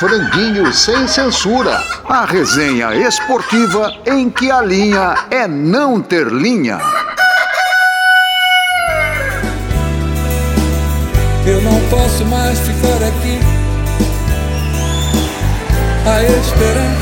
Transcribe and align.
Franguinho 0.00 0.72
Sem 0.72 1.06
Censura. 1.06 1.78
A 2.08 2.24
resenha 2.24 2.94
esportiva 3.06 3.92
em 4.06 4.30
que 4.30 4.50
a 4.50 4.62
linha 4.62 5.14
é 5.30 5.46
não 5.46 6.00
ter 6.00 6.26
linha. 6.28 6.78
Eu 11.44 11.60
não 11.60 11.78
posso 11.90 12.24
mais 12.24 12.58
ficar 12.60 12.96
aqui 13.08 13.40
a 16.06 16.22
esperar 16.22 16.96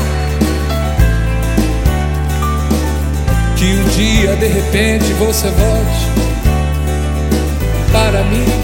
que 3.55 3.63
um 3.63 3.83
dia 3.95 4.35
de 4.35 4.47
repente 4.47 5.13
você 5.13 5.47
volte 5.51 6.05
para 7.93 8.21
mim. 8.25 8.58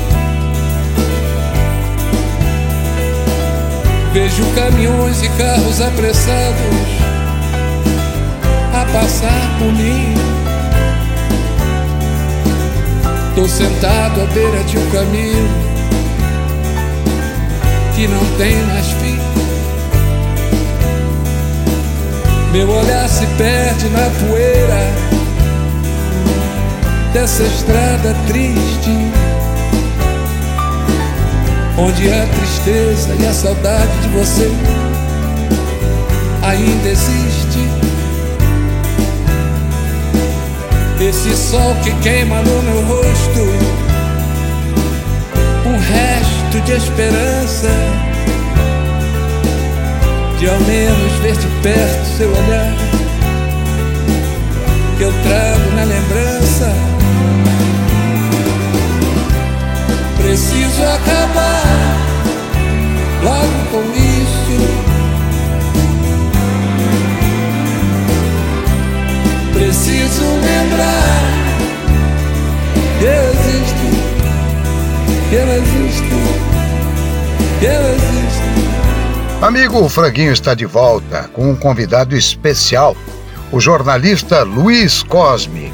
Vejo 4.15 4.45
caminhões 4.55 5.21
e 5.23 5.27
carros 5.31 5.81
apressados 5.81 6.55
a 8.73 8.85
passar 8.93 9.59
por 9.59 9.73
mim. 9.73 10.13
Tô 13.35 13.45
sentado 13.45 14.21
à 14.21 14.25
beira 14.27 14.63
de 14.63 14.77
um 14.77 14.89
caminho 14.89 15.49
que 17.93 18.07
não 18.07 18.23
tem 18.37 18.55
mais 18.67 18.87
fim. 18.87 19.19
Meu 22.53 22.69
olhar 22.69 23.09
se 23.09 23.25
perde 23.37 23.89
na 23.89 24.09
poeira 24.29 24.93
dessa 27.11 27.43
estrada 27.43 28.15
triste, 28.27 28.91
onde 31.77 32.09
a 32.09 32.25
tristeza 32.27 33.15
e 33.19 33.25
a 33.25 33.33
saudade 33.33 33.91
de 34.01 34.07
você 34.09 34.49
ainda 36.43 36.89
existe. 36.89 37.59
Esse 40.99 41.35
sol 41.35 41.75
que 41.83 41.91
queima 42.01 42.41
no 42.41 42.61
meu 42.63 42.81
rosto, 42.85 43.39
um 45.67 45.77
resto 45.77 46.61
de 46.65 46.71
esperança 46.71 47.69
de 50.39 50.49
ao 50.49 50.59
menos 50.61 51.13
ver 51.21 51.35
de 51.35 51.47
perto 51.61 52.05
seu 52.17 52.29
olhar 52.29 52.73
que 54.97 55.03
eu 55.03 55.13
trago 55.23 55.75
na 55.75 55.83
lembrança. 55.83 56.94
Preciso 60.35 60.83
acabar 60.83 61.63
logo 63.23 63.57
com 63.71 63.83
isso. 63.95 64.57
Preciso 69.53 70.25
lembrar 70.25 71.21
eu 73.01 73.23
existo, 73.31 73.87
eu 75.31 75.47
existo, 75.53 76.17
eu 77.61 77.83
existo. 77.93 79.41
Amigo 79.41 79.87
Franguinho 79.87 80.33
está 80.33 80.53
de 80.53 80.65
volta 80.65 81.29
com 81.31 81.49
um 81.49 81.55
convidado 81.55 82.13
especial, 82.13 82.93
o 83.53 83.61
jornalista 83.61 84.43
Luiz 84.43 85.01
Cosme. 85.01 85.71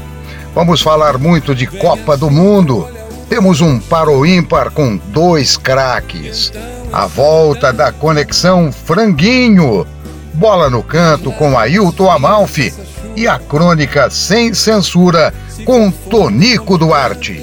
Vamos 0.54 0.80
falar 0.80 1.18
muito 1.18 1.52
de 1.52 1.66
Copa 1.66 2.16
do 2.16 2.30
Mundo. 2.30 3.01
Temos 3.32 3.62
um 3.62 3.80
paro 3.80 4.26
ímpar 4.26 4.70
com 4.70 4.98
dois 5.06 5.56
craques. 5.56 6.52
A 6.92 7.06
volta 7.06 7.72
da 7.72 7.90
conexão 7.90 8.70
Franguinho. 8.70 9.86
Bola 10.34 10.68
no 10.68 10.82
canto 10.82 11.32
com 11.32 11.58
Ailton 11.58 12.10
Amalfi 12.10 12.74
e 13.16 13.26
a 13.26 13.38
crônica 13.38 14.10
sem 14.10 14.52
censura 14.52 15.32
com 15.64 15.90
Tonico 15.90 16.76
Duarte. 16.76 17.42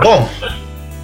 Bom, 0.00 0.30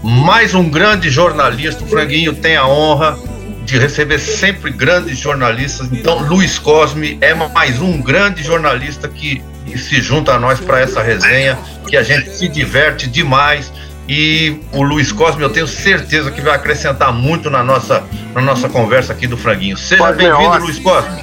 mais 0.01 0.55
um 0.55 0.71
grande 0.71 1.11
jornalista, 1.11 1.83
o 1.83 1.89
Franguinho 1.89 2.33
tem 2.33 2.57
a 2.57 2.69
honra 2.69 3.19
de 3.65 3.79
receber 3.79 4.21
sempre 4.21 4.71
grandes 4.71 5.19
jornalistas. 5.19 5.89
Então, 5.91 6.21
Luiz 6.21 6.57
Cosme 6.57 7.19
é 7.21 7.35
mais 7.35 7.83
um 7.83 8.01
grande 8.01 8.45
jornalista 8.45 9.09
que, 9.09 9.43
que 9.67 9.77
se 9.77 10.01
junta 10.01 10.35
a 10.35 10.39
nós 10.39 10.61
para 10.61 10.79
essa 10.79 11.03
resenha, 11.03 11.59
que 11.89 11.97
a 11.97 12.05
gente 12.05 12.31
se 12.31 12.47
diverte 12.47 13.09
demais. 13.09 13.73
E 14.13 14.57
o 14.73 14.83
Luiz 14.83 15.13
Cosme, 15.13 15.41
eu 15.45 15.51
tenho 15.51 15.69
certeza 15.69 16.33
que 16.33 16.41
vai 16.41 16.57
acrescentar 16.57 17.13
muito 17.13 17.49
na 17.49 17.63
nossa, 17.63 18.03
na 18.35 18.41
nossa 18.41 18.69
conversa 18.69 19.13
aqui 19.13 19.25
do 19.25 19.37
Franguinho. 19.37 19.77
Seja 19.77 20.11
bem-vindo, 20.11 20.59
Luiz 20.59 20.81
Cosme. 20.81 21.23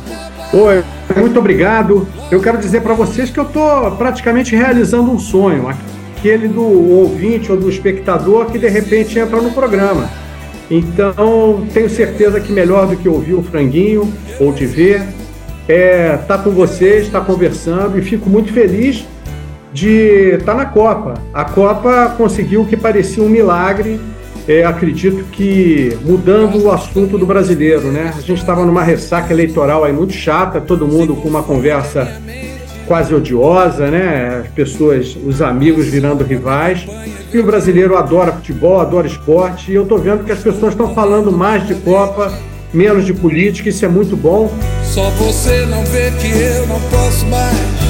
Oi, 0.54 0.82
muito 1.18 1.38
obrigado. 1.38 2.08
Eu 2.32 2.40
quero 2.42 2.58
dizer 2.58 2.80
para 2.80 2.94
vocês 2.94 3.30
que 3.30 3.38
eu 3.38 3.44
estou 3.44 3.92
praticamente 3.98 4.56
realizando 4.56 5.12
um 5.12 5.20
sonho, 5.20 5.68
aquele 5.68 6.48
do 6.48 6.64
ouvinte 6.64 7.52
ou 7.52 7.58
do 7.58 7.70
espectador 7.70 8.46
que 8.46 8.58
de 8.58 8.70
repente 8.70 9.20
entra 9.20 9.42
no 9.42 9.52
programa. 9.52 10.10
Então, 10.72 11.68
tenho 11.74 11.90
certeza 11.90 12.40
que 12.40 12.54
melhor 12.54 12.88
do 12.88 12.96
que 12.96 13.10
ouvir 13.10 13.34
o 13.34 13.44
franguinho 13.44 14.14
ou 14.40 14.54
te 14.54 14.66
ver, 14.66 15.04
é 15.68 16.18
estar 16.22 16.38
tá 16.38 16.42
com 16.42 16.52
vocês, 16.52 17.08
estar 17.08 17.20
tá 17.20 17.26
conversando 17.26 18.00
e 18.00 18.02
fico 18.02 18.30
muito 18.30 18.54
feliz 18.54 19.06
de 19.78 20.34
estar 20.40 20.54
tá 20.54 20.56
na 20.56 20.66
Copa. 20.66 21.14
A 21.32 21.46
Copa 21.46 22.16
conseguiu 22.18 22.62
o 22.62 22.66
que 22.66 22.76
parecia 22.76 23.22
um 23.22 23.30
milagre 23.30 24.00
é, 24.48 24.64
acredito 24.64 25.26
que 25.26 25.98
mudando 26.06 26.64
o 26.64 26.72
assunto 26.72 27.18
do 27.18 27.26
brasileiro, 27.26 27.92
né? 27.92 28.14
A 28.18 28.22
gente 28.22 28.40
estava 28.40 28.66
numa 28.66 28.82
ressaca 28.82 29.34
eleitoral 29.34 29.84
aí 29.84 29.92
muito 29.92 30.14
chata, 30.14 30.62
todo 30.62 30.88
mundo 30.88 31.18
com 31.18 31.28
uma 31.28 31.44
conversa 31.44 32.22
quase 32.88 33.14
odiosa, 33.14 33.92
né? 33.92 34.44
As 34.46 34.48
pessoas, 34.54 35.18
os 35.22 35.42
amigos 35.42 35.88
virando 35.88 36.24
rivais. 36.24 36.88
E 37.34 37.38
o 37.38 37.44
brasileiro 37.44 37.98
adora 37.98 38.32
futebol, 38.32 38.80
adora 38.80 39.06
esporte. 39.06 39.70
E 39.70 39.76
eu 39.76 39.86
tô 39.86 39.98
vendo 39.98 40.24
que 40.24 40.32
as 40.32 40.40
pessoas 40.40 40.72
estão 40.72 40.96
falando 40.96 41.30
mais 41.30 41.68
de 41.68 41.76
Copa, 41.76 42.32
menos 42.74 43.06
de 43.06 43.14
política. 43.14 43.68
Isso 43.68 43.84
é 43.84 43.90
muito 43.90 44.16
bom. 44.16 44.50
Só 44.82 45.10
você 45.10 45.66
não 45.66 45.84
vê 45.84 46.10
que 46.12 46.32
eu 46.32 46.66
não 46.68 46.80
posso 46.90 47.26
mais 47.26 47.87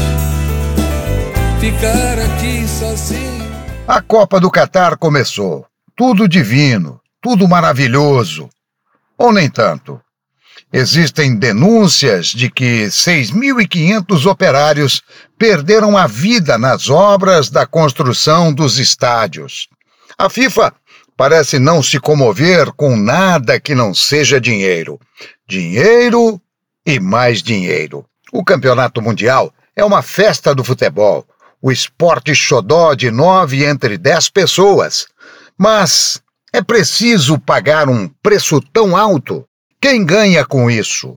ficar 1.60 2.20
aqui 2.20 2.68
sozinho. 2.68 3.48
A 3.88 4.02
Copa 4.02 4.40
do 4.40 4.52
Catar 4.52 4.98
começou 4.98 5.66
tudo 5.96 6.28
divino, 6.28 7.02
tudo 7.22 7.48
maravilhoso. 7.48 8.50
Ou 9.18 9.34
nem 9.34 9.50
tanto. 9.50 10.00
Existem 10.72 11.36
denúncias 11.36 12.28
de 12.28 12.52
que 12.52 12.86
6.500 12.86 14.26
operários 14.26 15.02
perderam 15.38 15.98
a 15.98 16.06
vida 16.06 16.58
nas 16.58 16.90
obras 16.90 17.50
da 17.50 17.66
construção 17.66 18.54
dos 18.54 18.78
estádios. 18.78 19.68
A 20.18 20.30
FIFA 20.30 20.74
parece 21.16 21.58
não 21.58 21.82
se 21.82 22.00
comover 22.00 22.72
com 22.74 22.96
nada 22.96 23.60
que 23.60 23.74
não 23.74 23.94
seja 23.94 24.40
dinheiro. 24.40 25.00
Dinheiro 25.48 26.40
e 26.86 27.00
mais 27.00 27.42
dinheiro. 27.42 28.06
O 28.32 28.44
Campeonato 28.44 29.02
Mundial 29.02 29.52
é 29.76 29.84
uma 29.84 30.02
festa 30.02 30.54
do 30.54 30.64
futebol, 30.64 31.26
o 31.62 31.72
esporte 31.72 32.34
xodó 32.36 32.94
de 32.94 33.12
nove 33.12 33.66
entre 33.66 33.98
dez 33.98 34.30
pessoas. 34.30 35.08
Mas 35.58 36.22
é 36.54 36.62
preciso 36.62 37.40
pagar 37.40 37.90
um 37.90 38.08
preço 38.22 38.62
tão 38.74 38.96
alto? 38.96 39.46
Quem 39.82 40.06
ganha 40.06 40.46
com 40.46 40.70
isso? 40.70 41.14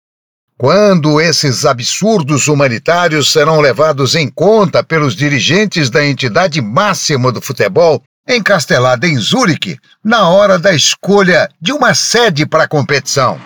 Quando 0.59 1.21
esses 1.21 1.65
absurdos 1.65 2.47
humanitários 2.47 3.33
serão 3.33 3.61
levados 3.61 4.15
em 4.15 4.29
conta 4.29 4.84
pelos 4.84 5.17
dirigentes 5.17 5.89
da 5.89 6.05
entidade 6.05 6.61
máxima 6.61 7.33
do 7.33 7.41
futebol, 7.41 8.03
encastelada 8.29 9.06
em 9.06 9.17
Zurique, 9.17 9.79
na 10.05 10.29
hora 10.29 10.59
da 10.59 10.75
escolha 10.75 11.49
de 11.61 11.73
uma 11.73 11.95
sede 11.95 12.44
para 12.44 12.64
a 12.64 12.69
competição? 12.69 13.41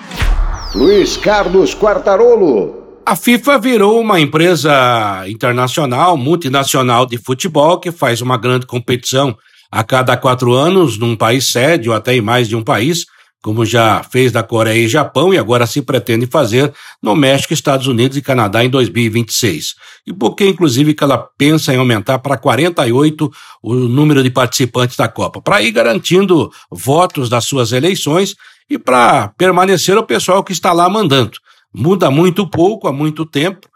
Luiz 0.74 1.16
Carlos 1.16 1.72
Quartarolo. 1.72 2.83
A 3.06 3.14
FIFA 3.14 3.58
virou 3.58 4.00
uma 4.00 4.18
empresa 4.18 5.24
internacional, 5.28 6.16
multinacional 6.16 7.04
de 7.04 7.18
futebol 7.18 7.78
que 7.78 7.92
faz 7.92 8.22
uma 8.22 8.38
grande 8.38 8.64
competição 8.64 9.36
a 9.70 9.84
cada 9.84 10.16
quatro 10.16 10.54
anos 10.54 10.96
num 10.96 11.14
país 11.14 11.52
sede 11.52 11.90
ou 11.90 11.94
até 11.94 12.14
em 12.14 12.22
mais 12.22 12.48
de 12.48 12.56
um 12.56 12.62
país, 12.62 13.04
como 13.42 13.66
já 13.66 14.02
fez 14.02 14.32
da 14.32 14.42
Coreia 14.42 14.86
e 14.86 14.88
Japão 14.88 15.34
e 15.34 15.38
agora 15.38 15.66
se 15.66 15.82
pretende 15.82 16.26
fazer 16.26 16.72
no 17.02 17.14
México, 17.14 17.52
Estados 17.52 17.86
Unidos 17.86 18.16
e 18.16 18.22
Canadá 18.22 18.64
em 18.64 18.70
2026. 18.70 19.74
E 20.06 20.12
porque, 20.14 20.46
inclusive, 20.46 20.94
que 20.94 21.04
ela 21.04 21.28
pensa 21.36 21.74
em 21.74 21.76
aumentar 21.76 22.20
para 22.20 22.38
48 22.38 23.30
o 23.62 23.74
número 23.74 24.22
de 24.22 24.30
participantes 24.30 24.96
da 24.96 25.08
Copa, 25.08 25.42
para 25.42 25.60
ir 25.60 25.72
garantindo 25.72 26.50
votos 26.70 27.28
das 27.28 27.44
suas 27.44 27.70
eleições 27.70 28.34
e 28.70 28.78
para 28.78 29.28
permanecer 29.36 29.98
o 29.98 30.06
pessoal 30.06 30.42
que 30.42 30.52
está 30.52 30.72
lá 30.72 30.88
mandando. 30.88 31.36
Muda 31.74 32.10
muito 32.10 32.46
pouco 32.46 32.86
há 32.86 32.92
muito 32.92 33.26
tempo 33.26 33.68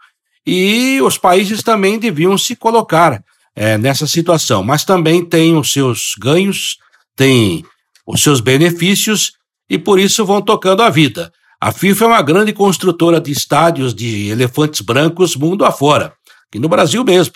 e 0.45 0.99
os 1.01 1.17
países 1.17 1.61
também 1.61 1.99
deviam 1.99 2.37
se 2.37 2.55
colocar 2.55 3.21
é, 3.55 3.77
nessa 3.77 4.07
situação, 4.07 4.63
mas 4.63 4.85
também 4.85 5.23
tem 5.23 5.57
os 5.57 5.73
seus 5.73 6.15
ganhos, 6.17 6.77
tem 7.15 7.65
os 8.07 8.23
seus 8.23 8.39
benefícios 8.39 9.33
e 9.69 9.77
por 9.77 9.99
isso 9.99 10.25
vão 10.25 10.41
tocando 10.41 10.81
a 10.81 10.89
vida. 10.89 11.31
A 11.61 11.73
FIFA 11.73 12.05
é 12.05 12.07
uma 12.07 12.21
grande 12.21 12.53
construtora 12.53 13.19
de 13.19 13.31
estádios 13.31 13.93
de 13.93 14.29
elefantes 14.29 14.79
brancos 14.79 15.35
mundo 15.35 15.65
afora, 15.65 16.13
e 16.55 16.57
no 16.59 16.69
Brasil 16.69 17.03
mesmo. 17.03 17.33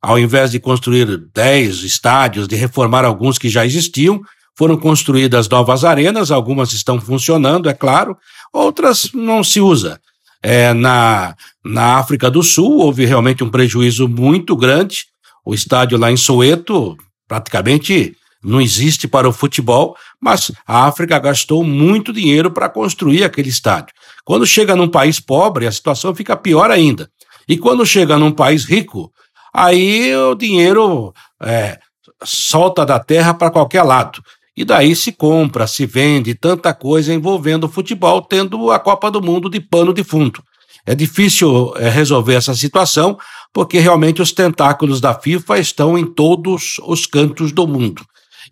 Ao 0.00 0.18
invés 0.18 0.50
de 0.50 0.58
construir 0.58 1.28
10 1.34 1.82
estádios, 1.82 2.48
de 2.48 2.56
reformar 2.56 3.04
alguns 3.04 3.38
que 3.38 3.48
já 3.48 3.66
existiam, 3.66 4.22
foram 4.56 4.78
construídas 4.78 5.48
novas 5.48 5.84
arenas, 5.84 6.30
algumas 6.30 6.72
estão 6.72 6.98
funcionando, 6.98 7.68
é 7.68 7.74
claro, 7.74 8.16
outras 8.52 9.10
não 9.12 9.42
se 9.42 9.60
usa. 9.60 10.00
É, 10.42 10.72
na, 10.72 11.34
na 11.64 11.98
África 11.98 12.30
do 12.30 12.42
Sul 12.42 12.78
houve 12.78 13.04
realmente 13.04 13.42
um 13.42 13.50
prejuízo 13.50 14.06
muito 14.08 14.54
grande. 14.54 15.06
O 15.44 15.54
estádio 15.54 15.98
lá 15.98 16.10
em 16.10 16.16
Soweto 16.16 16.96
praticamente 17.26 18.16
não 18.42 18.60
existe 18.60 19.08
para 19.08 19.28
o 19.28 19.32
futebol, 19.32 19.96
mas 20.20 20.52
a 20.66 20.86
África 20.86 21.18
gastou 21.18 21.64
muito 21.64 22.12
dinheiro 22.12 22.50
para 22.50 22.68
construir 22.68 23.24
aquele 23.24 23.48
estádio. 23.48 23.92
Quando 24.24 24.46
chega 24.46 24.76
num 24.76 24.88
país 24.88 25.18
pobre, 25.18 25.66
a 25.66 25.72
situação 25.72 26.14
fica 26.14 26.36
pior 26.36 26.70
ainda. 26.70 27.10
E 27.48 27.58
quando 27.58 27.84
chega 27.84 28.18
num 28.18 28.32
país 28.32 28.64
rico, 28.64 29.12
aí 29.52 30.14
o 30.16 30.34
dinheiro 30.34 31.12
é, 31.42 31.78
solta 32.24 32.84
da 32.84 32.98
terra 32.98 33.34
para 33.34 33.50
qualquer 33.50 33.82
lado. 33.82 34.22
E 34.56 34.64
daí 34.64 34.96
se 34.96 35.12
compra, 35.12 35.66
se 35.66 35.84
vende 35.84 36.34
tanta 36.34 36.72
coisa 36.72 37.12
envolvendo 37.12 37.64
o 37.64 37.68
futebol, 37.68 38.22
tendo 38.22 38.70
a 38.70 38.78
Copa 38.78 39.10
do 39.10 39.20
Mundo 39.20 39.50
de 39.50 39.60
pano 39.60 39.92
de 39.92 40.02
fundo. 40.02 40.42
É 40.86 40.94
difícil 40.94 41.74
é, 41.76 41.88
resolver 41.88 42.34
essa 42.34 42.54
situação, 42.54 43.18
porque 43.52 43.78
realmente 43.78 44.22
os 44.22 44.32
tentáculos 44.32 45.00
da 45.00 45.12
FIFA 45.12 45.58
estão 45.58 45.98
em 45.98 46.06
todos 46.06 46.76
os 46.86 47.06
cantos 47.06 47.52
do 47.52 47.66
mundo 47.66 48.02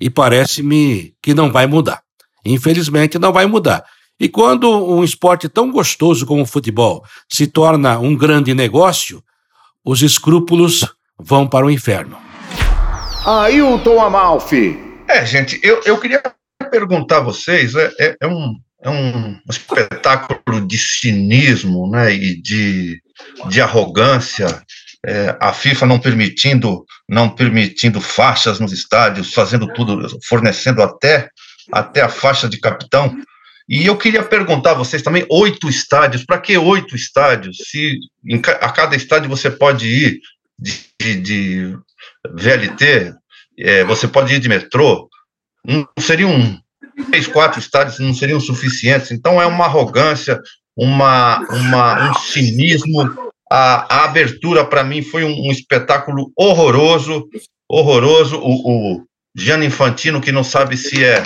e 0.01 0.11
parece-me 0.11 1.15
que 1.23 1.35
não 1.35 1.51
vai 1.51 1.67
mudar. 1.67 2.01
Infelizmente, 2.45 3.19
não 3.19 3.33
vai 3.33 3.47
mudar. 3.47 3.85
E 4.19 4.29
quando 4.29 4.69
um 4.69 5.03
esporte 5.03 5.49
tão 5.49 5.71
gostoso 5.71 6.27
como 6.27 6.43
o 6.43 6.47
futebol 6.47 7.03
se 7.29 7.47
torna 7.47 7.99
um 7.99 8.17
grande 8.17 8.55
negócio, 8.55 9.23
os 9.85 10.03
escrúpulos 10.03 10.87
vão 11.19 11.47
para 11.47 11.67
o 11.67 11.71
inferno. 11.71 12.17
Ailton 13.25 14.01
Amalfi. 14.01 14.84
É, 15.09 15.25
gente, 15.25 15.61
eu, 15.63 15.81
eu 15.85 15.99
queria 15.99 16.23
perguntar 16.71 17.19
a 17.19 17.21
vocês: 17.21 17.75
é, 17.75 17.91
é, 17.99 18.17
é, 18.23 18.27
um, 18.27 18.55
é 18.83 18.91
um 18.91 19.39
espetáculo 19.49 20.67
de 20.67 20.79
cinismo 20.79 21.91
né, 21.91 22.13
e 22.13 22.41
de, 22.41 23.01
de 23.49 23.61
arrogância 23.61 24.47
é, 25.07 25.37
a 25.39 25.53
FIFA 25.53 25.87
não 25.87 25.99
permitindo, 25.99 26.85
não 27.09 27.29
permitindo 27.29 28.01
faixas 28.01 28.59
nos 28.59 28.73
estádios, 28.73 29.35
fazendo 29.35 29.71
tudo, 29.73 30.09
fornecendo 30.27 30.83
até, 30.83 31.29
até 31.71 32.01
a 32.01 32.09
faixa 32.09 32.49
de 32.49 32.59
capitão. 32.59 33.15
E 33.69 33.87
eu 33.87 33.97
queria 33.97 34.23
perguntar 34.23 34.73
a 34.73 34.75
vocês 34.75 35.03
também, 35.03 35.27
oito 35.31 35.69
estádios, 35.69 36.25
para 36.25 36.39
que 36.39 36.57
oito 36.57 36.97
estádios? 36.97 37.59
Se 37.71 37.99
em, 38.27 38.41
a 38.61 38.71
cada 38.71 38.97
estádio 38.97 39.29
você 39.29 39.51
pode 39.51 39.87
ir 39.87 40.21
de, 40.59 40.81
de, 41.01 41.21
de 41.21 41.79
VLT, 42.31 43.15
é, 43.59 43.85
você 43.85 44.09
pode 44.09 44.35
ir 44.35 44.39
de 44.39 44.49
metrô, 44.49 45.09
não 45.65 45.87
seriam 45.99 46.59
três, 47.11 47.27
quatro 47.27 47.59
estádios, 47.59 47.99
não 47.99 48.15
seriam 48.15 48.41
suficientes. 48.41 49.11
Então 49.11 49.41
é 49.41 49.47
uma 49.47 49.65
arrogância, 49.65 50.41
uma, 50.77 51.39
uma, 51.51 52.11
um 52.11 52.15
cinismo 52.15 53.25
a, 53.51 53.99
a 53.99 54.05
abertura, 54.05 54.65
para 54.65 54.83
mim, 54.83 55.03
foi 55.03 55.23
um, 55.25 55.47
um, 55.47 55.53
espetáculo 55.53 56.33
horroroso, 56.37 57.29
horroroso. 57.69 58.39
O, 58.39 58.97
o 58.97 59.05
Gianni 59.37 59.67
Infantino, 59.67 60.21
que 60.21 60.33
não 60.33 60.43
sabe 60.43 60.77
se 60.77 61.05
é 61.05 61.23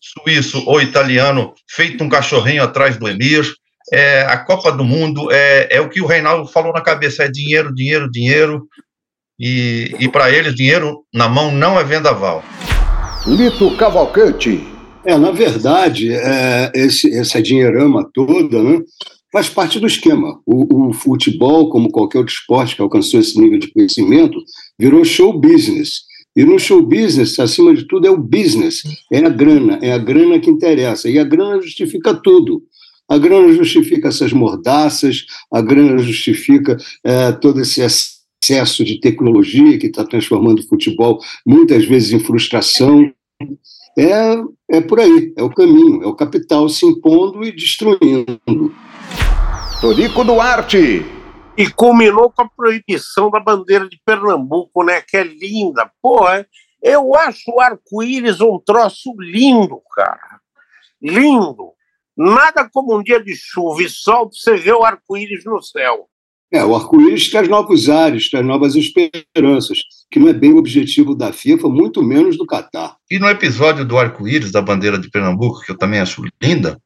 suíço 0.00 0.62
ou 0.66 0.82
italiano, 0.82 1.54
feito 1.70 2.04
um 2.04 2.08
cachorrinho 2.08 2.62
atrás 2.62 2.98
do 2.98 3.08
Emir. 3.08 3.50
É, 3.92 4.22
a 4.22 4.38
Copa 4.38 4.72
do 4.72 4.84
Mundo 4.84 5.30
é, 5.30 5.68
é 5.70 5.80
o 5.80 5.88
que 5.88 6.00
o 6.00 6.06
Reinaldo 6.06 6.46
falou 6.50 6.72
na 6.72 6.82
cabeça: 6.82 7.24
é 7.24 7.30
dinheiro, 7.30 7.74
dinheiro, 7.74 8.10
dinheiro. 8.10 8.66
E, 9.38 9.94
e 10.00 10.08
para 10.08 10.30
eles, 10.30 10.54
dinheiro 10.54 11.04
na 11.12 11.28
mão 11.28 11.50
não 11.50 11.78
é 11.78 11.84
vendaval. 11.84 12.44
Lito 13.26 13.76
Cavalcante. 13.76 14.66
É, 15.04 15.18
na 15.18 15.30
verdade, 15.30 16.12
é, 16.12 16.72
esse, 16.74 17.14
essa 17.14 17.42
dinheirama 17.42 18.08
toda, 18.14 18.62
né? 18.62 18.80
faz 19.34 19.48
parte 19.48 19.80
do 19.80 19.86
esquema. 19.88 20.40
O, 20.46 20.90
o, 20.90 20.92
futebol, 20.92 21.68
como 21.68 21.90
qualquer 21.90 22.18
outro 22.18 22.32
esporte 22.32 22.76
que 22.76 22.82
alcançou 22.82 23.18
esse 23.18 23.36
nível 23.38 23.58
de 23.58 23.72
conhecimento, 23.72 24.38
virou 24.78 25.04
show 25.04 25.36
business. 25.36 26.02
E 26.36 26.44
no 26.44 26.56
show 26.56 26.80
business, 26.80 27.36
acima 27.40 27.74
de 27.74 27.84
tudo, 27.84 28.06
é 28.06 28.10
o 28.10 28.16
business, 28.16 28.82
é 29.12 29.18
a 29.18 29.28
grana, 29.28 29.80
é 29.82 29.92
a 29.92 29.98
grana 29.98 30.38
que 30.38 30.48
interessa. 30.48 31.10
E 31.10 31.18
a 31.18 31.24
grana 31.24 31.60
justifica 31.60 32.14
tudo. 32.14 32.62
A 33.08 33.18
grana 33.18 33.52
justifica 33.52 34.08
essas 34.08 34.32
mordaças, 34.32 35.26
a 35.52 35.60
grana 35.60 35.98
justifica 35.98 36.76
é, 37.02 37.32
todo 37.32 37.60
esse 37.60 37.82
excesso 38.44 38.84
de 38.84 39.00
tecnologia 39.00 39.78
que 39.78 39.86
está 39.86 40.04
transformando 40.04 40.60
o 40.60 40.68
futebol 40.68 41.18
muitas 41.46 41.86
vezes 41.86 42.12
em 42.12 42.20
frustração. 42.20 43.10
É, 43.96 44.76
é 44.76 44.80
por 44.80 45.00
aí, 45.00 45.32
é 45.36 45.42
o 45.42 45.50
caminho, 45.50 46.02
é 46.02 46.06
o 46.06 46.14
capital 46.14 46.68
se 46.68 46.84
impondo 46.84 47.44
e 47.44 47.52
destruindo. 47.52 48.74
Torico 49.80 50.24
Duarte. 50.24 51.04
E 51.56 51.70
culminou 51.70 52.30
com 52.30 52.42
a 52.42 52.48
proibição 52.48 53.30
da 53.30 53.38
bandeira 53.38 53.88
de 53.88 54.00
Pernambuco, 54.04 54.82
né? 54.82 55.00
Que 55.00 55.18
é 55.18 55.24
linda. 55.24 55.88
Porra, 56.02 56.44
eu 56.82 57.14
acho 57.14 57.52
o 57.52 57.60
arco-íris 57.60 58.40
um 58.40 58.58
troço 58.58 59.14
lindo, 59.18 59.80
cara. 59.94 60.40
Lindo. 61.00 61.72
Nada 62.16 62.68
como 62.72 62.96
um 62.96 63.02
dia 63.02 63.22
de 63.22 63.36
chuva 63.36 63.82
e 63.82 63.88
sol 63.88 64.28
para 64.28 64.36
você 64.36 64.56
ver 64.56 64.72
o 64.72 64.84
arco-íris 64.84 65.44
no 65.44 65.62
céu. 65.62 66.08
É, 66.54 66.64
o 66.64 66.76
arco-íris 66.76 67.28
traz 67.30 67.48
novos 67.48 67.88
ares, 67.88 68.30
traz 68.30 68.46
novas 68.46 68.76
esperanças, 68.76 69.80
que 70.08 70.20
não 70.20 70.28
é 70.28 70.32
bem 70.32 70.52
o 70.52 70.56
objetivo 70.56 71.12
da 71.12 71.32
FIFA, 71.32 71.68
muito 71.68 72.00
menos 72.00 72.38
do 72.38 72.46
Catar. 72.46 72.94
E 73.10 73.18
no 73.18 73.28
episódio 73.28 73.84
do 73.84 73.98
arco-íris 73.98 74.52
da 74.52 74.62
bandeira 74.62 74.96
de 74.96 75.10
Pernambuco, 75.10 75.62
que 75.62 75.72
eu 75.72 75.76
também 75.76 75.98
acho 75.98 76.22
linda, 76.40 76.78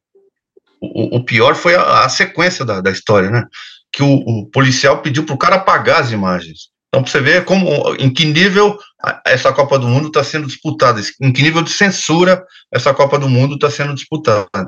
o, 0.81 1.19
o 1.19 1.23
pior 1.23 1.55
foi 1.55 1.75
a, 1.75 2.07
a 2.07 2.09
sequência 2.09 2.65
da, 2.65 2.81
da, 2.81 2.91
história, 2.91 3.29
né? 3.29 3.45
Que 3.93 4.03
o, 4.03 4.15
o 4.15 4.47
policial 4.47 5.03
pediu 5.03 5.27
para 5.27 5.35
o 5.35 5.39
cara 5.39 5.57
apagar 5.57 6.01
as 6.01 6.13
imagens. 6.13 6.71
Então, 6.89 7.03
para 7.03 7.13
você 7.13 7.21
ver 7.21 7.45
como, 7.45 7.95
em 7.97 8.09
que 8.09 8.25
nível 8.25 8.79
essa 9.27 9.53
Copa 9.53 9.79
do 9.79 9.87
Mundo 9.87 10.07
está 10.07 10.25
sendo 10.25 10.47
disputada, 10.47 10.99
em 11.21 11.31
que 11.31 11.43
nível 11.43 11.61
de 11.61 11.71
censura 11.71 12.43
essa 12.73 12.95
Copa 12.95 13.19
do 13.19 13.29
Mundo 13.29 13.57
está 13.57 13.71
sendo 13.71 13.93
disputada. 13.93 14.67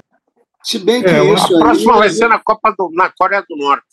Se 0.63 0.79
bem 0.79 1.03
que 1.03 1.09
é, 1.09 1.25
isso. 1.25 1.57
A 1.57 1.59
próxima 1.59 1.97
vai 1.97 2.11
ser 2.11 2.29
na 2.29 2.39
Copa 2.39 2.75
do, 2.79 2.91
na 2.93 3.09
Coreia 3.09 3.43
do 3.49 3.57
Norte. 3.57 3.89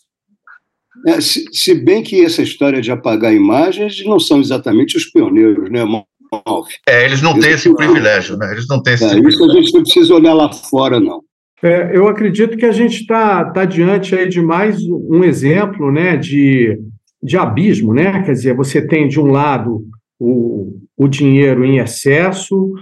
É, 1.06 1.20
se, 1.20 1.44
se, 1.52 1.74
bem 1.74 2.02
que 2.02 2.24
essa 2.24 2.42
história 2.42 2.80
de 2.80 2.90
apagar 2.90 3.34
imagens 3.34 4.04
não 4.04 4.18
são 4.18 4.40
exatamente 4.40 4.96
os 4.96 5.06
pioneiros, 5.06 5.70
né, 5.70 5.84
Malf? 5.84 6.68
É, 6.86 7.04
eles 7.04 7.22
não 7.22 7.38
têm 7.38 7.52
esse 7.52 7.72
privilégio, 7.74 8.36
né? 8.36 8.52
Eles 8.52 8.66
não 8.68 8.82
têm 8.82 8.94
esse 8.94 9.04
é, 9.04 9.08
privilégio. 9.08 9.36
Isso 9.36 9.50
a 9.50 9.54
gente 9.54 9.74
não 9.74 9.82
precisa 9.82 10.14
olhar 10.14 10.34
lá 10.34 10.52
fora, 10.52 10.98
não. 11.00 11.22
É, 11.62 11.96
eu 11.96 12.06
acredito 12.06 12.56
que 12.56 12.66
a 12.66 12.72
gente 12.72 13.00
está 13.00 13.44
tá 13.46 13.64
diante 13.64 14.14
aí 14.14 14.28
de 14.28 14.40
mais 14.40 14.80
um 14.82 15.24
exemplo 15.24 15.90
né, 15.90 16.16
de, 16.16 16.78
de 17.22 17.36
abismo. 17.36 17.92
Né? 17.92 18.22
Quer 18.22 18.32
dizer, 18.32 18.54
você 18.54 18.86
tem, 18.86 19.08
de 19.08 19.18
um 19.18 19.26
lado, 19.26 19.84
o, 20.18 20.76
o 20.96 21.08
dinheiro 21.08 21.64
em 21.64 21.78
excesso, 21.78 22.74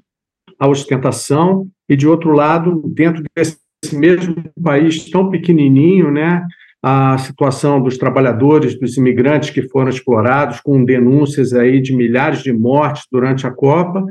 a 0.59 0.69
ostentação, 0.69 1.67
e, 1.89 1.97
de 1.97 2.07
outro 2.07 2.33
lado, 2.33 2.83
dentro 2.95 3.23
desse 3.35 3.59
mesmo 3.93 4.35
país 4.63 5.09
tão 5.11 5.31
pequenininho, 5.31 6.11
né, 6.11 6.43
a 6.83 7.19
situação 7.19 7.81
dos 7.81 7.99
trabalhadores, 7.99 8.79
dos 8.79 8.97
imigrantes 8.97 9.51
que 9.51 9.63
foram 9.69 9.89
explorados, 9.89 10.61
com 10.61 10.85
denúncias 10.85 11.53
aí 11.53 11.81
de 11.81 11.95
milhares 11.95 12.43
de 12.43 12.53
mortes 12.53 13.05
durante 13.11 13.47
a 13.47 13.51
Copa, 13.51 14.05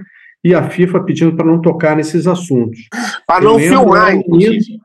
e 0.43 0.53
a 0.53 0.69
FIFA 0.69 1.03
pedindo 1.03 1.36
para 1.36 1.45
não 1.45 1.60
tocar 1.60 1.95
nesses 1.95 2.27
assuntos. 2.27 2.79
Para 3.25 3.43
não 3.43 3.57
filmar, 3.57 4.15
inclusive. 4.15 4.79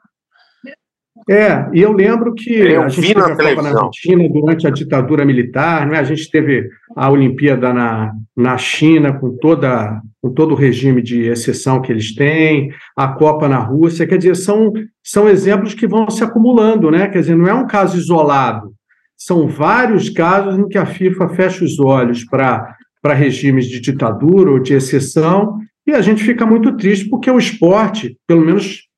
É, 1.30 1.70
e 1.72 1.80
eu 1.80 1.92
lembro 1.92 2.34
que 2.34 2.52
eu 2.52 2.82
a 2.82 2.88
gente 2.88 3.14
teve 3.14 3.20
a 3.20 3.36
Copa 3.36 3.62
na 3.62 3.68
Argentina 3.68 4.28
durante 4.28 4.66
a 4.66 4.70
ditadura 4.70 5.24
militar, 5.24 5.86
né? 5.86 6.00
a 6.00 6.02
gente 6.02 6.28
teve 6.28 6.68
a 6.96 7.08
Olimpíada 7.08 7.72
na, 7.72 8.12
na 8.36 8.58
China 8.58 9.12
com, 9.12 9.36
toda, 9.36 10.02
com 10.20 10.34
todo 10.34 10.52
o 10.52 10.56
regime 10.56 11.00
de 11.00 11.28
exceção 11.28 11.80
que 11.80 11.92
eles 11.92 12.16
têm, 12.16 12.72
a 12.96 13.06
Copa 13.06 13.48
na 13.48 13.58
Rússia, 13.58 14.08
quer 14.08 14.18
dizer, 14.18 14.34
são, 14.34 14.72
são 15.04 15.28
exemplos 15.28 15.72
que 15.72 15.86
vão 15.86 16.10
se 16.10 16.24
acumulando, 16.24 16.90
né? 16.90 17.06
quer 17.06 17.20
dizer, 17.20 17.36
não 17.36 17.46
é 17.46 17.54
um 17.54 17.66
caso 17.66 17.96
isolado, 17.96 18.72
são 19.16 19.46
vários 19.46 20.10
casos 20.10 20.58
em 20.58 20.66
que 20.66 20.78
a 20.78 20.86
FIFA 20.86 21.28
fecha 21.28 21.64
os 21.64 21.78
olhos 21.78 22.24
para 22.24 22.74
para 23.02 23.14
regimes 23.14 23.66
de 23.66 23.80
ditadura 23.80 24.50
ou 24.50 24.58
de 24.58 24.74
exceção, 24.74 25.58
e 25.86 25.92
a 25.92 26.02
gente 26.02 26.22
fica 26.22 26.44
muito 26.44 26.76
triste 26.76 27.08
porque 27.08 27.30
o 27.30 27.38
esporte, 27.38 28.14
pelo 28.26 28.44
menos 28.44 28.89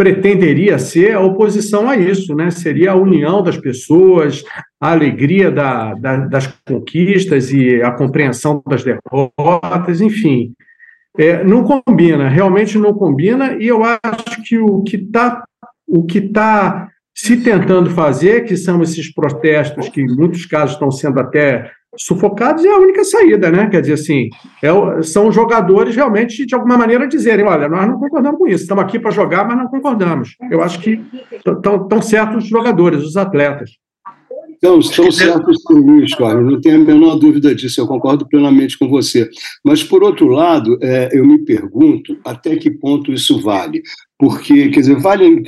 pretenderia 0.00 0.78
ser 0.78 1.14
a 1.14 1.20
oposição 1.20 1.86
a 1.86 1.94
isso, 1.94 2.34
né? 2.34 2.50
Seria 2.50 2.92
a 2.92 2.96
união 2.96 3.42
das 3.42 3.58
pessoas, 3.58 4.42
a 4.80 4.92
alegria 4.92 5.50
da, 5.50 5.92
da, 5.92 6.16
das 6.16 6.46
conquistas 6.66 7.52
e 7.52 7.82
a 7.82 7.90
compreensão 7.90 8.62
das 8.66 8.82
derrotas, 8.82 10.00
enfim. 10.00 10.54
É, 11.18 11.44
não 11.44 11.64
combina, 11.64 12.30
realmente 12.30 12.78
não 12.78 12.94
combina, 12.94 13.58
e 13.60 13.66
eu 13.66 13.82
acho 13.84 14.42
que 14.42 14.56
o 14.56 14.82
que 14.82 14.96
está 14.96 15.44
o 15.86 16.06
que 16.06 16.16
está 16.16 16.88
se 17.14 17.36
tentando 17.36 17.90
fazer, 17.90 18.44
que 18.44 18.56
são 18.56 18.82
esses 18.82 19.12
protestos 19.12 19.90
que 19.90 20.00
em 20.00 20.06
muitos 20.06 20.46
casos 20.46 20.76
estão 20.76 20.90
sendo 20.90 21.20
até 21.20 21.70
sufocados, 21.96 22.64
é 22.64 22.70
a 22.70 22.78
única 22.78 23.04
saída, 23.04 23.50
né? 23.50 23.68
Quer 23.68 23.80
dizer 23.80 23.94
assim, 23.94 24.28
é, 24.62 25.02
são 25.02 25.30
jogadores 25.32 25.94
realmente, 25.94 26.46
de 26.46 26.54
alguma 26.54 26.78
maneira, 26.78 27.06
dizerem: 27.06 27.44
olha, 27.44 27.68
nós 27.68 27.86
não 27.88 27.98
concordamos 27.98 28.38
com 28.38 28.46
isso, 28.46 28.62
estamos 28.62 28.84
aqui 28.84 28.98
para 28.98 29.10
jogar, 29.10 29.46
mas 29.46 29.56
não 29.56 29.68
concordamos. 29.68 30.36
Eu 30.50 30.62
acho 30.62 30.80
que 30.80 31.02
estão 31.32 32.02
certos 32.02 32.44
os 32.44 32.50
jogadores, 32.50 33.02
os 33.02 33.16
atletas. 33.16 33.70
Então, 34.62 34.78
estão 34.78 35.10
certos 35.10 35.56
Luiz 35.70 36.14
Carlos, 36.14 36.52
não 36.52 36.60
tenho 36.60 36.76
a 36.76 36.84
menor 36.84 37.16
dúvida 37.16 37.54
disso, 37.54 37.80
eu 37.80 37.86
concordo 37.86 38.28
plenamente 38.28 38.78
com 38.78 38.90
você. 38.90 39.26
Mas, 39.64 39.82
por 39.82 40.02
outro 40.02 40.26
lado, 40.26 40.78
é, 40.82 41.08
eu 41.12 41.26
me 41.26 41.38
pergunto 41.38 42.14
até 42.22 42.56
que 42.56 42.70
ponto 42.70 43.10
isso 43.10 43.40
vale. 43.40 43.82
Porque, 44.18 44.68
quer 44.68 44.80
dizer, 44.80 45.00
vale 45.00 45.26
o 45.26 45.42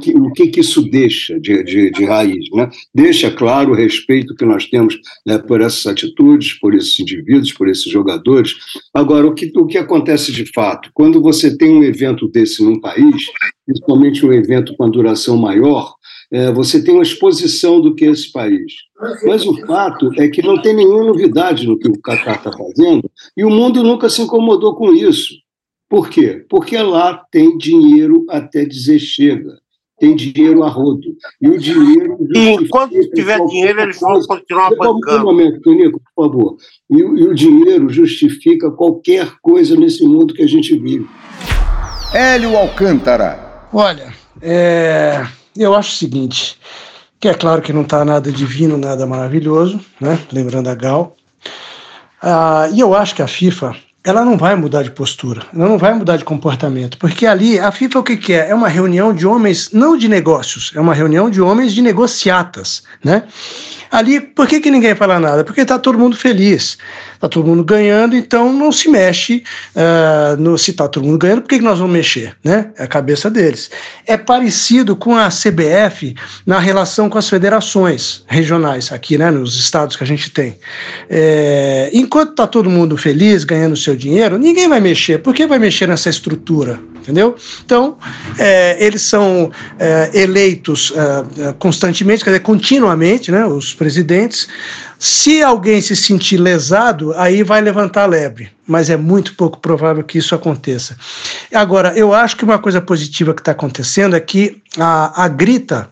que, 0.00 0.16
o 0.16 0.32
que, 0.32 0.46
que 0.46 0.60
isso 0.60 0.80
deixa 0.80 1.38
de, 1.38 1.62
de, 1.62 1.90
de, 1.90 2.04
raiz, 2.06 2.42
né? 2.54 2.70
Deixa, 2.94 3.30
claro, 3.30 3.72
o 3.72 3.74
respeito 3.74 4.34
que 4.34 4.46
nós 4.46 4.64
temos 4.64 4.98
né, 5.26 5.36
por 5.36 5.60
essas 5.60 5.84
atitudes, 5.84 6.54
por 6.54 6.74
esses 6.74 6.98
indivíduos, 6.98 7.52
por 7.52 7.68
esses 7.68 7.84
jogadores. 7.92 8.54
Agora, 8.94 9.26
o 9.26 9.34
que, 9.34 9.52
o 9.54 9.66
que 9.66 9.76
acontece 9.76 10.32
de 10.32 10.50
fato? 10.54 10.88
Quando 10.94 11.20
você 11.20 11.54
tem 11.54 11.68
um 11.68 11.84
evento 11.84 12.26
desse 12.28 12.64
num 12.64 12.80
país, 12.80 13.26
principalmente 13.68 14.24
um 14.24 14.32
evento 14.32 14.74
com 14.74 14.84
a 14.84 14.88
duração 14.88 15.36
maior, 15.36 15.94
é, 16.32 16.50
você 16.50 16.82
tem 16.82 16.94
uma 16.94 17.02
exposição 17.02 17.82
do 17.82 17.94
que 17.94 18.06
é 18.06 18.10
esse 18.10 18.32
país. 18.32 18.72
Mas 19.24 19.44
o 19.44 19.54
fato 19.66 20.10
é 20.16 20.26
que 20.28 20.40
não 20.40 20.60
tem 20.60 20.74
nenhuma 20.74 21.04
novidade 21.04 21.66
no 21.66 21.78
que 21.78 21.86
o 21.86 22.00
Qatar 22.00 22.36
está 22.36 22.50
fazendo 22.50 23.10
e 23.36 23.44
o 23.44 23.50
mundo 23.50 23.82
nunca 23.82 24.08
se 24.08 24.22
incomodou 24.22 24.74
com 24.74 24.92
isso. 24.94 25.34
Por 25.86 26.08
quê? 26.08 26.46
Porque 26.48 26.78
lá 26.78 27.22
tem 27.30 27.58
dinheiro 27.58 28.24
até 28.30 28.64
dizer 28.64 28.98
chega. 28.98 29.58
Tem 29.98 30.14
dinheiro 30.14 30.62
a 30.62 30.68
rodo. 30.68 31.14
E 31.40 31.48
o 31.48 31.58
dinheiro. 31.58 32.16
E 32.34 32.50
enquanto 32.50 32.92
tiver 33.10 33.44
dinheiro, 33.46 33.80
eles 33.80 34.00
vão 34.00 34.20
continuar 34.22 34.70
bancando. 34.76 35.22
Um 35.22 35.24
momento, 35.24 35.60
Tonico, 35.60 36.00
por 36.14 36.24
favor. 36.24 36.56
E, 36.88 36.98
e 36.98 37.02
o 37.02 37.34
dinheiro 37.34 37.88
justifica 37.88 38.70
qualquer 38.70 39.32
coisa 39.42 39.76
nesse 39.76 40.04
mundo 40.04 40.34
que 40.34 40.42
a 40.42 40.48
gente 40.48 40.78
vive. 40.78 41.06
Hélio 42.14 42.56
Alcântara. 42.56 43.47
Olha, 43.72 44.14
é, 44.40 45.26
eu 45.56 45.74
acho 45.74 45.92
o 45.92 45.96
seguinte, 45.96 46.58
que 47.20 47.28
é 47.28 47.34
claro 47.34 47.60
que 47.60 47.72
não 47.72 47.82
está 47.82 48.04
nada 48.04 48.32
divino, 48.32 48.78
nada 48.78 49.06
maravilhoso, 49.06 49.80
né? 50.00 50.18
Lembrando 50.32 50.68
a 50.68 50.74
Gal. 50.74 51.14
Ah, 52.22 52.68
e 52.72 52.80
eu 52.80 52.94
acho 52.94 53.14
que 53.14 53.22
a 53.22 53.26
FIFA 53.26 53.76
ela 54.08 54.24
não 54.24 54.38
vai 54.38 54.56
mudar 54.56 54.82
de 54.82 54.90
postura, 54.90 55.42
ela 55.54 55.68
não 55.68 55.76
vai 55.76 55.92
mudar 55.92 56.16
de 56.16 56.24
comportamento, 56.24 56.96
porque 56.96 57.26
ali 57.26 57.58
a 57.58 57.70
FIFA 57.70 57.98
o 57.98 58.02
que, 58.02 58.16
que 58.16 58.32
é? 58.32 58.48
É 58.48 58.54
uma 58.54 58.68
reunião 58.68 59.12
de 59.12 59.26
homens, 59.26 59.68
não 59.70 59.98
de 59.98 60.08
negócios, 60.08 60.72
é 60.74 60.80
uma 60.80 60.94
reunião 60.94 61.28
de 61.28 61.42
homens 61.42 61.74
de 61.74 61.82
negociatas, 61.82 62.82
né? 63.04 63.24
Ali, 63.90 64.20
por 64.20 64.46
que, 64.46 64.60
que 64.60 64.70
ninguém 64.70 64.94
fala 64.94 65.18
nada? 65.18 65.42
Porque 65.42 65.62
está 65.62 65.78
todo 65.78 65.98
mundo 65.98 66.16
feliz, 66.16 66.76
está 67.14 67.28
todo 67.28 67.46
mundo 67.46 67.64
ganhando, 67.64 68.14
então 68.14 68.52
não 68.52 68.70
se 68.70 68.88
mexe. 68.88 69.42
Uh, 69.74 70.40
no, 70.40 70.58
se 70.58 70.72
está 70.72 70.86
todo 70.86 71.04
mundo 71.04 71.18
ganhando, 71.18 71.42
por 71.42 71.48
que, 71.48 71.58
que 71.58 71.64
nós 71.64 71.78
vamos 71.78 71.94
mexer? 71.94 72.36
Né? 72.44 72.70
É 72.76 72.84
a 72.84 72.86
cabeça 72.86 73.30
deles. 73.30 73.70
É 74.06 74.16
parecido 74.16 74.94
com 74.94 75.16
a 75.16 75.28
CBF 75.28 76.14
na 76.46 76.58
relação 76.58 77.08
com 77.08 77.16
as 77.16 77.28
federações 77.28 78.24
regionais, 78.26 78.92
aqui, 78.92 79.16
né, 79.16 79.30
nos 79.30 79.58
estados 79.58 79.96
que 79.96 80.04
a 80.04 80.06
gente 80.06 80.30
tem. 80.30 80.58
É, 81.08 81.90
enquanto 81.92 82.30
está 82.30 82.46
todo 82.46 82.68
mundo 82.68 82.96
feliz, 82.96 83.42
ganhando 83.44 83.76
seu 83.76 83.96
dinheiro, 83.98 84.38
ninguém 84.38 84.68
vai 84.68 84.80
mexer. 84.80 85.18
Por 85.18 85.34
que 85.34 85.46
vai 85.46 85.58
mexer 85.58 85.86
nessa 85.88 86.08
estrutura? 86.08 86.80
Entendeu? 86.96 87.36
Então, 87.64 87.96
é, 88.38 88.76
eles 88.84 89.00
são 89.00 89.50
é, 89.78 90.10
eleitos 90.12 90.92
é, 90.94 91.54
constantemente, 91.58 92.22
quer 92.22 92.30
dizer, 92.30 92.40
continuamente, 92.40 93.32
né, 93.32 93.46
os 93.46 93.72
presidentes. 93.72 94.46
Se 94.98 95.42
alguém 95.42 95.80
se 95.80 95.96
sentir 95.96 96.36
lesado, 96.36 97.14
aí 97.16 97.42
vai 97.42 97.62
levantar 97.62 98.04
lebre, 98.04 98.50
mas 98.66 98.90
é 98.90 98.96
muito 98.96 99.34
pouco 99.36 99.58
provável 99.58 100.04
que 100.04 100.18
isso 100.18 100.34
aconteça. 100.34 100.96
Agora, 101.54 101.96
eu 101.96 102.12
acho 102.12 102.36
que 102.36 102.44
uma 102.44 102.58
coisa 102.58 102.80
positiva 102.80 103.32
que 103.32 103.40
está 103.40 103.52
acontecendo 103.52 104.14
é 104.14 104.20
que 104.20 104.60
a, 104.76 105.24
a 105.24 105.28
grita 105.28 105.88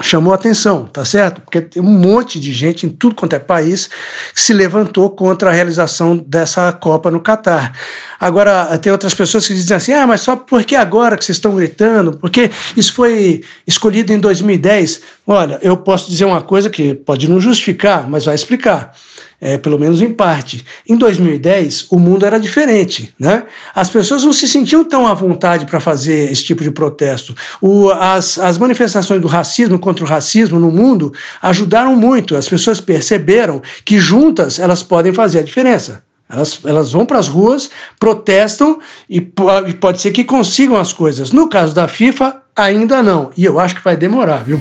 chamou 0.00 0.32
atenção, 0.32 0.86
tá 0.86 1.04
certo? 1.04 1.40
Porque 1.40 1.60
tem 1.60 1.82
um 1.82 1.86
monte 1.86 2.38
de 2.38 2.52
gente 2.52 2.86
em 2.86 2.88
tudo 2.88 3.14
quanto 3.14 3.34
é 3.34 3.38
país 3.38 3.88
que 4.32 4.40
se 4.40 4.52
levantou 4.52 5.10
contra 5.10 5.50
a 5.50 5.52
realização 5.52 6.16
dessa 6.16 6.72
Copa 6.72 7.10
no 7.10 7.20
Catar. 7.20 7.72
Agora, 8.20 8.78
tem 8.78 8.92
outras 8.92 9.14
pessoas 9.14 9.46
que 9.46 9.54
dizem 9.54 9.76
assim: 9.76 9.92
ah, 9.92 10.06
mas 10.06 10.20
só 10.20 10.36
porque 10.36 10.76
agora 10.76 11.16
que 11.16 11.24
vocês 11.24 11.36
estão 11.36 11.54
gritando, 11.54 12.16
porque 12.16 12.50
isso 12.76 12.92
foi 12.92 13.42
escolhido 13.66 14.12
em 14.12 14.18
2010. 14.18 15.00
Olha, 15.26 15.58
eu 15.62 15.76
posso 15.76 16.08
dizer 16.10 16.24
uma 16.24 16.42
coisa 16.42 16.70
que 16.70 16.94
pode 16.94 17.28
não 17.28 17.40
justificar, 17.40 18.08
mas 18.08 18.24
vai 18.24 18.34
explicar 18.34 18.92
é, 19.40 19.56
pelo 19.56 19.78
menos 19.78 20.02
em 20.02 20.12
parte. 20.12 20.64
Em 20.88 20.96
2010, 20.96 21.86
o 21.90 21.98
mundo 21.98 22.26
era 22.26 22.38
diferente. 22.38 23.14
Né? 23.18 23.44
As 23.74 23.88
pessoas 23.88 24.24
não 24.24 24.32
se 24.32 24.48
sentiam 24.48 24.84
tão 24.84 25.06
à 25.06 25.14
vontade 25.14 25.66
para 25.66 25.80
fazer 25.80 26.30
esse 26.30 26.44
tipo 26.44 26.62
de 26.62 26.70
protesto. 26.70 27.34
O, 27.60 27.90
as, 27.90 28.38
as 28.38 28.58
manifestações 28.58 29.20
do 29.20 29.28
racismo 29.28 29.78
contra 29.78 30.04
o 30.04 30.08
racismo 30.08 30.58
no 30.58 30.70
mundo 30.70 31.12
ajudaram 31.40 31.94
muito. 31.94 32.36
As 32.36 32.48
pessoas 32.48 32.80
perceberam 32.80 33.62
que 33.84 33.98
juntas 33.98 34.58
elas 34.58 34.82
podem 34.82 35.12
fazer 35.12 35.40
a 35.40 35.42
diferença. 35.42 36.02
Elas, 36.30 36.60
elas 36.64 36.92
vão 36.92 37.06
para 37.06 37.18
as 37.18 37.26
ruas, 37.26 37.70
protestam 37.98 38.80
e, 39.08 39.16
e 39.16 39.72
pode 39.74 40.00
ser 40.00 40.10
que 40.10 40.24
consigam 40.24 40.76
as 40.76 40.92
coisas. 40.92 41.32
No 41.32 41.48
caso 41.48 41.74
da 41.74 41.88
FIFA, 41.88 42.42
ainda 42.54 43.02
não. 43.02 43.30
E 43.34 43.46
eu 43.46 43.58
acho 43.58 43.76
que 43.76 43.84
vai 43.84 43.96
demorar, 43.96 44.44
viu? 44.44 44.60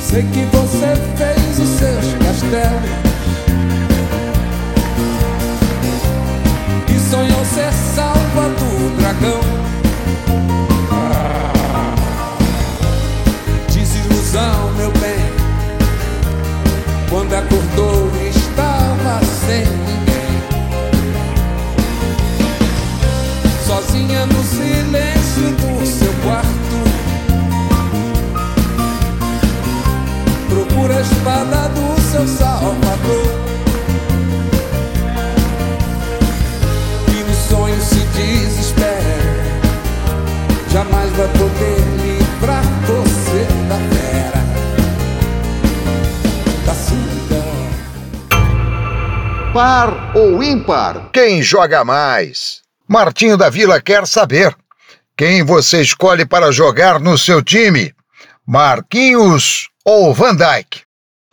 Sei 0.00 0.22
que 0.22 0.44
você 0.56 0.96
fez 1.16 1.42
vai 41.12 41.28
poder 41.28 41.76
livrar 42.00 42.64
você 42.86 43.44
da 43.68 43.76
fera, 43.92 44.42
da 46.64 46.74
solidão. 46.74 47.44
Par 49.52 50.16
ou 50.16 50.42
ímpar? 50.42 51.10
Quem 51.12 51.42
joga 51.42 51.84
mais? 51.84 52.62
Martinho 52.88 53.36
da 53.36 53.50
Vila 53.50 53.80
quer 53.80 54.06
saber. 54.06 54.56
Quem 55.14 55.44
você 55.44 55.82
escolhe 55.82 56.24
para 56.24 56.50
jogar 56.50 56.98
no 56.98 57.18
seu 57.18 57.42
time? 57.42 57.94
Marquinhos 58.46 59.68
ou 59.84 60.14
Van 60.14 60.34
Dijk? 60.34 60.80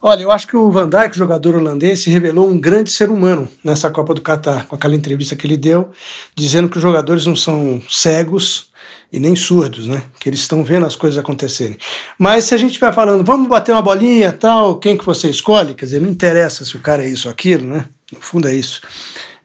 Olha, 0.01 0.24
eu 0.24 0.31
acho 0.31 0.48
que 0.48 0.57
o 0.57 0.71
Van 0.71 0.89
Dijk, 0.89 1.17
jogador 1.17 1.55
holandês, 1.55 2.03
se 2.03 2.09
revelou 2.09 2.50
um 2.50 2.59
grande 2.59 2.91
ser 2.91 3.09
humano 3.09 3.50
nessa 3.63 3.89
Copa 3.89 4.13
do 4.13 4.21
Catar, 4.21 4.65
com 4.65 4.75
aquela 4.75 4.95
entrevista 4.95 5.36
que 5.36 5.48
ele 5.48 5.57
deu, 5.57 5.91
dizendo 6.36 6.69
que 6.69 6.77
os 6.77 6.81
jogadores 6.81 7.25
não 7.25 7.36
são 7.36 7.81
cegos 7.89 8.69
e 9.12 9.20
nem 9.20 9.36
surdos, 9.36 9.88
né? 9.88 10.04
Que 10.20 10.30
eles 10.30 10.39
estão 10.39 10.63
vendo 10.63 10.86
as 10.86 10.96
coisas 10.96 11.18
acontecerem. 11.18 11.78
Mas 12.18 12.46
se 12.46 12.54
a 12.54 12.58
gente 12.58 12.80
vai 12.80 12.94
falando, 12.94 13.24
vamos 13.24 13.48
bater 13.48 13.72
uma 13.72 13.82
bolinha, 13.82 14.32
tal, 14.32 14.78
quem 14.78 14.98
que 14.98 15.06
você 15.06 15.30
escolhe? 15.30 15.74
Quer 15.74 15.86
dizer, 15.86 16.01
não 16.01 16.10
interessa 16.10 16.63
se 16.63 16.75
o 16.75 16.80
cara 16.80 17.04
é 17.04 17.10
isso 17.10 17.28
ou 17.28 17.32
aquilo, 17.32 17.66
né? 17.66 17.86
No 18.12 18.20
fundo 18.22 18.48
é 18.48 18.54
isso. 18.54 18.82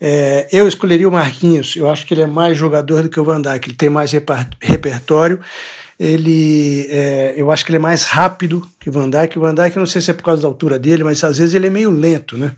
É, 0.00 0.48
eu 0.52 0.68
escolheria 0.68 1.08
o 1.08 1.12
Marquinhos. 1.12 1.76
Eu 1.76 1.88
acho 1.88 2.06
que 2.06 2.12
ele 2.12 2.22
é 2.22 2.26
mais 2.26 2.58
jogador 2.58 3.02
do 3.02 3.08
que 3.08 3.20
o 3.20 3.24
Van 3.24 3.40
Dijk. 3.40 3.68
Ele 3.68 3.76
tem 3.76 3.88
mais 3.88 4.12
repertório 4.12 5.40
ele 5.98 6.86
é, 6.90 7.34
eu 7.36 7.50
acho 7.50 7.64
que 7.64 7.70
ele 7.70 7.76
é 7.76 7.80
mais 7.80 8.04
rápido 8.04 8.68
que 8.80 8.88
o 8.88 8.92
Van 8.92 9.08
Dijk. 9.08 9.38
O 9.38 9.42
Van 9.42 9.54
Dijk, 9.54 9.76
não 9.76 9.86
sei 9.86 10.00
se 10.00 10.10
é 10.10 10.14
por 10.14 10.24
causa 10.24 10.42
da 10.42 10.48
altura 10.48 10.78
dele, 10.78 11.04
mas 11.04 11.22
às 11.22 11.38
vezes 11.38 11.54
ele 11.54 11.68
é 11.68 11.70
meio 11.70 11.90
lento, 11.90 12.36
né? 12.36 12.54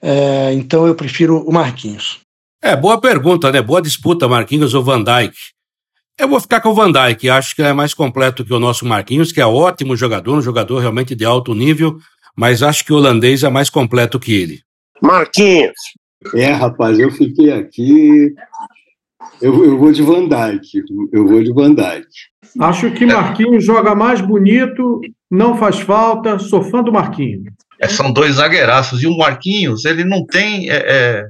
É, 0.00 0.52
então 0.52 0.86
eu 0.86 0.94
prefiro 0.94 1.42
o 1.46 1.52
Marquinhos. 1.52 2.20
É, 2.62 2.76
boa 2.76 3.00
pergunta, 3.00 3.50
né? 3.50 3.60
Boa 3.60 3.82
disputa, 3.82 4.28
Marquinhos 4.28 4.74
ou 4.74 4.82
Van 4.82 5.02
Dijk. 5.02 5.34
Eu 6.18 6.28
vou 6.28 6.40
ficar 6.40 6.60
com 6.60 6.68
o 6.68 6.74
Van 6.74 6.92
Dijk, 6.92 7.28
acho 7.28 7.56
que 7.56 7.62
é 7.62 7.72
mais 7.72 7.94
completo 7.94 8.44
que 8.44 8.52
o 8.52 8.60
nosso 8.60 8.86
Marquinhos, 8.86 9.32
que 9.32 9.40
é 9.40 9.46
ótimo 9.46 9.96
jogador, 9.96 10.36
um 10.36 10.42
jogador 10.42 10.78
realmente 10.78 11.14
de 11.14 11.24
alto 11.24 11.54
nível, 11.54 11.98
mas 12.36 12.62
acho 12.62 12.84
que 12.84 12.92
o 12.92 12.96
holandês 12.96 13.42
é 13.42 13.48
mais 13.48 13.70
completo 13.70 14.20
que 14.20 14.34
ele. 14.34 14.60
Marquinhos. 15.02 15.72
É, 16.34 16.52
rapaz, 16.52 16.98
eu 16.98 17.10
fiquei 17.10 17.50
aqui 17.50 18.32
Eu, 19.40 19.64
eu 19.64 19.76
vou 19.76 19.90
de 19.90 20.02
Van 20.02 20.28
Dijk. 20.28 20.82
Eu 21.12 21.26
vou 21.26 21.42
de 21.42 21.52
Van 21.52 21.74
Dijk. 21.74 22.06
Acho 22.60 22.90
que 22.92 23.06
Marquinhos 23.06 23.64
joga 23.64 23.94
mais 23.94 24.20
bonito, 24.20 25.00
não 25.30 25.56
faz 25.56 25.80
falta, 25.80 26.38
sou 26.38 26.62
fã 26.62 26.82
do 26.82 26.92
Marquinhos. 26.92 27.42
É, 27.80 27.88
são 27.88 28.12
dois 28.12 28.36
zagueiraços. 28.36 29.02
E 29.02 29.06
o 29.06 29.16
Marquinhos, 29.16 29.84
ele 29.84 30.04
não 30.04 30.24
tem 30.24 30.70
é, 30.70 30.76
é, 30.76 31.24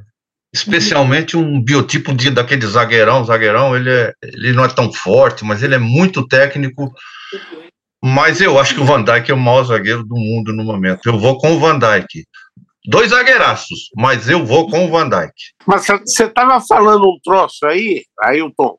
especialmente 0.52 1.36
um 1.36 1.62
biotipo 1.62 2.14
de, 2.14 2.30
daquele 2.30 2.66
zagueirão. 2.66 3.24
Zagueirão, 3.24 3.74
ele, 3.74 3.90
é, 3.90 4.12
ele 4.22 4.52
não 4.52 4.64
é 4.64 4.68
tão 4.68 4.92
forte, 4.92 5.44
mas 5.44 5.62
ele 5.62 5.74
é 5.74 5.78
muito 5.78 6.26
técnico. 6.26 6.92
Mas 8.04 8.40
eu 8.40 8.58
acho 8.58 8.74
que 8.74 8.80
o 8.80 8.84
Van 8.84 9.02
Dijk 9.02 9.30
é 9.30 9.34
o 9.34 9.38
maior 9.38 9.64
zagueiro 9.64 10.04
do 10.04 10.16
mundo 10.16 10.52
no 10.52 10.64
momento. 10.64 11.06
Eu 11.06 11.18
vou 11.18 11.38
com 11.38 11.54
o 11.54 11.60
Van 11.60 11.78
Dijk. 11.78 12.24
Dois 12.84 13.10
zagueiraços, 13.10 13.90
mas 13.96 14.28
eu 14.28 14.44
vou 14.44 14.68
com 14.68 14.84
o 14.84 14.90
Van 14.90 15.08
Dijk. 15.08 15.32
Mas 15.66 15.86
você 15.86 16.24
estava 16.24 16.60
falando 16.60 17.08
um 17.08 17.18
troço 17.22 17.64
aí, 17.64 18.04
Ailton. 18.20 18.76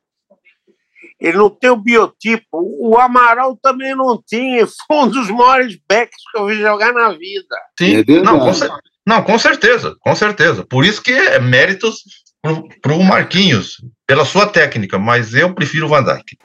Ele 1.18 1.38
não 1.38 1.48
tem 1.48 1.70
o 1.70 1.76
biotipo. 1.76 2.44
O 2.52 2.98
Amaral 2.98 3.58
também 3.62 3.96
não 3.96 4.22
tinha. 4.26 4.66
Foi 4.86 4.98
um 4.98 5.08
dos 5.08 5.30
maiores 5.30 5.78
backs 5.88 6.18
que 6.30 6.38
eu 6.38 6.46
vi 6.46 6.56
jogar 6.56 6.92
na 6.92 7.10
vida. 7.10 7.56
Sim, 7.78 8.04
é 8.06 8.22
não, 8.22 8.40
com, 8.40 8.52
não, 9.06 9.22
com 9.22 9.38
certeza, 9.38 9.94
com 10.00 10.14
certeza. 10.14 10.64
Por 10.64 10.84
isso 10.84 11.02
que 11.02 11.12
é 11.12 11.38
méritos 11.38 12.02
para 12.82 12.94
o 12.94 13.02
Marquinhos, 13.02 13.76
pela 14.06 14.24
sua 14.24 14.46
técnica, 14.46 14.98
mas 14.98 15.34
eu 15.34 15.54
prefiro 15.54 15.86
o 15.86 15.88
Van 15.88 16.02
Dijk. 16.02 16.38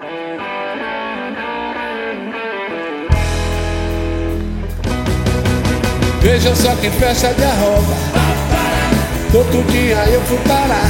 Veja 6.21 6.53
só 6.53 6.75
quem 6.75 6.91
fecha 6.91 7.33
de 7.33 7.43
arroba. 7.43 7.95
Todo 9.31 9.65
dia 9.71 10.03
eu 10.09 10.21
fui 10.21 10.37
parar. 10.39 10.89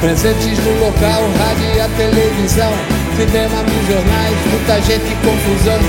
Presentes 0.00 0.58
no 0.64 0.80
local, 0.80 1.22
rádio 1.38 1.76
e 1.76 1.80
a 1.80 1.88
televisão. 1.96 2.72
Cinema, 3.16 3.62
mil 3.62 3.86
jornais, 3.86 4.36
muita 4.46 4.80
gente 4.80 5.14
confusão. 5.22 5.80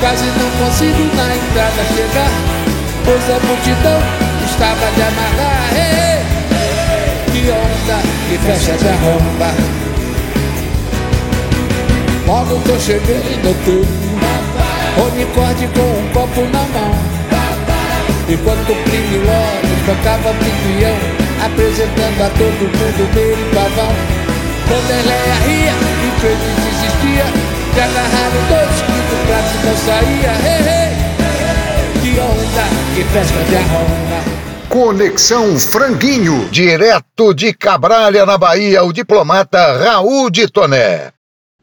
Quase 0.00 0.24
não 0.24 0.50
consigo 0.64 1.14
na 1.14 1.36
entrada 1.36 1.84
chegar. 1.94 2.79
Pois 3.04 3.24
a 3.30 3.38
multidão 3.46 4.00
estava 4.44 4.90
de 4.94 5.02
amarrar. 5.02 5.70
Hey, 5.74 6.24
que 7.32 7.50
onda 7.50 7.98
que 8.28 8.38
fecha 8.38 8.72
de 8.76 8.88
arromba. 8.88 9.54
Logo 12.26 12.60
tô 12.64 12.78
chegando 12.78 13.64
tudo. 13.64 14.00
Unicórnio 15.12 15.68
com 15.70 15.80
um 15.80 16.08
copo 16.12 16.40
na 16.52 16.60
mão. 16.78 17.20
Enquanto 18.30 18.70
o 18.70 18.76
Plínio 18.84 19.22
Lopes 19.26 19.80
tocava 19.86 20.32
pinguião 20.34 20.94
Apresentando 21.44 22.22
a 22.22 22.30
todo 22.30 22.62
mundo 22.62 23.12
dele 23.12 23.50
pavão 23.52 23.92
Vanderleia 24.68 25.34
ria 25.46 25.74
e 25.74 26.08
Feliz 26.20 26.54
desistia 26.62 27.26
De 27.74 27.80
agarrar 27.80 28.30
dois 28.48 28.76
que 28.82 29.00
do 29.10 29.16
prato 29.26 29.54
não 29.66 29.76
saía 29.76 30.32
hey, 30.46 30.62
hey, 30.62 30.89
Que 30.89 30.89
onda, 32.90 32.94
que 32.94 33.04
festa 33.04 33.44
de 33.44 33.56
arromba 33.56 34.40
Conexão 34.68 35.58
Franguinho, 35.58 36.48
direto 36.50 37.34
de 37.34 37.52
Cabralha, 37.52 38.24
na 38.24 38.38
Bahia, 38.38 38.84
o 38.84 38.92
diplomata 38.92 39.78
Raul 39.78 40.30
de 40.30 40.46
Toné. 40.46 41.12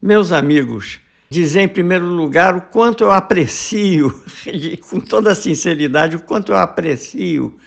Meus 0.00 0.30
amigos, 0.30 1.00
dizer 1.30 1.62
em 1.62 1.68
primeiro 1.68 2.04
lugar 2.04 2.54
o 2.54 2.60
quanto 2.60 3.04
eu 3.04 3.10
aprecio, 3.10 4.22
com 4.90 5.00
toda 5.00 5.34
sinceridade, 5.34 6.16
o 6.16 6.20
quanto 6.20 6.52
eu 6.52 6.56
aprecio 6.58 7.58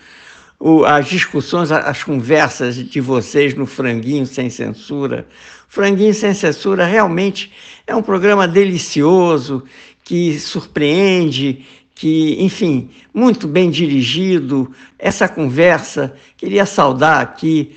o, 0.60 0.84
as 0.84 1.08
discussões, 1.08 1.72
as 1.72 2.04
conversas 2.04 2.76
de 2.76 3.00
vocês 3.00 3.54
no 3.54 3.66
Franguinho 3.66 4.26
Sem 4.26 4.48
Censura. 4.48 5.26
Franguinho 5.66 6.14
Sem 6.14 6.34
Censura 6.34 6.86
realmente 6.86 7.50
é 7.84 7.96
um 7.96 8.02
programa 8.02 8.46
delicioso, 8.46 9.64
que 10.04 10.38
surpreende, 10.38 11.66
que, 12.02 12.36
enfim, 12.42 12.90
muito 13.14 13.46
bem 13.46 13.70
dirigido. 13.70 14.72
Essa 14.98 15.28
conversa, 15.28 16.12
queria 16.36 16.66
saudar 16.66 17.20
aqui 17.22 17.76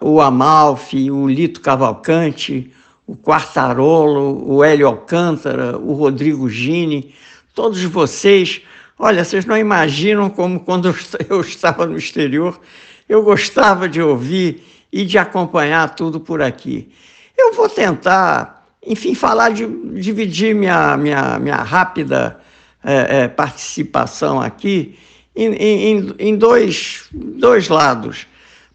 o 0.00 0.20
Amalfi, 0.20 1.10
o 1.10 1.26
Lito 1.26 1.60
Cavalcante, 1.60 2.70
o 3.04 3.16
Quartarolo, 3.16 4.48
o 4.48 4.62
Hélio 4.62 4.86
Alcântara, 4.86 5.76
o 5.76 5.92
Rodrigo 5.92 6.48
Gini, 6.48 7.12
todos 7.52 7.82
vocês. 7.82 8.62
Olha, 8.96 9.24
vocês 9.24 9.44
não 9.44 9.58
imaginam 9.58 10.30
como 10.30 10.60
quando 10.60 10.94
eu 11.28 11.40
estava 11.40 11.84
no 11.84 11.96
exterior, 11.96 12.60
eu 13.08 13.24
gostava 13.24 13.88
de 13.88 14.00
ouvir 14.00 14.62
e 14.92 15.04
de 15.04 15.18
acompanhar 15.18 15.96
tudo 15.96 16.20
por 16.20 16.40
aqui. 16.40 16.92
Eu 17.36 17.52
vou 17.54 17.68
tentar, 17.68 18.68
enfim, 18.86 19.16
falar 19.16 19.50
de 19.50 19.66
dividir 20.00 20.54
minha, 20.54 20.96
minha, 20.96 21.40
minha 21.40 21.56
rápida 21.56 22.43
é, 22.84 23.22
é, 23.22 23.28
participação 23.28 24.40
aqui 24.40 24.98
em, 25.34 25.54
em, 25.54 26.14
em 26.18 26.36
dois, 26.36 27.08
dois 27.12 27.68
lados. 27.68 28.26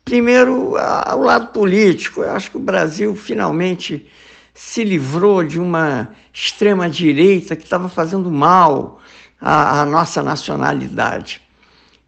Primeiro, 0.03 0.73
o 0.73 1.21
lado 1.23 1.53
político. 1.53 2.21
Eu 2.21 2.31
acho 2.31 2.49
que 2.49 2.57
o 2.57 2.61
Brasil 2.61 3.15
finalmente 3.15 4.07
se 4.53 4.83
livrou 4.83 5.43
de 5.43 5.59
uma 5.59 6.09
extrema-direita 6.33 7.55
que 7.55 7.63
estava 7.63 7.87
fazendo 7.87 8.31
mal 8.31 8.99
à, 9.39 9.81
à, 9.81 9.85
nossa 9.85 10.23
nacionalidade. 10.23 11.41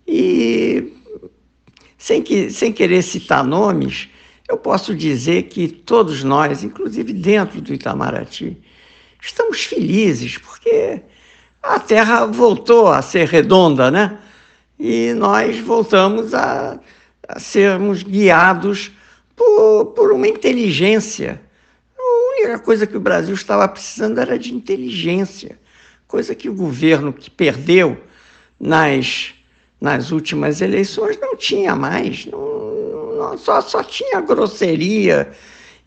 E, 0.07 0.91
sem, 1.97 2.21
que, 2.21 2.49
sem 2.49 2.73
querer 2.73 3.03
citar 3.03 3.43
nomes, 3.43 4.09
eu 4.49 4.57
posso 4.57 4.95
dizer 4.95 5.43
que 5.43 5.67
todos 5.67 6.23
nós, 6.23 6.63
inclusive 6.63 7.13
dentro 7.13 7.61
do 7.61 7.73
Itamaraty, 7.73 8.57
estamos 9.21 9.63
felizes, 9.63 10.37
porque 10.39 11.01
a 11.61 11.79
Terra 11.79 12.25
voltou 12.25 12.87
a 12.87 13.01
ser 13.01 13.27
redonda, 13.27 13.91
né? 13.91 14.17
E 14.79 15.13
nós 15.13 15.59
voltamos 15.59 16.33
a, 16.33 16.79
a 17.27 17.39
sermos 17.39 18.01
guiados 18.01 18.91
por, 19.35 19.85
por 19.95 20.11
uma 20.11 20.27
inteligência. 20.27 21.39
Única 22.33 22.57
coisa 22.59 22.87
que 22.87 22.97
o 22.97 23.01
Brasil 23.01 23.35
estava 23.35 23.67
precisando 23.67 24.19
era 24.19 24.39
de 24.39 24.53
inteligência, 24.53 25.59
coisa 26.07 26.33
que 26.33 26.49
o 26.49 26.53
governo 26.53 27.13
que 27.13 27.29
perdeu 27.29 27.97
nas, 28.59 29.33
nas 29.79 30.11
últimas 30.11 30.61
eleições 30.61 31.19
não 31.19 31.35
tinha 31.35 31.75
mais, 31.75 32.25
não, 32.25 33.15
não, 33.15 33.37
só, 33.37 33.61
só 33.61 33.83
tinha 33.83 34.19
grosseria 34.21 35.31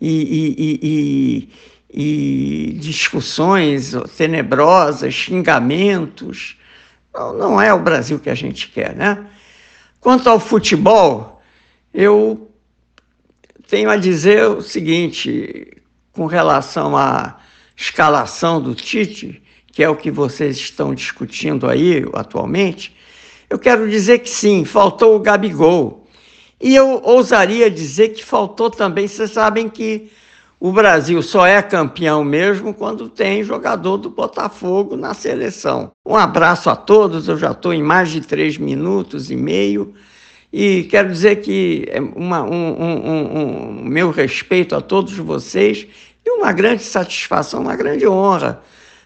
e, 0.01 0.09
e, 0.09 0.55
e, 0.59 0.79
e 0.83 1.49
discussões 1.95 3.93
tenebrosas, 4.17 5.15
xingamentos. 5.15 6.57
Não, 7.13 7.33
não 7.33 7.61
é 7.61 7.73
o 7.73 7.79
Brasil 7.79 8.19
que 8.19 8.29
a 8.29 8.35
gente 8.35 8.69
quer, 8.69 8.95
né? 8.97 9.27
Quanto 10.01 10.29
ao 10.29 10.41
futebol, 10.41 11.41
eu 11.93 12.51
tenho 13.69 13.89
a 13.91 13.97
dizer 13.97 14.45
o 14.47 14.61
seguinte: 14.61 15.83
com 16.13 16.27
relação 16.27 16.97
à 16.97 17.39
escalação 17.77 18.61
do 18.61 18.75
Tite, 18.75 19.41
que 19.73 19.83
é 19.83 19.89
o 19.89 19.97
que 19.97 20.11
vocês 20.11 20.57
estão 20.57 20.95
discutindo 20.95 21.69
aí 21.69 22.05
atualmente, 22.13 22.95
eu 23.49 23.59
quero 23.59 23.89
dizer 23.89 24.19
que 24.21 24.31
sim, 24.31 24.65
faltou 24.65 25.15
o 25.15 25.21
Gabigol. 25.21 26.09
E 26.61 26.75
eu 26.75 27.03
ousaria 27.03 27.71
dizer 27.71 28.11
que 28.11 28.25
faltou 28.25 28.71
também, 28.71 29.07
vocês 29.07 29.31
sabem 29.31 29.69
que 29.69 30.11
o 30.65 30.73
Brasil 30.73 31.21
só 31.21 31.47
é 31.47 31.61
campeão 31.61 32.25
mesmo 32.25 32.73
quando 32.73 33.07
tem 33.07 33.45
jogador 33.45 33.99
do 33.99 34.09
Botafogo 34.09 34.97
na 34.97 35.13
seleção. 35.13 35.93
Um 36.07 36.17
abraço 36.17 36.71
a 36.71 36.75
todos, 36.75 37.29
eu 37.29 37.37
já 37.37 37.51
estou 37.51 37.75
em 37.75 37.83
mais 37.83 38.09
de 38.09 38.23
três 38.23 38.57
minutos 38.57 39.31
e 39.31 39.37
meio. 39.37 39.93
E 40.51 40.85
quero 40.85 41.13
dizer 41.13 41.43
que 41.43 41.85
é 41.91 42.01
uma, 42.01 42.43
um, 42.45 42.83
um, 42.83 43.39
um, 43.41 43.85
meu 43.85 44.11
respeito 44.11 44.75
a 44.75 44.81
todos 44.81 45.13
vocês 45.19 45.87
e 46.25 46.31
uma 46.31 46.51
grande 46.51 46.83
satisfação, 46.83 47.61
uma 47.61 47.77
grande 47.77 48.09
honra 48.09 48.63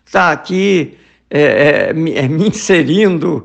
estar 0.06 0.30
aqui 0.30 0.96
é, 1.28 1.40
é, 1.40 1.88
é, 1.90 2.28
me 2.28 2.46
inserindo 2.46 3.44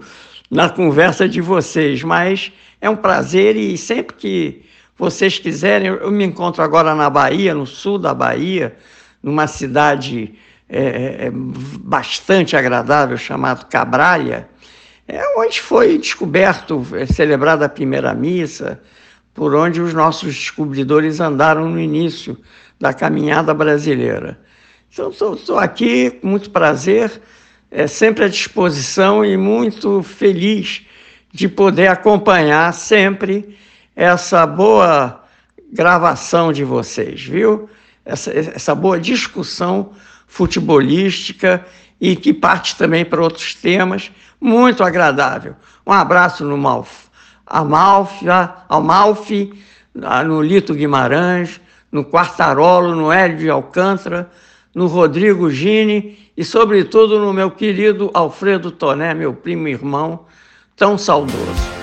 na 0.52 0.70
conversa 0.70 1.28
de 1.28 1.42
vocês. 1.42 2.04
Mas 2.04 2.52
é 2.80 2.88
um 2.88 2.96
prazer 2.96 3.56
e 3.56 3.76
sempre 3.76 4.16
que 4.16 4.62
vocês 4.98 5.40
quiserem, 5.40 5.88
eu 5.88 6.12
me 6.12 6.24
encontro 6.24 6.64
agora 6.64 6.94
na 6.96 7.10
Bahia, 7.10 7.54
no 7.54 7.66
sul 7.66 7.98
da 7.98 8.14
Bahia, 8.14 8.76
numa 9.22 9.48
cidade 9.48 10.36
é, 10.70 11.28
é 11.28 11.32
bastante 11.32 12.56
agradável 12.56 13.18
chamada 13.18 13.64
Cabralha 13.66 14.48
é 15.08 15.22
onde 15.38 15.62
foi 15.62 15.98
descoberto, 15.98 16.86
é, 16.94 17.06
celebrada 17.06 17.66
a 17.66 17.70
primeira 17.70 18.14
missa, 18.14 18.82
por 19.34 19.54
onde 19.54 19.82
os 19.82 19.94
nossos 19.94 20.34
descobridores 20.34 21.20
andaram 21.20 21.70
no 21.70 21.80
início 21.80 22.38
da 22.80 22.94
caminhada 22.94 23.54
brasileira. 23.54 24.40
Então, 24.92 25.10
estou 25.10 25.58
aqui 25.58 26.12
com 26.12 26.28
muito 26.28 26.52
prazer, 26.52 27.22
é, 27.70 27.88
sempre 27.88 28.26
à 28.26 28.28
disposição 28.28 29.26
e 29.26 29.36
muito 29.36 30.04
feliz 30.04 30.86
de 31.32 31.50
poder 31.50 31.88
acompanhar 31.88 32.72
sempre 32.74 33.58
essa 33.96 34.46
boa 34.46 35.24
gravação 35.72 36.52
de 36.52 36.64
vocês, 36.64 37.24
viu? 37.24 37.70
Essa, 38.06 38.32
essa 38.32 38.76
boa 38.76 39.00
discussão 39.00 39.92
futebolística 40.28 41.66
e 42.02 42.16
que 42.16 42.34
parte 42.34 42.76
também 42.76 43.06
para 43.06 43.22
outros 43.22 43.56
temas, 43.56 44.12
muito 44.42 44.84
agradável. 44.84 45.56
Um 45.86 45.94
abraço 45.94 46.44
no 46.44 46.58
Malf, 46.58 47.06
Amalfi, 47.46 48.26
Amalfi, 48.68 49.54
no 50.26 50.42
Lito 50.42 50.74
Guimarães, 50.74 51.62
no 51.92 52.04
Quartarolo, 52.04 52.96
no 52.96 53.12
Hélio 53.12 53.38
de 53.38 53.50
Alcântara, 53.50 54.30
no 54.74 54.88
Rodrigo 54.88 55.50
Gini 55.52 56.18
e, 56.36 56.44
sobretudo, 56.44 57.20
no 57.20 57.32
meu 57.32 57.52
querido 57.52 58.10
Alfredo 58.14 58.72
Toné, 58.72 59.14
meu 59.14 59.34
primo 59.34 59.68
irmão, 59.68 60.26
tão 60.76 60.98
saudoso. 60.98 61.83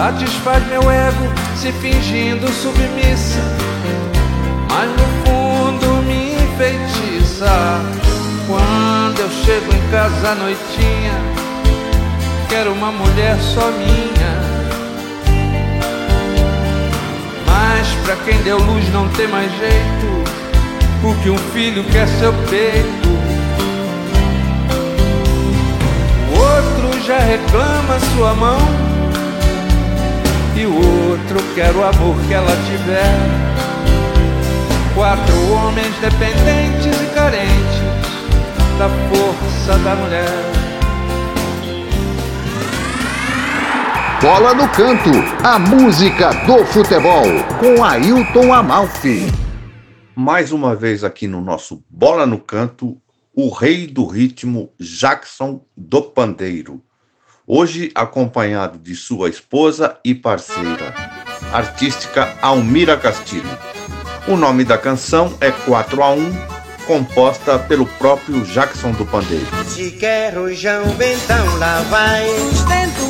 Satisfaz 0.00 0.66
meu 0.68 0.90
ego 0.90 1.28
se 1.54 1.70
fingindo 1.72 2.48
submissa. 2.48 3.38
Mas 4.70 4.88
no 4.92 5.06
fundo 5.22 6.02
me 6.04 6.36
enfeitiça. 6.36 7.82
Quando 8.46 9.20
eu 9.20 9.28
chego 9.44 9.70
em 9.70 9.90
casa 9.90 10.30
à 10.30 10.34
noitinha, 10.36 11.12
quero 12.48 12.72
uma 12.72 12.90
mulher 12.90 13.36
só 13.42 13.70
minha. 13.72 14.40
Mas 17.44 17.86
pra 18.02 18.16
quem 18.24 18.40
deu 18.42 18.56
luz 18.56 18.90
não 18.94 19.06
tem 19.10 19.28
mais 19.28 19.52
jeito. 19.58 20.24
O 21.04 21.14
que 21.22 21.28
um 21.28 21.38
filho 21.52 21.84
quer 21.84 22.08
seu 22.08 22.32
peito. 22.48 23.10
já 27.06 27.18
reclama 27.18 27.98
sua 28.14 28.34
mão 28.34 28.89
E 30.60 30.66
o 30.66 30.74
outro 30.74 31.38
quer 31.54 31.74
o 31.74 31.82
amor 31.82 32.14
que 32.28 32.34
ela 32.34 32.54
tiver. 32.66 33.16
Quatro 34.94 35.52
homens 35.52 35.94
dependentes 36.00 37.00
e 37.00 37.14
carentes 37.14 37.80
Da 38.78 38.90
força 39.08 39.78
da 39.78 39.96
mulher. 39.96 40.28
Bola 44.20 44.52
no 44.52 44.68
Canto, 44.68 45.10
a 45.42 45.58
música 45.58 46.30
do 46.44 46.62
futebol, 46.66 47.24
com 47.58 47.82
Ailton 47.82 48.52
Amalfi. 48.52 49.32
Mais 50.14 50.52
uma 50.52 50.76
vez 50.76 51.02
aqui 51.02 51.26
no 51.26 51.40
nosso 51.40 51.82
Bola 51.88 52.26
no 52.26 52.38
Canto, 52.38 53.00
o 53.34 53.48
rei 53.48 53.86
do 53.86 54.04
ritmo 54.04 54.70
Jackson 54.78 55.64
do 55.74 56.02
Pandeiro 56.02 56.82
hoje 57.52 57.90
acompanhado 57.96 58.78
de 58.78 58.94
sua 58.94 59.28
esposa 59.28 59.96
e 60.04 60.14
parceira, 60.14 60.94
artística 61.52 62.32
Almira 62.40 62.96
Castilho. 62.96 63.50
O 64.28 64.36
nome 64.36 64.64
da 64.64 64.78
canção 64.78 65.36
é 65.40 65.50
4 65.50 66.00
a 66.00 66.12
1, 66.12 66.32
composta 66.86 67.58
pelo 67.58 67.86
próprio 67.86 68.42
Jackson 68.42 68.92
do 68.92 69.04
Pandeiro. 69.04 69.48
Se 69.66 69.90
quer 69.90 70.36
rojão, 70.36 70.84
então 70.84 71.58
lá 71.58 71.80
vai. 71.90 72.24
Sustento 72.50 73.04
o 73.04 73.09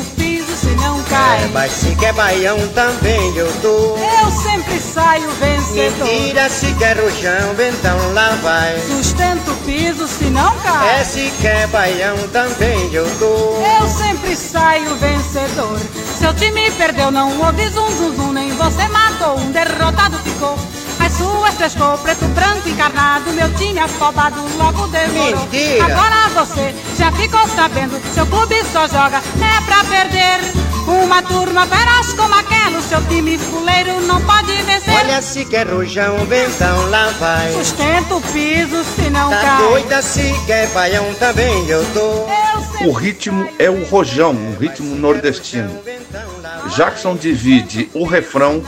não 0.81 1.01
cai. 1.03 1.43
É, 1.43 1.47
mas 1.53 1.71
se 1.71 1.95
quer 1.95 2.13
baião 2.13 2.57
também 2.69 3.35
eu 3.35 3.51
dou. 3.61 3.97
Eu 3.97 4.31
sempre 4.31 4.79
saio 4.79 5.29
vencedor. 5.31 6.07
Mentira, 6.07 6.49
se 6.49 6.73
quer 6.73 6.97
rojão, 6.97 7.55
então 7.59 8.13
lá 8.13 8.37
vai. 8.41 8.79
Sustento 8.79 9.51
o 9.51 9.55
piso 9.65 10.07
se 10.07 10.25
não 10.25 10.55
cai. 10.57 10.99
É, 10.99 11.03
se 11.03 11.31
quer 11.41 11.67
baião 11.67 12.17
também 12.29 12.93
eu 12.93 13.07
dou. 13.19 13.63
Eu 13.79 13.87
sempre 13.87 14.35
saio 14.35 14.95
vencedor. 14.95 15.79
Seu 16.17 16.33
time 16.33 16.69
perdeu, 16.71 17.11
não 17.11 17.39
houve 17.41 17.67
zum 17.69 17.89
zum 17.97 18.15
zum, 18.15 18.31
nem 18.33 18.51
você 18.55 18.87
matou, 18.87 19.37
um 19.37 19.51
derrotado 19.51 20.17
ficou. 20.19 20.57
As 21.03 21.13
suas 21.13 21.55
três 21.55 21.73
cor, 21.73 21.97
preto, 21.97 22.25
branco, 22.35 22.69
encarnado, 22.69 23.31
meu 23.31 23.51
time 23.55 23.79
afobado 23.79 24.39
logo 24.57 24.85
demorou. 24.87 25.47
Mentira. 25.47 25.85
Agora 25.85 26.29
você 26.29 26.75
já 26.95 27.11
ficou 27.13 27.47
sabendo, 27.47 27.99
seu 28.13 28.25
clube 28.27 28.55
só 28.71 28.87
joga 28.87 29.17
é 29.17 29.61
pra 29.65 29.83
perder. 29.83 30.70
Uma 30.87 31.21
turma 31.21 31.65
feroz 31.67 32.13
como 32.13 32.33
aquela, 32.35 32.79
o 32.79 32.81
seu 32.81 33.01
time 33.07 33.37
fuleiro 33.37 34.01
não 34.01 34.19
pode 34.21 34.51
vencer. 34.63 34.93
Olha, 34.95 35.21
se 35.21 35.45
quer 35.45 35.67
rojão, 35.67 36.17
então 36.25 36.89
lá 36.89 37.09
vai. 37.19 37.51
Sustenta 37.53 38.15
o 38.15 38.21
piso 38.21 38.83
se 38.95 39.09
não 39.09 39.29
Tá 39.29 39.41
cai. 39.41 39.57
doida, 39.67 40.01
se 40.01 40.33
quer 40.45 40.67
baião 40.69 41.13
também 41.15 41.67
eu 41.67 41.83
sempre 41.83 42.87
O 42.87 42.91
ritmo 42.91 43.47
é 43.59 43.69
o 43.69 43.83
rojão, 43.85 44.31
um 44.31 44.55
ritmo 44.57 44.95
nordestino. 44.95 45.69
Jackson 46.75 47.15
divide 47.15 47.89
o 47.93 48.05
refrão 48.05 48.61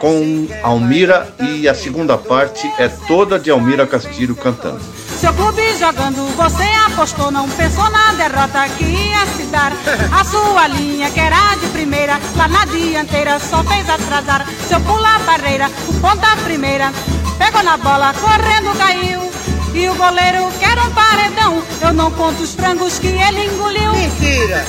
com 0.00 0.48
Almira 0.62 1.32
e 1.40 1.68
a 1.68 1.74
segunda 1.74 2.18
parte 2.18 2.70
é 2.78 2.88
toda 2.88 3.38
de 3.38 3.50
Almira 3.50 3.86
Castilho 3.86 4.34
cantando. 4.34 4.80
Seu 5.22 5.32
clube 5.34 5.62
jogando, 5.78 6.26
você 6.34 6.64
apostou, 6.84 7.30
não 7.30 7.48
pensou 7.50 7.88
na 7.90 8.10
derrota 8.14 8.68
que 8.70 8.82
ia 8.82 9.24
se 9.26 9.44
dar. 9.44 9.72
A 10.10 10.24
sua 10.24 10.66
linha, 10.66 11.08
que 11.12 11.20
era 11.20 11.54
de 11.60 11.68
primeira, 11.68 12.18
lá 12.36 12.48
na 12.48 12.64
dianteira, 12.64 13.38
só 13.38 13.62
fez 13.62 13.88
atrasar. 13.88 14.44
Seu 14.66 14.80
pula 14.80 15.14
a 15.14 15.18
barreira, 15.20 15.70
o 15.86 15.94
ponta 16.00 16.36
primeira, 16.42 16.90
pegou 17.38 17.62
na 17.62 17.76
bola, 17.76 18.12
correndo 18.14 18.76
caiu. 18.76 19.30
E 19.72 19.88
o 19.88 19.94
goleiro 19.94 20.50
quer 20.58 20.76
um 20.80 20.90
paredão, 20.90 21.62
eu 21.80 21.92
não 21.92 22.10
conto 22.10 22.42
os 22.42 22.56
frangos 22.56 22.98
que 22.98 23.06
ele 23.06 23.46
engoliu. 23.46 23.92
Mentira. 23.92 24.64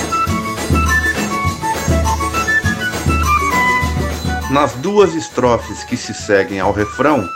Nas 4.52 4.74
duas 4.74 5.16
estrofes 5.16 5.84
que 5.84 5.98
se 5.98 6.14
seguem 6.14 6.60
ao 6.60 6.72
refrão, 6.72 7.28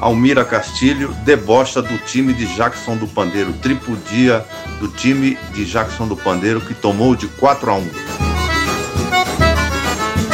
Almira 0.00 0.44
Castilho 0.44 1.08
debocha 1.24 1.80
do 1.80 1.96
time 1.98 2.32
de 2.32 2.46
Jackson 2.54 2.96
do 2.96 3.06
Pandeiro, 3.06 3.52
tripudia 3.54 4.44
do 4.80 4.88
time 4.88 5.38
de 5.52 5.64
Jackson 5.64 6.06
do 6.06 6.16
Pandeiro 6.16 6.60
que 6.60 6.74
tomou 6.74 7.14
de 7.16 7.26
4 7.28 7.70
a 7.70 7.74
1. 7.76 7.90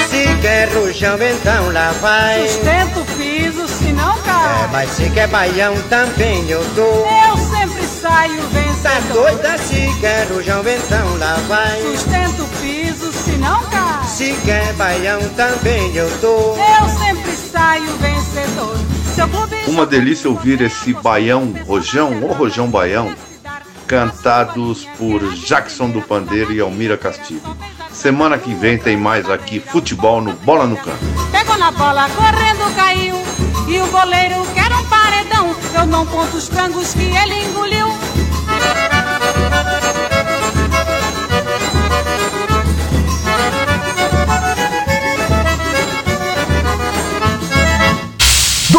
Se 0.09 0.27
quer 0.43 0.69
rojão, 0.75 1.17
então 1.23 1.73
lá 1.73 1.93
vai. 2.01 2.49
Sustento 2.49 3.01
o 3.01 3.05
piso 3.17 3.69
se 3.69 3.93
não 3.93 4.13
É, 4.13 4.23
cai. 4.23 4.69
mas 4.73 4.91
se 4.91 5.09
quer 5.11 5.29
baião 5.29 5.75
também 5.89 6.49
eu 6.51 6.65
dou. 6.75 7.07
Eu 7.29 7.37
sempre 7.37 7.83
saio 7.87 8.41
Tá 8.83 8.91
vencedor. 8.99 9.23
doida, 9.31 9.59
se 9.59 9.95
quer 10.01 10.27
rojão, 10.33 10.61
então 10.67 11.19
lá 11.19 11.35
vai. 11.47 11.81
Sustento 11.83 12.43
o 12.43 12.49
piso 12.61 13.13
se 13.13 13.31
não 13.33 13.63
cai. 13.65 14.07
Se 14.09 14.35
quer 14.45 14.73
baião 14.75 15.21
também 15.37 15.95
eu 15.95 16.11
dou. 16.21 16.57
Eu 16.59 16.89
sempre 16.99 17.33
saio 17.53 17.87
vencedor. 17.99 18.20
Uma 19.67 19.87
delícia 19.87 20.29
ouvir 20.29 20.61
esse 20.61 20.93
baião, 20.95 21.55
rojão 21.67 22.23
ou 22.23 22.33
rojão 22.33 22.69
baião, 22.69 23.15
cantados 23.87 24.87
por 24.99 25.21
Jackson 25.35 25.91
do 25.91 26.01
Pandeiro 26.01 26.53
e 26.53 26.61
Almira 26.61 26.97
Castilho. 26.97 27.43
Semana 27.93 28.39
que 28.39 28.55
vem 28.55 28.79
tem 28.79 28.97
mais 28.97 29.29
aqui 29.29 29.61
futebol 29.61 30.21
no 30.21 30.33
Bola 30.33 30.67
no 30.67 30.77
Campo. 30.77 31.05
Pegou 31.31 31.59
na 31.59 31.71
bola, 31.71 32.09
correndo 32.11 32.75
caiu. 32.75 33.17
E 33.69 33.81
o 33.81 33.87
goleiro 33.89 34.47
quer 34.55 34.73
um 34.73 34.85
paredão. 34.85 35.55
Eu 35.75 35.87
não 35.87 36.07
conto 36.07 36.37
os 36.37 36.49
frangos 36.49 36.95
que 36.95 37.05
ele 37.05 37.45
engoliu. 37.45 37.89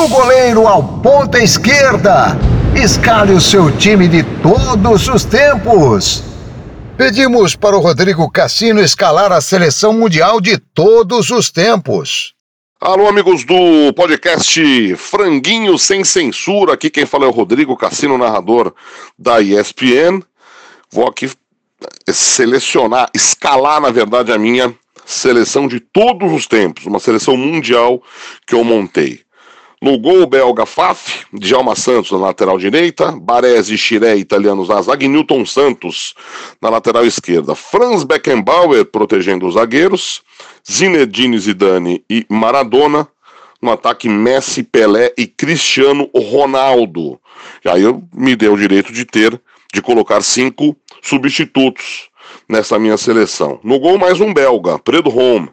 Do 0.01 0.07
goleiro 0.07 0.67
ao 0.67 0.81
ponta 0.99 1.37
esquerda, 1.43 2.35
escale 2.75 3.33
o 3.33 3.39
seu 3.39 3.71
time 3.77 4.07
de 4.07 4.23
todos 4.41 5.07
os 5.07 5.23
tempos. 5.23 6.23
Pedimos 6.97 7.55
para 7.55 7.77
o 7.77 7.79
Rodrigo 7.79 8.27
Cassino 8.31 8.81
escalar 8.81 9.31
a 9.31 9.39
seleção 9.39 9.93
mundial 9.93 10.41
de 10.41 10.57
todos 10.57 11.29
os 11.29 11.51
tempos. 11.51 12.33
Alô, 12.79 13.07
amigos 13.07 13.43
do 13.43 13.93
podcast 13.93 14.95
Franguinho 14.95 15.77
Sem 15.77 16.03
Censura. 16.03 16.73
Aqui 16.73 16.89
quem 16.89 17.05
fala 17.05 17.25
é 17.25 17.27
o 17.27 17.31
Rodrigo 17.31 17.77
Cassino, 17.77 18.17
narrador 18.17 18.73
da 19.19 19.39
ESPN. 19.39 20.23
Vou 20.89 21.07
aqui 21.07 21.29
selecionar, 22.07 23.07
escalar, 23.13 23.79
na 23.79 23.91
verdade, 23.91 24.31
a 24.31 24.37
minha 24.39 24.73
seleção 25.05 25.67
de 25.67 25.79
todos 25.79 26.33
os 26.33 26.47
tempos, 26.47 26.87
uma 26.87 26.99
seleção 26.99 27.37
mundial 27.37 28.01
que 28.47 28.55
eu 28.55 28.63
montei. 28.63 29.21
No 29.81 29.97
gol 29.97 30.27
belga 30.27 30.63
Faf, 30.63 31.25
Djalma 31.33 31.75
Santos 31.75 32.11
na 32.11 32.19
lateral 32.19 32.59
direita, 32.59 33.11
Baresi, 33.13 33.75
Chiré 33.75 34.15
italianos 34.15 34.69
na 34.69 34.79
zaga 34.79 35.03
e 35.03 35.07
Newton 35.07 35.43
Santos 35.43 36.13
na 36.61 36.69
lateral 36.69 37.03
esquerda. 37.03 37.55
Franz 37.55 38.03
Beckenbauer 38.03 38.85
protegendo 38.85 39.47
os 39.47 39.55
zagueiros, 39.55 40.21
Zinedine 40.71 41.39
Zidane 41.39 42.05
e 42.07 42.23
Maradona 42.29 43.07
no 43.59 43.71
ataque 43.71 44.07
Messi, 44.07 44.61
Pelé 44.61 45.13
e 45.17 45.25
Cristiano 45.25 46.07
Ronaldo. 46.15 47.19
E 47.65 47.69
aí 47.69 47.81
eu 47.81 48.03
me 48.13 48.35
dei 48.35 48.49
o 48.49 48.57
direito 48.57 48.93
de 48.93 49.03
ter, 49.03 49.41
de 49.73 49.81
colocar 49.81 50.21
cinco 50.21 50.77
substitutos 51.01 52.07
nessa 52.47 52.77
minha 52.77 52.97
seleção. 52.97 53.59
No 53.63 53.79
gol 53.79 53.97
mais 53.97 54.21
um 54.21 54.31
belga, 54.31 54.77
Predo 54.77 55.09
Home. 55.09 55.49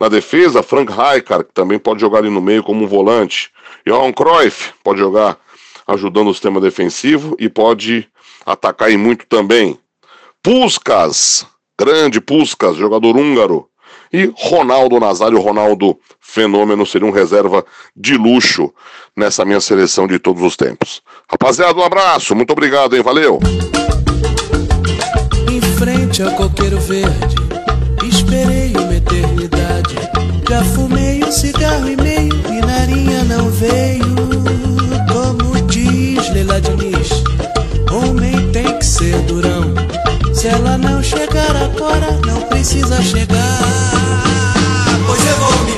Na 0.00 0.08
defesa, 0.08 0.62
Frank 0.62 0.92
Rijkaard, 0.92 1.44
que 1.44 1.52
também 1.52 1.78
pode 1.78 2.00
jogar 2.00 2.18
ali 2.18 2.30
no 2.30 2.40
meio 2.40 2.62
como 2.62 2.84
um 2.84 2.86
volante. 2.86 3.50
Johan 3.86 4.12
Cruyff 4.12 4.72
pode 4.84 5.00
jogar 5.00 5.38
ajudando 5.86 6.28
o 6.28 6.34
sistema 6.34 6.60
defensivo 6.60 7.34
e 7.38 7.48
pode 7.48 8.08
atacar 8.46 8.90
e 8.90 8.96
muito 8.96 9.26
também. 9.26 9.78
Puskas, 10.42 11.46
grande 11.78 12.20
Puskas, 12.20 12.76
jogador 12.76 13.16
húngaro. 13.16 13.68
E 14.12 14.32
Ronaldo 14.36 14.98
Nazário, 15.00 15.40
Ronaldo 15.40 15.98
Fenômeno, 16.20 16.86
seria 16.86 17.06
um 17.06 17.10
reserva 17.10 17.64
de 17.94 18.16
luxo 18.16 18.72
nessa 19.16 19.44
minha 19.44 19.60
seleção 19.60 20.06
de 20.06 20.18
todos 20.18 20.42
os 20.42 20.56
tempos. 20.56 21.02
Rapaziada, 21.30 21.78
um 21.78 21.84
abraço, 21.84 22.34
muito 22.34 22.52
obrigado, 22.52 22.96
hein? 22.96 23.02
Valeu! 23.02 23.38
Em 25.50 25.60
frente 25.76 26.22
ao 26.22 26.32
coqueiro 26.32 26.80
verde, 26.80 27.34
esperei. 28.06 28.57
Já 30.48 30.64
fumei 30.64 31.22
um 31.22 31.30
cigarro 31.30 31.86
e 31.86 31.96
meio 31.96 32.32
e 32.50 32.60
narinha 32.64 33.22
não 33.24 33.50
veio. 33.50 34.02
Como 35.12 35.60
diz 35.66 36.30
Leila 36.30 36.58
Diniz, 36.58 37.22
homem 37.92 38.50
tem 38.50 38.78
que 38.78 38.86
ser 38.86 39.14
durão. 39.26 39.74
Se 40.32 40.48
ela 40.48 40.78
não 40.78 41.02
chegar 41.02 41.54
agora, 41.54 42.18
não 42.26 42.40
precisa 42.48 43.02
chegar. 43.02 43.60
Pois 45.06 45.26
eu 45.26 45.36
vou 45.36 45.64
me 45.66 45.77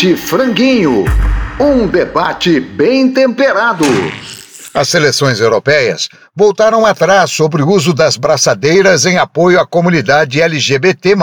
Debate 0.00 0.16
Franguinho. 0.16 1.04
Um 1.60 1.86
debate 1.86 2.58
bem 2.58 3.12
temperado. 3.12 3.84
As 4.72 4.88
seleções 4.88 5.40
europeias 5.40 6.08
voltaram 6.34 6.86
atrás 6.86 7.30
sobre 7.30 7.62
o 7.62 7.68
uso 7.68 7.92
das 7.92 8.16
braçadeiras 8.16 9.04
em 9.04 9.18
apoio 9.18 9.60
à 9.60 9.66
comunidade 9.66 10.40
LGBT, 10.40 11.14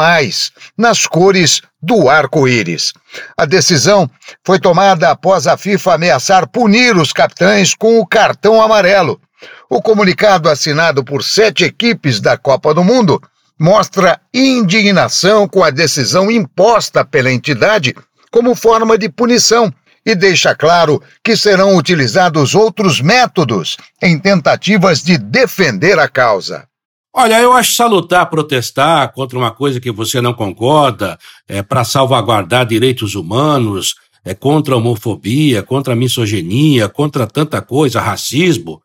nas 0.78 1.08
cores 1.08 1.60
do 1.82 2.08
arco-íris. 2.08 2.94
A 3.36 3.46
decisão 3.46 4.08
foi 4.46 4.60
tomada 4.60 5.10
após 5.10 5.48
a 5.48 5.58
FIFA 5.58 5.96
ameaçar 5.96 6.48
punir 6.48 6.96
os 6.98 7.12
capitães 7.12 7.74
com 7.74 8.00
o 8.00 8.06
cartão 8.06 8.62
amarelo. 8.62 9.20
O 9.68 9.82
comunicado 9.82 10.50
assinado 10.50 11.04
por 11.04 11.24
sete 11.24 11.63
equipes 11.63 12.20
da 12.22 12.38
Copa 12.38 12.76
do 12.76 12.84
Mundo 12.84 13.20
mostra 13.60 14.20
indignação 14.32 15.48
com 15.48 15.63
a 15.63 15.72
decisão 15.72 16.30
imposta 16.30 17.04
pela 17.04 17.32
entidade 17.32 17.96
como 18.32 18.56
forma 18.56 18.98
de 18.98 19.10
punição 19.10 19.74
e 20.06 20.16
deixa 20.16 20.56
claro 20.56 21.02
que 21.22 21.36
serão 21.36 21.76
utilizados 21.76 22.56
outros 22.56 23.02
métodos 23.02 23.76
em 24.02 24.18
tentativas 24.18 25.04
de 25.04 25.18
defender 25.18 26.00
a 26.00 26.08
causa. 26.08 26.66
Olha, 27.13 27.42
eu 27.42 27.52
acho 27.52 27.74
salutar 27.74 28.30
protestar 28.30 29.12
contra 29.12 29.38
uma 29.38 29.52
coisa 29.52 29.82
que 29.82 29.92
você 29.92 30.22
não 30.22 30.34
concorda, 30.34 31.18
é 31.48 31.62
para 31.62 31.84
salvaguardar 31.84 32.66
direitos 32.66 33.16
humanos, 33.16 33.96
é 34.24 34.34
contra 34.34 34.76
a 34.76 34.78
homofobia, 34.78 35.63
contra 35.63 35.94
a 35.94 35.96
misoginia, 35.96 36.88
contra 36.88 37.28
tanta 37.28 37.62
coisa, 37.62 38.00
racismo. 38.00 38.82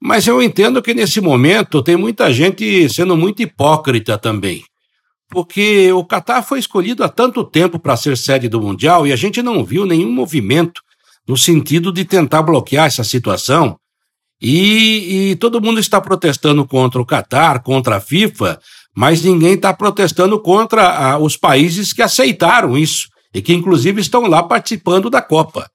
Mas 0.00 0.26
eu 0.26 0.42
entendo 0.42 0.82
que 0.82 0.94
nesse 0.94 1.20
momento 1.20 1.82
tem 1.82 1.96
muita 1.96 2.32
gente 2.32 2.88
sendo 2.88 3.16
muito 3.16 3.42
hipócrita 3.42 4.18
também 4.18 4.62
porque 5.34 5.92
o 5.92 6.04
Catar 6.04 6.42
foi 6.42 6.60
escolhido 6.60 7.02
há 7.02 7.08
tanto 7.08 7.42
tempo 7.42 7.76
para 7.76 7.96
ser 7.96 8.16
sede 8.16 8.48
do 8.48 8.60
Mundial 8.60 9.04
e 9.04 9.12
a 9.12 9.16
gente 9.16 9.42
não 9.42 9.64
viu 9.64 9.84
nenhum 9.84 10.12
movimento 10.12 10.80
no 11.26 11.36
sentido 11.36 11.92
de 11.92 12.04
tentar 12.04 12.42
bloquear 12.42 12.86
essa 12.86 13.02
situação. 13.02 13.76
E, 14.40 15.30
e 15.32 15.36
todo 15.36 15.60
mundo 15.60 15.80
está 15.80 16.00
protestando 16.00 16.64
contra 16.64 17.02
o 17.02 17.04
Catar, 17.04 17.64
contra 17.64 17.96
a 17.96 18.00
FIFA, 18.00 18.60
mas 18.96 19.24
ninguém 19.24 19.54
está 19.54 19.74
protestando 19.74 20.38
contra 20.38 20.88
a, 20.88 21.18
os 21.18 21.36
países 21.36 21.92
que 21.92 22.02
aceitaram 22.02 22.78
isso 22.78 23.08
e 23.34 23.42
que, 23.42 23.52
inclusive, 23.52 24.00
estão 24.00 24.28
lá 24.28 24.40
participando 24.40 25.10
da 25.10 25.20
Copa. 25.20 25.68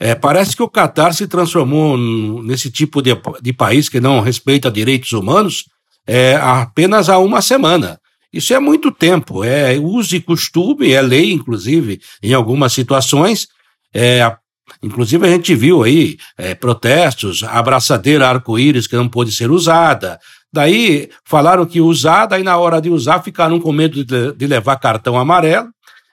É, 0.00 0.16
parece 0.16 0.56
que 0.56 0.62
o 0.62 0.68
Catar 0.68 1.14
se 1.14 1.28
transformou 1.28 1.96
nesse 2.42 2.68
tipo 2.68 3.00
de, 3.00 3.10
de 3.40 3.52
país 3.52 3.88
que 3.88 4.00
não 4.00 4.20
respeita 4.20 4.70
direitos 4.70 5.12
humanos 5.12 5.66
é, 6.04 6.34
apenas 6.36 7.08
há 7.08 7.18
uma 7.18 7.40
semana. 7.40 8.00
Isso 8.32 8.52
é 8.52 8.58
muito 8.58 8.90
tempo, 8.90 9.42
é 9.42 9.78
uso 9.78 10.14
e 10.14 10.20
costume, 10.20 10.92
é 10.92 11.00
lei, 11.00 11.32
inclusive, 11.32 12.00
em 12.22 12.34
algumas 12.34 12.72
situações. 12.72 13.48
É, 13.94 14.36
inclusive, 14.82 15.26
a 15.26 15.30
gente 15.30 15.54
viu 15.54 15.82
aí 15.82 16.18
é, 16.36 16.54
protestos, 16.54 17.42
abraçadeira 17.42 18.28
arco-íris 18.28 18.86
que 18.86 18.96
não 18.96 19.08
pôde 19.08 19.32
ser 19.32 19.50
usada. 19.50 20.18
Daí 20.52 21.10
falaram 21.24 21.64
que 21.64 21.80
usar, 21.80 22.26
daí 22.26 22.42
na 22.42 22.56
hora 22.56 22.80
de 22.80 22.90
usar 22.90 23.22
ficaram 23.22 23.58
com 23.60 23.72
medo 23.72 24.04
de, 24.04 24.32
de 24.32 24.46
levar 24.46 24.76
cartão 24.76 25.18
amarelo 25.18 25.68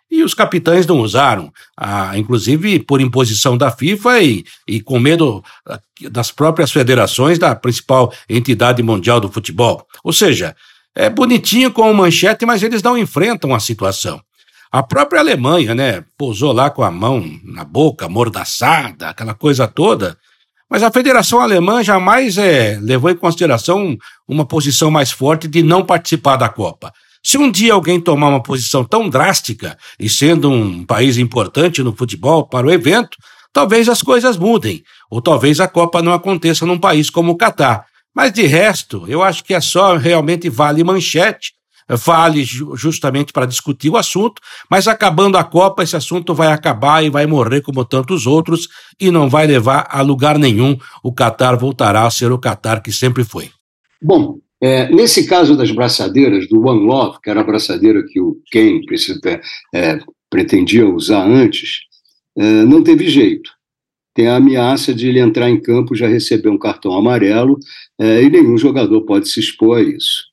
e 0.09 0.23
os 0.23 0.33
capitães 0.33 0.85
não 0.85 0.99
usaram, 0.99 1.51
ah, 1.75 2.17
inclusive 2.17 2.79
por 2.79 3.01
imposição 3.01 3.57
da 3.57 3.71
FIFA 3.71 4.21
e, 4.21 4.45
e 4.67 4.81
com 4.81 4.99
medo 4.99 5.43
ah, 5.67 5.79
das 6.09 6.31
próprias 6.31 6.71
federações 6.71 7.39
da 7.39 7.55
principal 7.55 8.13
entidade 8.29 8.81
mundial 8.83 9.19
do 9.19 9.31
futebol. 9.31 9.85
Ou 10.03 10.13
seja, 10.13 10.55
é 10.95 11.09
bonitinho 11.09 11.71
com 11.71 11.93
manchete, 11.93 12.45
mas 12.45 12.63
eles 12.63 12.81
não 12.81 12.97
enfrentam 12.97 13.53
a 13.53 13.59
situação. 13.59 14.21
A 14.71 14.81
própria 14.81 15.19
Alemanha, 15.19 15.75
né, 15.75 16.03
pousou 16.17 16.51
lá 16.51 16.69
com 16.69 16.83
a 16.83 16.91
mão 16.91 17.23
na 17.43 17.63
boca, 17.63 18.09
mordaçada, 18.09 19.09
aquela 19.09 19.33
coisa 19.33 19.67
toda. 19.67 20.17
Mas 20.69 20.83
a 20.83 20.91
Federação 20.91 21.39
Alemã 21.39 21.83
jamais 21.83 22.37
é, 22.37 22.79
levou 22.81 23.09
em 23.09 23.15
consideração 23.15 23.97
uma 24.27 24.45
posição 24.45 24.89
mais 24.89 25.11
forte 25.11 25.47
de 25.47 25.61
não 25.61 25.85
participar 25.85 26.37
da 26.37 26.49
Copa. 26.49 26.91
Se 27.23 27.37
um 27.37 27.51
dia 27.51 27.73
alguém 27.73 27.99
tomar 27.99 28.29
uma 28.29 28.41
posição 28.41 28.83
tão 28.83 29.09
drástica, 29.09 29.77
e 29.99 30.09
sendo 30.09 30.49
um 30.49 30.85
país 30.85 31.17
importante 31.17 31.81
no 31.81 31.95
futebol 31.95 32.47
para 32.47 32.67
o 32.67 32.71
evento, 32.71 33.17
talvez 33.53 33.87
as 33.89 34.01
coisas 34.01 34.37
mudem, 34.37 34.83
ou 35.09 35.21
talvez 35.21 35.59
a 35.59 35.67
Copa 35.67 36.01
não 36.01 36.13
aconteça 36.13 36.65
num 36.65 36.77
país 36.77 37.09
como 37.09 37.31
o 37.31 37.37
Catar, 37.37 37.85
mas 38.15 38.31
de 38.31 38.43
resto, 38.43 39.03
eu 39.07 39.21
acho 39.21 39.43
que 39.43 39.53
é 39.53 39.59
só 39.59 39.97
realmente 39.97 40.49
vale 40.49 40.83
manchete, 40.83 41.53
vale 41.87 42.43
justamente 42.43 43.33
para 43.33 43.45
discutir 43.45 43.89
o 43.89 43.97
assunto, 43.97 44.41
mas 44.71 44.87
acabando 44.87 45.37
a 45.37 45.43
Copa, 45.43 45.83
esse 45.83 45.95
assunto 45.95 46.33
vai 46.33 46.47
acabar 46.47 47.03
e 47.03 47.09
vai 47.09 47.25
morrer 47.25 47.61
como 47.61 47.83
tantos 47.83 48.25
outros 48.25 48.69
e 48.99 49.11
não 49.11 49.29
vai 49.29 49.45
levar 49.45 49.85
a 49.89 50.01
lugar 50.01 50.39
nenhum. 50.39 50.77
O 51.03 51.13
Catar 51.13 51.57
voltará 51.57 52.07
a 52.07 52.09
ser 52.09 52.31
o 52.31 52.39
Catar 52.39 52.81
que 52.81 52.91
sempre 52.91 53.23
foi. 53.23 53.49
Bom, 54.01 54.39
é, 54.61 54.89
nesse 54.89 55.27
caso 55.27 55.55
das 55.55 55.69
braçadeiras, 55.71 56.47
do 56.47 56.65
One 56.65 56.87
Love, 56.87 57.19
que 57.21 57.29
era 57.29 57.41
a 57.41 57.43
braçadeira 57.43 58.01
que 58.07 58.19
o 58.19 58.37
Ken 58.49 58.79
é, 59.73 59.99
pretendia 60.29 60.87
usar 60.87 61.23
antes, 61.27 61.81
é, 62.37 62.43
não 62.63 62.81
teve 62.81 63.09
jeito 63.09 63.54
tem 64.15 64.27
a 64.27 64.37
ameaça 64.37 64.95
de 64.95 65.09
ele 65.09 65.19
entrar 65.19 65.49
em 65.49 65.61
campo 65.61 65.93
já 65.93 66.07
receber 66.07 66.49
um 66.49 66.57
cartão 66.57 66.93
amarelo 66.93 67.59
é, 67.99 68.23
e 68.23 68.29
nenhum 68.29 68.57
jogador 68.57 69.01
pode 69.01 69.27
se 69.27 69.41
expor 69.41 69.77
a 69.77 69.81
isso. 69.83 70.23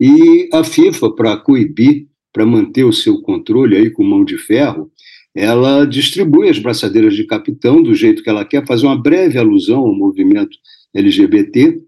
E 0.00 0.48
a 0.52 0.62
FIFA, 0.62 1.10
para 1.10 1.36
coibir, 1.36 2.06
para 2.32 2.46
manter 2.46 2.84
o 2.84 2.92
seu 2.92 3.20
controle 3.20 3.76
aí 3.76 3.90
com 3.90 4.04
mão 4.04 4.24
de 4.24 4.38
ferro, 4.38 4.90
ela 5.34 5.84
distribui 5.84 6.48
as 6.48 6.58
braçadeiras 6.58 7.14
de 7.14 7.24
capitão 7.24 7.82
do 7.82 7.94
jeito 7.94 8.22
que 8.22 8.30
ela 8.30 8.44
quer, 8.44 8.64
fazer 8.64 8.86
uma 8.86 9.00
breve 9.00 9.36
alusão 9.38 9.80
ao 9.80 9.94
movimento 9.94 10.56
LGBT, 10.94 11.80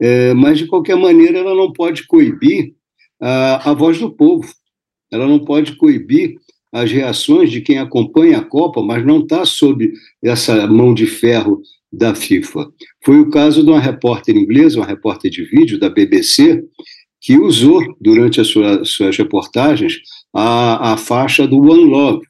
é, 0.00 0.34
mas 0.34 0.58
de 0.58 0.66
qualquer 0.66 0.96
maneira 0.96 1.38
ela 1.38 1.54
não 1.54 1.72
pode 1.72 2.06
coibir 2.06 2.74
a, 3.20 3.70
a 3.70 3.74
voz 3.74 3.98
do 3.98 4.10
povo, 4.10 4.48
ela 5.12 5.28
não 5.28 5.38
pode 5.38 5.76
coibir 5.76 6.36
as 6.72 6.90
reações 6.90 7.50
de 7.50 7.60
quem 7.60 7.78
acompanha 7.78 8.38
a 8.38 8.44
Copa, 8.44 8.82
mas 8.82 9.04
não 9.04 9.20
está 9.20 9.44
sob 9.44 9.90
essa 10.22 10.66
mão 10.66 10.92
de 10.92 11.06
ferro 11.06 11.60
da 11.92 12.14
FIFA. 12.14 12.68
Foi 13.04 13.18
o 13.20 13.30
caso 13.30 13.62
de 13.62 13.70
uma 13.70 13.80
repórter 13.80 14.36
inglesa, 14.36 14.78
uma 14.78 14.86
repórter 14.86 15.30
de 15.30 15.44
vídeo 15.44 15.78
da 15.78 15.88
BBC, 15.88 16.62
que 17.20 17.36
usou, 17.36 17.82
durante 18.00 18.40
as 18.40 18.48
sua, 18.48 18.84
suas 18.84 19.16
reportagens, 19.16 19.98
a, 20.34 20.92
a 20.92 20.96
faixa 20.96 21.46
do 21.46 21.56
One 21.58 21.84
Love, 21.84 22.26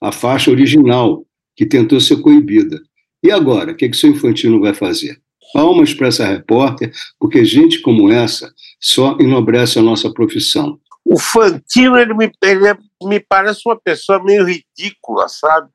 a 0.00 0.10
faixa 0.10 0.50
original, 0.50 1.24
que 1.54 1.66
tentou 1.66 2.00
ser 2.00 2.16
coibida. 2.20 2.80
E 3.22 3.30
agora, 3.30 3.72
o 3.72 3.76
que, 3.76 3.88
que 3.88 3.96
o 3.96 3.98
seu 3.98 4.10
Infantino 4.10 4.60
vai 4.60 4.74
fazer? 4.74 5.16
Palmas 5.52 5.92
para 5.92 6.08
essa 6.08 6.26
repórter, 6.26 6.90
porque 7.20 7.44
gente 7.44 7.80
como 7.80 8.10
essa 8.10 8.52
só 8.80 9.16
enobrece 9.20 9.78
a 9.78 9.82
nossa 9.82 10.10
profissão. 10.12 10.78
O 11.04 11.18
Fantino, 11.18 11.96
ele 11.98 12.14
me, 12.14 12.30
ele 12.42 12.68
é- 12.68 12.76
me 13.08 13.20
parece 13.20 13.60
uma 13.66 13.78
pessoa 13.78 14.22
meio 14.22 14.44
ridícula, 14.44 15.28
sabe? 15.28 15.70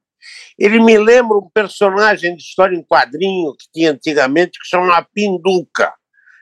Ele 0.58 0.80
me 0.80 0.98
lembra 0.98 1.38
um 1.38 1.50
personagem 1.54 2.36
de 2.36 2.42
história 2.42 2.76
em 2.76 2.84
quadrinho 2.84 3.54
que 3.54 3.66
tinha 3.74 3.92
antigamente 3.92 4.60
que 4.60 4.68
chamava 4.68 5.08
Pinduca. 5.14 5.94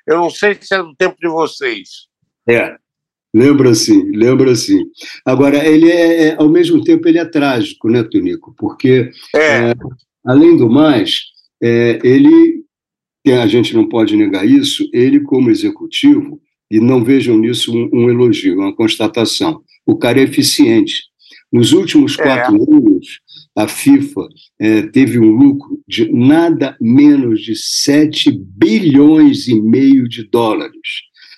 Eu 0.07 0.17
não 0.17 0.29
sei 0.29 0.57
se 0.59 0.73
é 0.73 0.77
do 0.77 0.95
tempo 0.95 1.15
de 1.19 1.27
vocês. 1.27 2.07
É, 2.47 2.75
lembra 3.33 3.73
sim, 3.73 4.11
lembra 4.11 4.55
sim. 4.55 4.85
Agora, 5.25 5.65
ele 5.65 5.91
é, 5.91 6.27
é- 6.29 6.35
ao 6.35 6.47
mesmo 6.47 6.83
tempo, 6.83 7.07
ele 7.07 7.17
é 7.17 7.25
trágico, 7.25 7.89
né, 7.89 8.03
Tonico? 8.03 8.53
Porque, 8.57 9.11
é, 9.35 9.73
além 10.25 10.55
do 10.55 10.69
mais, 10.69 11.21
é, 11.61 11.99
ele, 12.03 12.63
a 13.27 13.47
gente 13.47 13.73
não 13.73 13.89
pode 13.89 14.15
negar 14.15 14.45
isso, 14.45 14.87
ele, 14.93 15.19
como 15.21 15.49
executivo, 15.49 16.39
e 16.69 16.79
não 16.79 17.03
vejam 17.03 17.37
nisso 17.37 17.75
um, 17.75 17.89
um 17.93 18.09
elogio, 18.09 18.59
uma 18.59 18.75
constatação, 18.75 19.63
o 19.85 19.97
cara 19.97 20.19
é 20.19 20.23
eficiente. 20.23 21.03
Nos 21.51 21.71
últimos 21.71 22.15
quatro 22.15 22.55
anos, 22.55 23.19
a 23.55 23.67
FIFA 23.67 24.27
eh, 24.59 24.81
teve 24.87 25.19
um 25.19 25.31
lucro 25.31 25.79
de 25.87 26.11
nada 26.11 26.75
menos 26.81 27.41
de 27.41 27.55
7 27.55 28.31
bilhões 28.31 29.47
e 29.47 29.61
meio 29.61 30.09
de 30.09 30.27
dólares. 30.29 30.75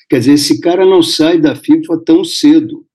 Quer 0.09 0.19
dizer, 0.19 0.33
esse 0.33 0.59
cara 0.59 0.85
não 0.85 1.03
sai 1.03 1.39
da 1.39 1.55
FIFA 1.55 2.01
tão 2.05 2.23
cedo. 2.23 2.85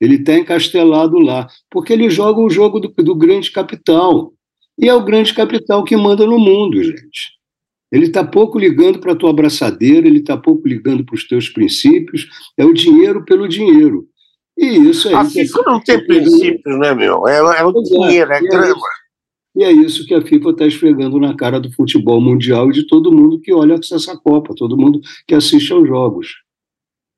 Ele 0.00 0.16
está 0.16 0.36
encastelado 0.36 1.18
lá, 1.18 1.46
porque 1.70 1.92
ele 1.92 2.10
joga 2.10 2.40
o 2.40 2.50
jogo 2.50 2.80
do, 2.80 2.88
do 2.88 3.14
grande 3.14 3.50
capital. 3.50 4.34
E 4.78 4.88
é 4.88 4.94
o 4.94 5.04
grande 5.04 5.32
capital 5.32 5.82
que 5.84 5.96
manda 5.96 6.26
no 6.26 6.38
mundo, 6.38 6.82
gente. 6.82 7.36
Ele 7.90 8.06
está 8.06 8.24
pouco 8.24 8.58
ligando 8.58 8.98
para 8.98 9.12
a 9.12 9.16
tua 9.16 9.30
abraçadeira, 9.30 10.06
ele 10.06 10.18
está 10.18 10.36
pouco 10.36 10.68
ligando 10.68 11.04
para 11.04 11.14
os 11.14 11.26
teus 11.26 11.48
princípios, 11.48 12.28
é 12.58 12.64
o 12.64 12.74
dinheiro 12.74 13.24
pelo 13.24 13.48
dinheiro. 13.48 14.06
E 14.58 14.66
isso 14.90 15.08
aí. 15.08 15.14
A 15.14 15.24
FIFA 15.24 15.62
não 15.66 15.80
tem 15.80 16.04
princípios, 16.06 16.78
né, 16.78 16.94
meu? 16.94 17.26
É, 17.28 17.38
é 17.38 17.64
o 17.64 17.72
Pois 17.72 17.88
dinheiro, 17.88 18.32
é 18.32 18.40
e 18.42 18.48
grama. 18.48 18.66
isso- 18.68 18.80
E 19.56 19.64
é 19.64 19.72
isso 19.72 20.06
que 20.06 20.14
a 20.14 20.20
FIFA 20.22 20.50
está 20.50 20.66
esfregando 20.66 21.18
na 21.18 21.34
cara 21.34 21.58
do 21.58 21.72
futebol 21.72 22.20
mundial 22.20 22.68
e 22.68 22.72
de 22.72 22.86
todo 22.86 23.10
mundo 23.12 23.40
que 23.40 23.52
olha 23.52 23.74
essa 23.74 24.16
Copa, 24.16 24.54
todo 24.54 24.76
mundo 24.76 25.00
que 25.26 25.34
assiste 25.34 25.72
aos 25.72 25.86
jogos. 25.88 26.28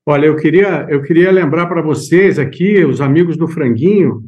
Olha, 0.07 0.27
eu 0.27 0.37
queria, 0.37 0.87
eu 0.89 1.03
queria 1.03 1.31
lembrar 1.33 1.67
para 1.67 1.83
vocês 1.83 2.39
aqui, 2.39 2.85
os 2.85 3.01
amigos 3.01 3.37
do 3.37 3.47
Franguinho, 3.49 4.23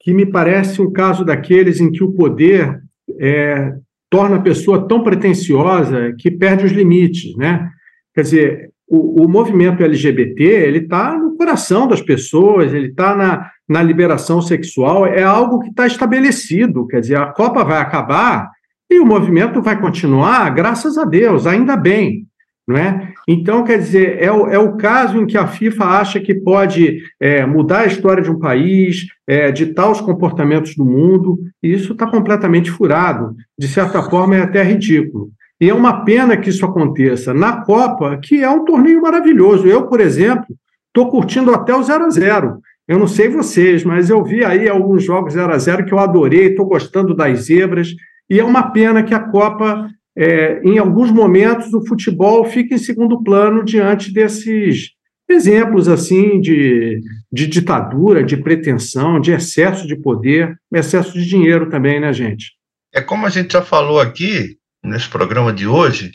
que 0.00 0.12
me 0.12 0.26
parece 0.26 0.80
um 0.82 0.90
caso 0.90 1.24
daqueles 1.24 1.78
em 1.80 1.92
que 1.92 2.02
o 2.02 2.12
poder 2.12 2.80
é, 3.20 3.72
torna 4.10 4.36
a 4.36 4.42
pessoa 4.42 4.88
tão 4.88 5.02
pretensiosa 5.02 6.12
que 6.18 6.30
perde 6.30 6.64
os 6.64 6.72
limites, 6.72 7.36
né? 7.36 7.70
Quer 8.14 8.22
dizer, 8.22 8.71
o, 8.92 9.24
o 9.24 9.28
movimento 9.28 9.82
LGBT 9.82 10.44
ele 10.44 10.80
está 10.80 11.16
no 11.16 11.34
coração 11.34 11.88
das 11.88 12.02
pessoas, 12.02 12.74
ele 12.74 12.88
está 12.88 13.16
na, 13.16 13.50
na 13.66 13.82
liberação 13.82 14.42
sexual, 14.42 15.06
é 15.06 15.22
algo 15.22 15.60
que 15.60 15.70
está 15.70 15.86
estabelecido. 15.86 16.86
Quer 16.86 17.00
dizer, 17.00 17.16
a 17.16 17.32
Copa 17.32 17.64
vai 17.64 17.80
acabar 17.80 18.50
e 18.90 19.00
o 19.00 19.06
movimento 19.06 19.62
vai 19.62 19.80
continuar, 19.80 20.50
graças 20.50 20.98
a 20.98 21.06
Deus, 21.06 21.46
ainda 21.46 21.74
bem. 21.74 22.26
Não 22.68 22.76
é? 22.76 23.12
Então, 23.26 23.64
quer 23.64 23.78
dizer, 23.78 24.22
é 24.22 24.30
o, 24.30 24.46
é 24.46 24.58
o 24.58 24.76
caso 24.76 25.20
em 25.20 25.26
que 25.26 25.36
a 25.36 25.48
FIFA 25.48 25.84
acha 25.84 26.20
que 26.20 26.34
pode 26.34 27.00
é, 27.18 27.44
mudar 27.44 27.80
a 27.80 27.86
história 27.86 28.22
de 28.22 28.30
um 28.30 28.38
país, 28.38 29.06
é, 29.26 29.50
ditar 29.50 29.90
os 29.90 30.00
comportamentos 30.00 30.76
do 30.76 30.84
mundo, 30.84 31.40
e 31.62 31.72
isso 31.72 31.92
está 31.92 32.06
completamente 32.06 32.70
furado. 32.70 33.34
De 33.58 33.66
certa 33.66 34.02
forma, 34.02 34.36
é 34.36 34.42
até 34.42 34.62
ridículo. 34.62 35.30
E 35.62 35.70
é 35.70 35.74
uma 35.74 36.04
pena 36.04 36.36
que 36.36 36.50
isso 36.50 36.66
aconteça 36.66 37.32
na 37.32 37.62
Copa, 37.62 38.18
que 38.20 38.42
é 38.42 38.50
um 38.50 38.64
torneio 38.64 39.00
maravilhoso. 39.00 39.64
Eu, 39.64 39.86
por 39.86 40.00
exemplo, 40.00 40.44
estou 40.88 41.08
curtindo 41.08 41.54
até 41.54 41.72
o 41.72 41.80
0 41.80 42.04
a 42.04 42.10
0 42.10 42.58
Eu 42.88 42.98
não 42.98 43.06
sei 43.06 43.28
vocês, 43.28 43.84
mas 43.84 44.10
eu 44.10 44.24
vi 44.24 44.44
aí 44.44 44.68
alguns 44.68 45.04
jogos 45.04 45.34
0 45.34 45.54
a 45.54 45.58
0 45.58 45.84
que 45.84 45.94
eu 45.94 46.00
adorei, 46.00 46.48
estou 46.48 46.66
gostando 46.66 47.14
das 47.14 47.44
zebras, 47.44 47.90
e 48.28 48.40
é 48.40 48.44
uma 48.44 48.72
pena 48.72 49.04
que 49.04 49.14
a 49.14 49.20
Copa 49.20 49.88
é, 50.18 50.60
em 50.64 50.78
alguns 50.78 51.12
momentos 51.12 51.72
o 51.72 51.86
futebol 51.86 52.44
fica 52.44 52.74
em 52.74 52.78
segundo 52.78 53.22
plano 53.22 53.64
diante 53.64 54.12
desses 54.12 54.90
exemplos 55.30 55.86
assim 55.86 56.40
de, 56.40 56.98
de 57.32 57.46
ditadura, 57.46 58.24
de 58.24 58.36
pretensão, 58.36 59.20
de 59.20 59.30
excesso 59.30 59.86
de 59.86 59.94
poder, 59.94 60.56
excesso 60.74 61.12
de 61.12 61.24
dinheiro 61.24 61.70
também, 61.70 62.00
né, 62.00 62.12
gente? 62.12 62.50
É 62.92 63.00
como 63.00 63.26
a 63.26 63.30
gente 63.30 63.52
já 63.52 63.62
falou 63.62 64.00
aqui 64.00 64.60
nesse 64.82 65.08
programa 65.08 65.52
de 65.52 65.66
hoje, 65.66 66.12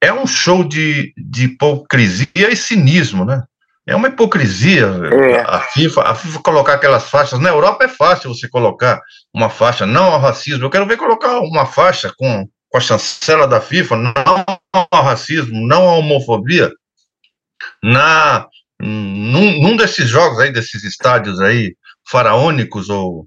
é 0.00 0.12
um 0.12 0.26
show 0.26 0.64
de, 0.64 1.12
de 1.16 1.44
hipocrisia 1.44 2.50
e 2.50 2.56
cinismo, 2.56 3.24
né? 3.24 3.42
É 3.86 3.96
uma 3.96 4.08
hipocrisia 4.08 4.88
a 5.46 5.60
FIFA, 5.60 6.02
a 6.02 6.14
FIFA 6.14 6.38
colocar 6.40 6.74
aquelas 6.74 7.08
faixas. 7.08 7.40
Na 7.40 7.48
Europa 7.48 7.84
é 7.84 7.88
fácil 7.88 8.32
você 8.32 8.48
colocar 8.48 9.00
uma 9.34 9.50
faixa 9.50 9.86
não 9.86 10.12
ao 10.12 10.20
racismo. 10.20 10.64
Eu 10.64 10.70
quero 10.70 10.86
ver 10.86 10.96
colocar 10.96 11.40
uma 11.40 11.66
faixa 11.66 12.12
com, 12.16 12.46
com 12.68 12.78
a 12.78 12.80
chancela 12.80 13.48
da 13.48 13.60
FIFA, 13.60 13.96
não 13.96 14.44
ao 14.72 15.02
racismo, 15.02 15.66
não 15.66 15.88
à 15.88 15.94
homofobia, 15.94 16.70
na 17.82 18.46
num, 18.80 19.60
num 19.60 19.76
desses 19.76 20.08
jogos 20.08 20.38
aí, 20.38 20.52
desses 20.52 20.84
estádios 20.84 21.40
aí 21.40 21.76
faraônicos 22.08 22.88
ou 22.88 23.26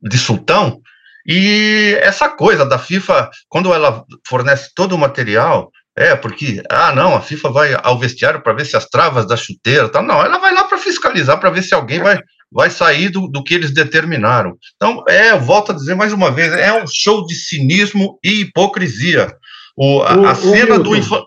de 0.00 0.18
sultão. 0.18 0.80
E 1.26 1.96
essa 2.00 2.28
coisa 2.28 2.64
da 2.66 2.78
FIFA, 2.78 3.30
quando 3.48 3.72
ela 3.72 4.04
fornece 4.26 4.70
todo 4.74 4.94
o 4.94 4.98
material, 4.98 5.70
é 5.96 6.14
porque, 6.16 6.62
ah, 6.70 6.92
não, 6.94 7.14
a 7.14 7.20
FIFA 7.20 7.50
vai 7.50 7.76
ao 7.82 7.98
vestiário 7.98 8.42
para 8.42 8.54
ver 8.54 8.64
se 8.66 8.76
as 8.76 8.86
travas 8.86 9.26
da 9.26 9.36
chuteira, 9.36 9.88
tá, 9.88 10.00
não, 10.02 10.20
ela 10.22 10.38
vai 10.38 10.52
lá 10.54 10.64
para 10.64 10.78
fiscalizar, 10.78 11.38
para 11.38 11.50
ver 11.50 11.62
se 11.62 11.74
alguém 11.74 12.00
vai, 12.00 12.18
vai 12.50 12.70
sair 12.70 13.08
do, 13.10 13.28
do 13.28 13.44
que 13.44 13.54
eles 13.54 13.72
determinaram. 13.72 14.56
Então, 14.76 15.04
é, 15.08 15.30
eu 15.32 15.40
volto 15.40 15.70
a 15.72 15.74
dizer 15.74 15.94
mais 15.94 16.12
uma 16.12 16.30
vez, 16.30 16.52
é 16.52 16.72
um 16.72 16.86
show 16.86 17.24
de 17.26 17.34
cinismo 17.34 18.18
e 18.24 18.40
hipocrisia. 18.40 19.34
O, 19.76 20.02
a, 20.02 20.30
a 20.30 20.34
cena 20.34 20.78
do 20.78 20.96
infa- 20.96 21.24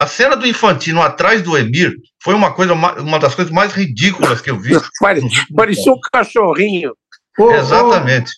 a 0.00 0.06
cena 0.06 0.36
do 0.36 0.46
Infantino 0.46 1.02
atrás 1.02 1.42
do 1.42 1.58
Emir 1.58 1.92
foi 2.22 2.32
uma 2.34 2.52
coisa, 2.52 2.72
ma- 2.72 2.94
uma 2.94 3.18
das 3.18 3.34
coisas 3.34 3.52
mais 3.52 3.72
ridículas 3.72 4.40
que 4.40 4.48
eu 4.48 4.56
vi. 4.58 4.74
Parecia 5.56 5.92
um 5.92 5.98
cachorrinho. 6.12 6.92
Exatamente. 7.56 8.30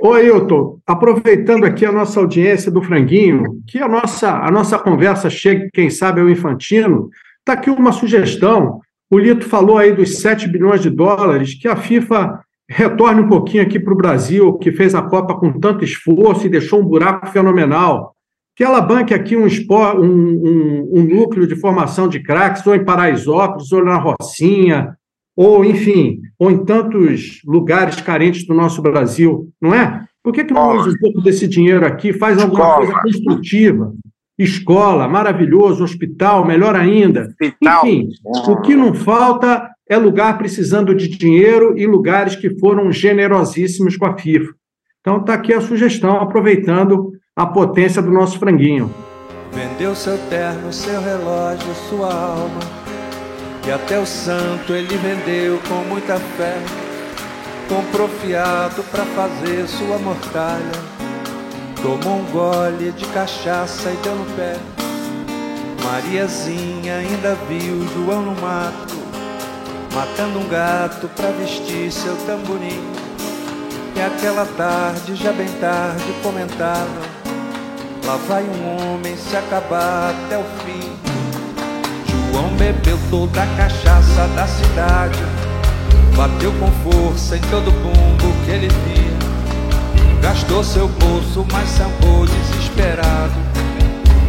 Ô, 0.00 0.12
Ailton, 0.14 0.78
aproveitando 0.86 1.64
aqui 1.64 1.84
a 1.84 1.92
nossa 1.92 2.18
audiência 2.20 2.70
do 2.70 2.82
Franguinho, 2.82 3.60
que 3.66 3.78
a 3.78 3.86
nossa, 3.88 4.30
a 4.38 4.50
nossa 4.50 4.78
conversa 4.78 5.28
chegue, 5.28 5.68
quem 5.72 5.90
sabe, 5.90 6.20
ao 6.20 6.30
Infantino, 6.30 7.10
está 7.40 7.52
aqui 7.52 7.68
uma 7.70 7.92
sugestão. 7.92 8.80
O 9.10 9.18
Lito 9.18 9.46
falou 9.48 9.78
aí 9.78 9.92
dos 9.92 10.18
7 10.18 10.48
bilhões 10.48 10.80
de 10.80 10.90
dólares, 10.90 11.54
que 11.54 11.68
a 11.68 11.76
FIFA 11.76 12.40
retorne 12.68 13.20
um 13.20 13.28
pouquinho 13.28 13.62
aqui 13.62 13.78
para 13.78 13.92
o 13.92 13.96
Brasil, 13.96 14.54
que 14.54 14.72
fez 14.72 14.94
a 14.94 15.02
Copa 15.02 15.34
com 15.34 15.52
tanto 15.60 15.84
esforço 15.84 16.46
e 16.46 16.50
deixou 16.50 16.80
um 16.80 16.84
buraco 16.86 17.26
fenomenal. 17.28 18.12
Que 18.56 18.64
ela 18.64 18.80
banque 18.80 19.12
aqui 19.12 19.36
um, 19.36 19.46
espó- 19.46 19.94
um, 19.94 20.02
um- 20.06 20.90
um 20.94 21.02
núcleo 21.04 21.46
de 21.46 21.54
formação 21.54 22.08
de 22.08 22.20
craques, 22.20 22.66
ou 22.66 22.74
em 22.74 22.84
Paraisópolis, 22.84 23.70
ou 23.70 23.84
na 23.84 23.96
Rocinha, 23.98 24.96
ou, 25.36 25.64
enfim, 25.64 26.20
ou 26.38 26.50
em 26.50 26.64
tantos 26.64 27.42
lugares 27.44 28.00
carentes 28.00 28.46
do 28.46 28.54
nosso 28.54 28.80
Brasil, 28.80 29.50
não 29.60 29.74
é? 29.74 30.02
Por 30.22 30.32
que, 30.32 30.44
que 30.44 30.54
não 30.54 30.76
usa 30.76 30.90
um 30.90 30.98
pouco 30.98 31.20
desse 31.20 31.46
dinheiro 31.46 31.86
aqui, 31.86 32.12
faz 32.12 32.40
alguma 32.40 32.60
Escola. 32.60 32.76
coisa 32.78 33.02
construtiva? 33.02 33.92
Escola, 34.38 35.06
maravilhoso, 35.06 35.84
hospital, 35.84 36.44
melhor 36.44 36.74
ainda. 36.74 37.28
Enfim, 37.62 38.08
o 38.48 38.60
que 38.60 38.74
não 38.74 38.92
falta 38.92 39.70
é 39.88 39.96
lugar 39.96 40.36
precisando 40.36 40.94
de 40.94 41.08
dinheiro 41.08 41.78
e 41.78 41.86
lugares 41.86 42.34
que 42.34 42.58
foram 42.58 42.90
generosíssimos 42.90 43.96
com 43.96 44.06
a 44.06 44.18
FIFA. 44.18 44.52
Então 45.00 45.18
está 45.18 45.34
aqui 45.34 45.54
a 45.54 45.60
sugestão, 45.60 46.16
aproveitando 46.16 47.12
a 47.36 47.46
potência 47.46 48.02
do 48.02 48.10
nosso 48.10 48.38
franguinho. 48.38 48.92
Vendeu 49.52 49.94
seu 49.94 50.18
terno, 50.28 50.72
seu 50.72 51.00
relógio, 51.00 51.72
sua 51.88 52.12
alma. 52.12 52.75
E 53.66 53.72
até 53.72 53.98
o 53.98 54.06
santo 54.06 54.72
ele 54.72 54.96
vendeu 54.96 55.60
com 55.68 55.74
muita 55.88 56.20
fé. 56.36 56.56
Comprou 57.68 58.08
fiado 58.08 58.82
pra 58.84 59.04
fazer 59.04 59.66
sua 59.66 59.98
mortalha. 59.98 60.96
Tomou 61.82 62.20
um 62.20 62.24
gole 62.30 62.92
de 62.92 63.04
cachaça 63.06 63.90
e 63.90 63.96
deu 63.96 64.14
no 64.14 64.24
pé. 64.36 64.56
Mariazinha 65.82 66.96
ainda 66.96 67.36
viu 67.48 67.86
João 67.94 68.22
no 68.22 68.40
mato, 68.40 68.96
matando 69.94 70.38
um 70.38 70.48
gato 70.48 71.08
pra 71.08 71.30
vestir 71.30 71.90
seu 71.92 72.16
tamborim. 72.26 72.82
E 73.96 74.00
aquela 74.00 74.44
tarde, 74.56 75.14
já 75.14 75.32
bem 75.32 75.48
tarde, 75.60 76.04
comentava: 76.22 77.00
Lá 78.04 78.16
vai 78.28 78.44
um 78.44 78.94
homem 78.94 79.16
se 79.16 79.36
acabar 79.36 80.10
até 80.10 80.38
o 80.38 80.44
fim. 80.64 80.95
João 82.36 82.50
bebeu 82.50 82.98
toda 83.08 83.42
a 83.42 83.46
cachaça 83.56 84.28
da 84.36 84.46
cidade. 84.46 85.18
Bateu 86.14 86.52
com 86.60 86.70
força 86.84 87.34
em 87.38 87.40
todo 87.40 87.70
bumbo 87.70 88.44
que 88.44 88.50
ele 88.50 88.68
via. 88.68 90.20
Gastou 90.20 90.62
seu 90.62 90.86
bolso, 90.86 91.46
mas 91.50 91.66
sambou 91.70 92.26
desesperado. 92.26 93.32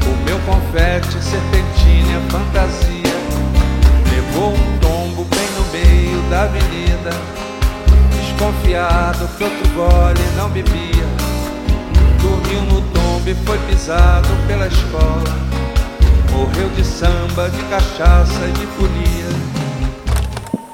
Comeu 0.05 0.39
confete, 0.45 1.21
serpentina, 1.21 2.21
fantasia. 2.29 3.17
Levou 4.09 4.53
um 4.53 4.77
tombo 4.79 5.25
bem 5.25 5.49
no 5.57 5.65
meio 5.73 6.21
da 6.29 6.43
avenida. 6.43 7.09
Desconfiado 8.21 9.27
que 9.37 9.43
outro 9.43 9.67
gole 9.75 10.23
não 10.37 10.49
bebia. 10.49 11.07
Dormiu 12.21 12.61
no 12.73 12.81
tombo 12.93 13.29
e 13.29 13.35
foi 13.45 13.57
pisado 13.67 14.29
pela 14.47 14.67
escola. 14.67 15.66
Morreu 16.37 16.69
de 16.69 16.83
samba, 16.85 17.49
de 17.49 17.63
cachaça 17.63 18.47
e 18.47 18.51
de 18.51 18.67
folia. 18.67 19.25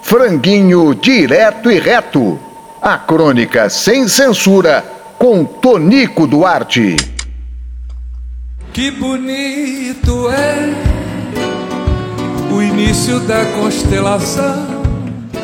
Franguinho 0.01 0.93
direto 0.93 1.71
e 1.71 1.79
reto. 1.79 2.37
A 2.81 2.97
crônica 2.97 3.69
sem 3.69 4.09
censura 4.09 4.83
com 5.17 5.45
Tonico 5.45 6.27
Duarte. 6.27 6.97
Que 8.73 8.91
bonito 8.91 10.29
é 10.29 10.73
o 12.53 12.61
início 12.61 13.21
da 13.21 13.45
constelação. 13.53 14.83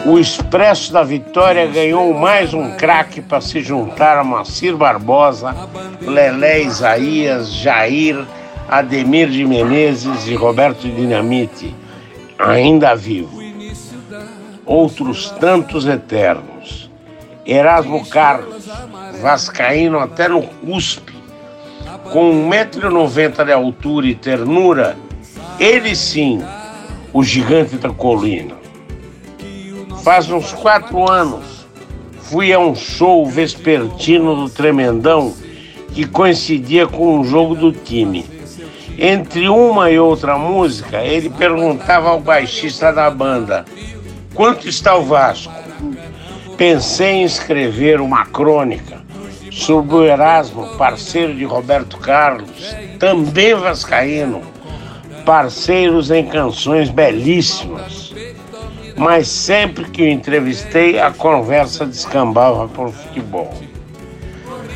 O 0.05 0.19
Expresso 0.19 0.91
da 0.91 1.01
Vitória 1.01 1.65
ganhou 1.65 2.13
mais 2.13 2.53
um 2.53 2.71
craque 2.75 3.21
para 3.21 3.39
se 3.39 3.61
juntar 3.61 4.17
a 4.17 4.23
Macir 4.25 4.75
Barbosa, 4.75 5.55
Lelé 6.01 6.63
Isaías, 6.63 7.53
Jair, 7.53 8.25
Ademir 8.69 9.29
de 9.29 9.43
Menezes 9.43 10.27
e 10.27 10.35
Roberto 10.35 10.87
Dinamite, 10.87 11.75
ainda 12.37 12.93
vivo. 12.93 13.41
Outros 14.63 15.31
tantos 15.39 15.87
eternos. 15.87 16.87
Erasmo 17.43 18.05
Carlos, 18.05 18.69
vascaíno 19.19 19.97
até 19.97 20.27
no 20.27 20.43
cuspe, 20.43 21.15
com 22.13 22.47
1,90m 22.47 23.43
de 23.43 23.51
altura 23.51 24.05
e 24.05 24.13
ternura, 24.13 24.95
ele 25.59 25.95
sim, 25.95 26.39
o 27.11 27.23
gigante 27.23 27.75
da 27.75 27.89
colina. 27.89 28.55
Faz 30.03 30.29
uns 30.29 30.53
quatro 30.53 31.09
anos, 31.09 31.65
fui 32.21 32.53
a 32.53 32.59
um 32.59 32.75
show 32.75 33.25
vespertino 33.25 34.35
do 34.35 34.47
Tremendão 34.47 35.33
que 35.91 36.05
coincidia 36.05 36.85
com 36.85 37.19
um 37.19 37.23
jogo 37.23 37.55
do 37.55 37.71
time. 37.71 38.38
Entre 39.01 39.47
uma 39.47 39.89
e 39.89 39.97
outra 39.97 40.37
música, 40.37 41.01
ele 41.01 41.29
perguntava 41.29 42.09
ao 42.09 42.19
baixista 42.19 42.91
da 42.91 43.09
banda: 43.09 43.63
quanto 44.33 44.67
está 44.67 44.93
o 44.97 45.05
Vasco? 45.05 45.53
Pensei 46.57 47.11
em 47.11 47.23
escrever 47.23 48.01
uma 48.01 48.25
crônica 48.25 48.99
sobre 49.49 49.95
o 49.95 50.05
Erasmo, 50.05 50.75
parceiro 50.75 51.33
de 51.33 51.45
Roberto 51.45 51.97
Carlos, 51.97 52.75
também 52.99 53.55
vascaíno, 53.55 54.41
parceiros 55.25 56.11
em 56.11 56.25
canções 56.25 56.89
belíssimas. 56.89 58.13
Mas 58.97 59.29
sempre 59.29 59.85
que 59.85 60.01
o 60.01 60.09
entrevistei, 60.09 60.99
a 60.99 61.09
conversa 61.09 61.85
descambava 61.85 62.67
para 62.67 62.83
o 62.83 62.91
futebol. 62.91 63.53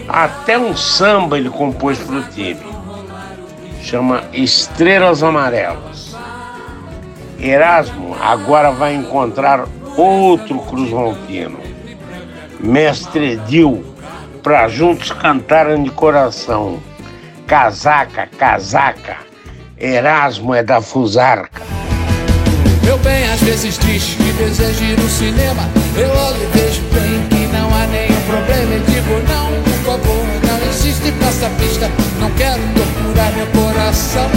Até 0.07 0.57
um 0.57 0.77
samba 0.77 1.37
ele 1.37 1.49
compôs 1.49 1.99
para 1.99 2.15
o 2.15 2.23
time. 2.29 2.72
Chama 3.83 4.23
Estrelas 4.31 5.21
Amarelas. 5.21 6.15
Erasmo 7.37 8.15
agora 8.21 8.71
vai 8.71 8.95
encontrar 8.95 9.65
outro 9.97 10.57
Cruz 10.59 10.89
Maltino, 10.89 11.59
Mestre 12.61 13.33
Edil, 13.33 13.83
para 14.41 14.69
juntos 14.69 15.11
cantarem 15.11 15.83
de 15.83 15.91
coração. 15.91 16.79
Casaca, 17.45 18.25
casaca, 18.37 19.17
Erasmo 19.77 20.55
é 20.55 20.63
da 20.63 20.81
Fusarca. 20.81 21.61
Meu 22.85 22.97
bem, 22.99 23.29
às 23.31 23.41
vezes 23.41 23.77
diz 23.79 24.15
que 24.15 24.31
deseja 24.33 24.85
ir 24.85 24.97
no 24.97 25.09
cinema. 25.09 25.69
Eu 25.97 26.09
olho 26.09 26.37
e 26.41 26.57
vejo 26.57 26.81
bem 26.93 27.27
que 27.27 27.47
não 27.53 27.67
há 27.75 27.85
nenhum 27.87 28.21
problema. 28.21 28.75
E 28.75 28.79
digo, 28.79 29.21
não, 29.27 29.52
não 30.93 30.99
insiste 30.99 31.11
passa 31.13 31.49
pista. 31.57 31.89
Não 32.19 32.29
quero 32.31 32.61
torturar 32.75 33.33
meu 33.33 33.47
coração. 33.47 34.29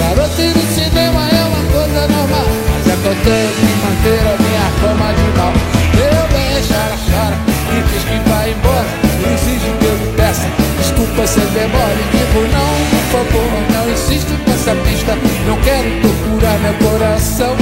Garoto 0.00 0.40
ir 0.40 0.54
no 0.56 0.62
cinema 0.74 1.28
é 1.30 1.44
uma 1.44 1.62
coisa 1.70 2.08
normal. 2.08 2.46
Mas 2.68 2.86
é 2.88 2.96
que 2.96 3.06
eu 3.06 3.16
tenho 3.22 3.52
que 3.54 3.66
manter 3.82 4.20
a 4.26 4.34
minha 4.42 4.66
fama 4.80 5.12
de 5.14 5.38
mal. 5.38 5.52
Meu 5.94 6.24
bem, 6.32 6.62
chora, 6.66 6.98
chora. 7.06 7.36
E 7.70 7.82
diz 7.88 8.02
que 8.02 8.28
vai 8.28 8.50
embora. 8.50 8.86
Exige 9.34 9.70
que 9.78 9.84
eu 9.84 9.96
lhe 9.96 10.12
peça. 10.16 10.46
Desculpa 10.78 11.26
se 11.26 11.40
demora. 11.40 11.94
E 11.94 12.16
digo, 12.16 12.40
não, 12.52 12.74
por 12.90 13.04
favor, 13.12 13.50
não 13.72 13.92
insiste 13.92 14.32
nessa 14.46 14.74
pista. 14.82 15.16
Não 15.46 15.56
quero 15.62 15.88
torturar 16.02 16.58
meu 16.58 16.74
coração. 16.74 17.56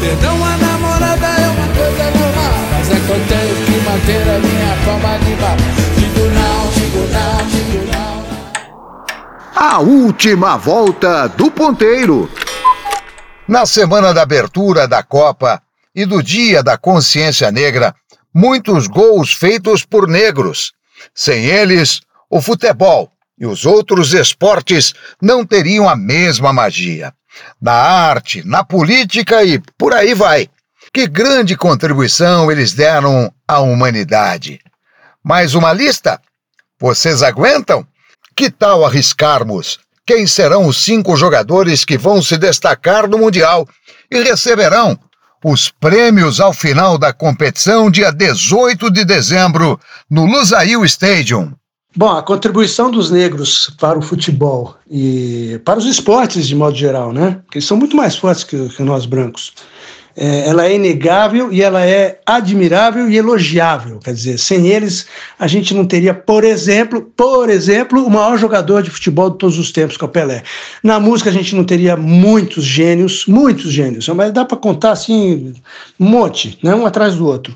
Perdão, 0.00 0.36
a 0.44 0.56
namorada 0.56 1.26
é 1.26 1.48
uma 1.48 1.66
coisa 1.74 2.04
normal. 2.04 2.19
Manter 3.90 4.22
a 4.28 4.38
minha. 4.38 4.70
Digo 5.96 6.20
não, 6.30 6.70
digo 6.72 7.00
não, 7.12 7.46
digo 7.48 7.92
não. 7.92 8.20
A 9.56 9.80
última 9.80 10.56
volta 10.56 11.26
do 11.28 11.50
ponteiro. 11.50 12.30
Na 13.48 13.66
semana 13.66 14.14
da 14.14 14.22
abertura 14.22 14.86
da 14.86 15.02
Copa 15.02 15.60
e 15.94 16.06
do 16.06 16.22
Dia 16.22 16.62
da 16.62 16.78
Consciência 16.78 17.50
Negra, 17.50 17.94
muitos 18.32 18.86
gols 18.86 19.32
feitos 19.32 19.84
por 19.84 20.06
negros. 20.06 20.72
Sem 21.12 21.46
eles, 21.46 22.00
o 22.30 22.40
futebol 22.40 23.10
e 23.36 23.44
os 23.44 23.66
outros 23.66 24.14
esportes 24.14 24.94
não 25.20 25.44
teriam 25.44 25.88
a 25.88 25.96
mesma 25.96 26.52
magia. 26.52 27.12
Na 27.60 27.72
arte, 27.72 28.46
na 28.46 28.62
política 28.62 29.42
e 29.42 29.60
por 29.76 29.92
aí 29.94 30.14
vai. 30.14 30.48
Que 30.92 31.06
grande 31.06 31.56
contribuição 31.56 32.50
eles 32.50 32.72
deram 32.72 33.32
à 33.46 33.60
humanidade. 33.60 34.58
Mais 35.22 35.54
uma 35.54 35.72
lista? 35.72 36.20
Vocês 36.80 37.22
aguentam? 37.22 37.86
Que 38.34 38.50
tal 38.50 38.84
arriscarmos? 38.84 39.78
Quem 40.04 40.26
serão 40.26 40.66
os 40.66 40.82
cinco 40.82 41.16
jogadores 41.16 41.84
que 41.84 41.96
vão 41.96 42.20
se 42.20 42.36
destacar 42.36 43.08
no 43.08 43.18
Mundial 43.18 43.68
e 44.10 44.20
receberão 44.20 44.98
os 45.44 45.70
prêmios 45.70 46.40
ao 46.40 46.52
final 46.52 46.98
da 46.98 47.12
competição, 47.12 47.88
dia 47.88 48.10
18 48.10 48.90
de 48.90 49.04
dezembro, 49.04 49.78
no 50.10 50.26
Lusail 50.26 50.84
Stadium? 50.84 51.52
Bom, 51.94 52.16
a 52.16 52.22
contribuição 52.22 52.90
dos 52.90 53.12
negros 53.12 53.72
para 53.78 53.96
o 53.96 54.02
futebol 54.02 54.76
e 54.90 55.60
para 55.64 55.78
os 55.78 55.86
esportes 55.86 56.48
de 56.48 56.56
modo 56.56 56.76
geral, 56.76 57.12
né? 57.12 57.40
Porque 57.44 57.58
eles 57.58 57.66
são 57.68 57.76
muito 57.76 57.96
mais 57.96 58.16
fortes 58.16 58.42
que, 58.42 58.68
que 58.70 58.82
nós 58.82 59.06
brancos. 59.06 59.52
É, 60.16 60.48
ela 60.48 60.66
é 60.66 60.74
inegável 60.74 61.52
e 61.52 61.62
ela 61.62 61.84
é 61.84 62.20
admirável 62.26 63.08
e 63.08 63.16
elogiável. 63.16 63.98
Quer 63.98 64.12
dizer, 64.12 64.38
sem 64.38 64.66
eles 64.66 65.06
a 65.38 65.46
gente 65.46 65.72
não 65.74 65.84
teria, 65.84 66.12
por 66.12 66.44
exemplo, 66.44 67.02
por 67.16 67.48
exemplo, 67.48 68.04
o 68.04 68.10
maior 68.10 68.36
jogador 68.36 68.82
de 68.82 68.90
futebol 68.90 69.30
de 69.30 69.38
todos 69.38 69.58
os 69.58 69.70
tempos, 69.72 69.96
que 69.96 70.04
é 70.04 70.06
o 70.06 70.10
Pelé. 70.10 70.42
Na 70.82 70.98
música 70.98 71.30
a 71.30 71.32
gente 71.32 71.54
não 71.54 71.64
teria 71.64 71.96
muitos 71.96 72.64
gênios, 72.64 73.24
muitos 73.26 73.72
gênios, 73.72 74.08
mas 74.08 74.32
dá 74.32 74.44
para 74.44 74.56
contar 74.56 74.92
assim 74.92 75.54
um 75.98 76.06
monte, 76.06 76.58
né, 76.62 76.74
um 76.74 76.86
atrás 76.86 77.14
do 77.14 77.26
outro, 77.26 77.54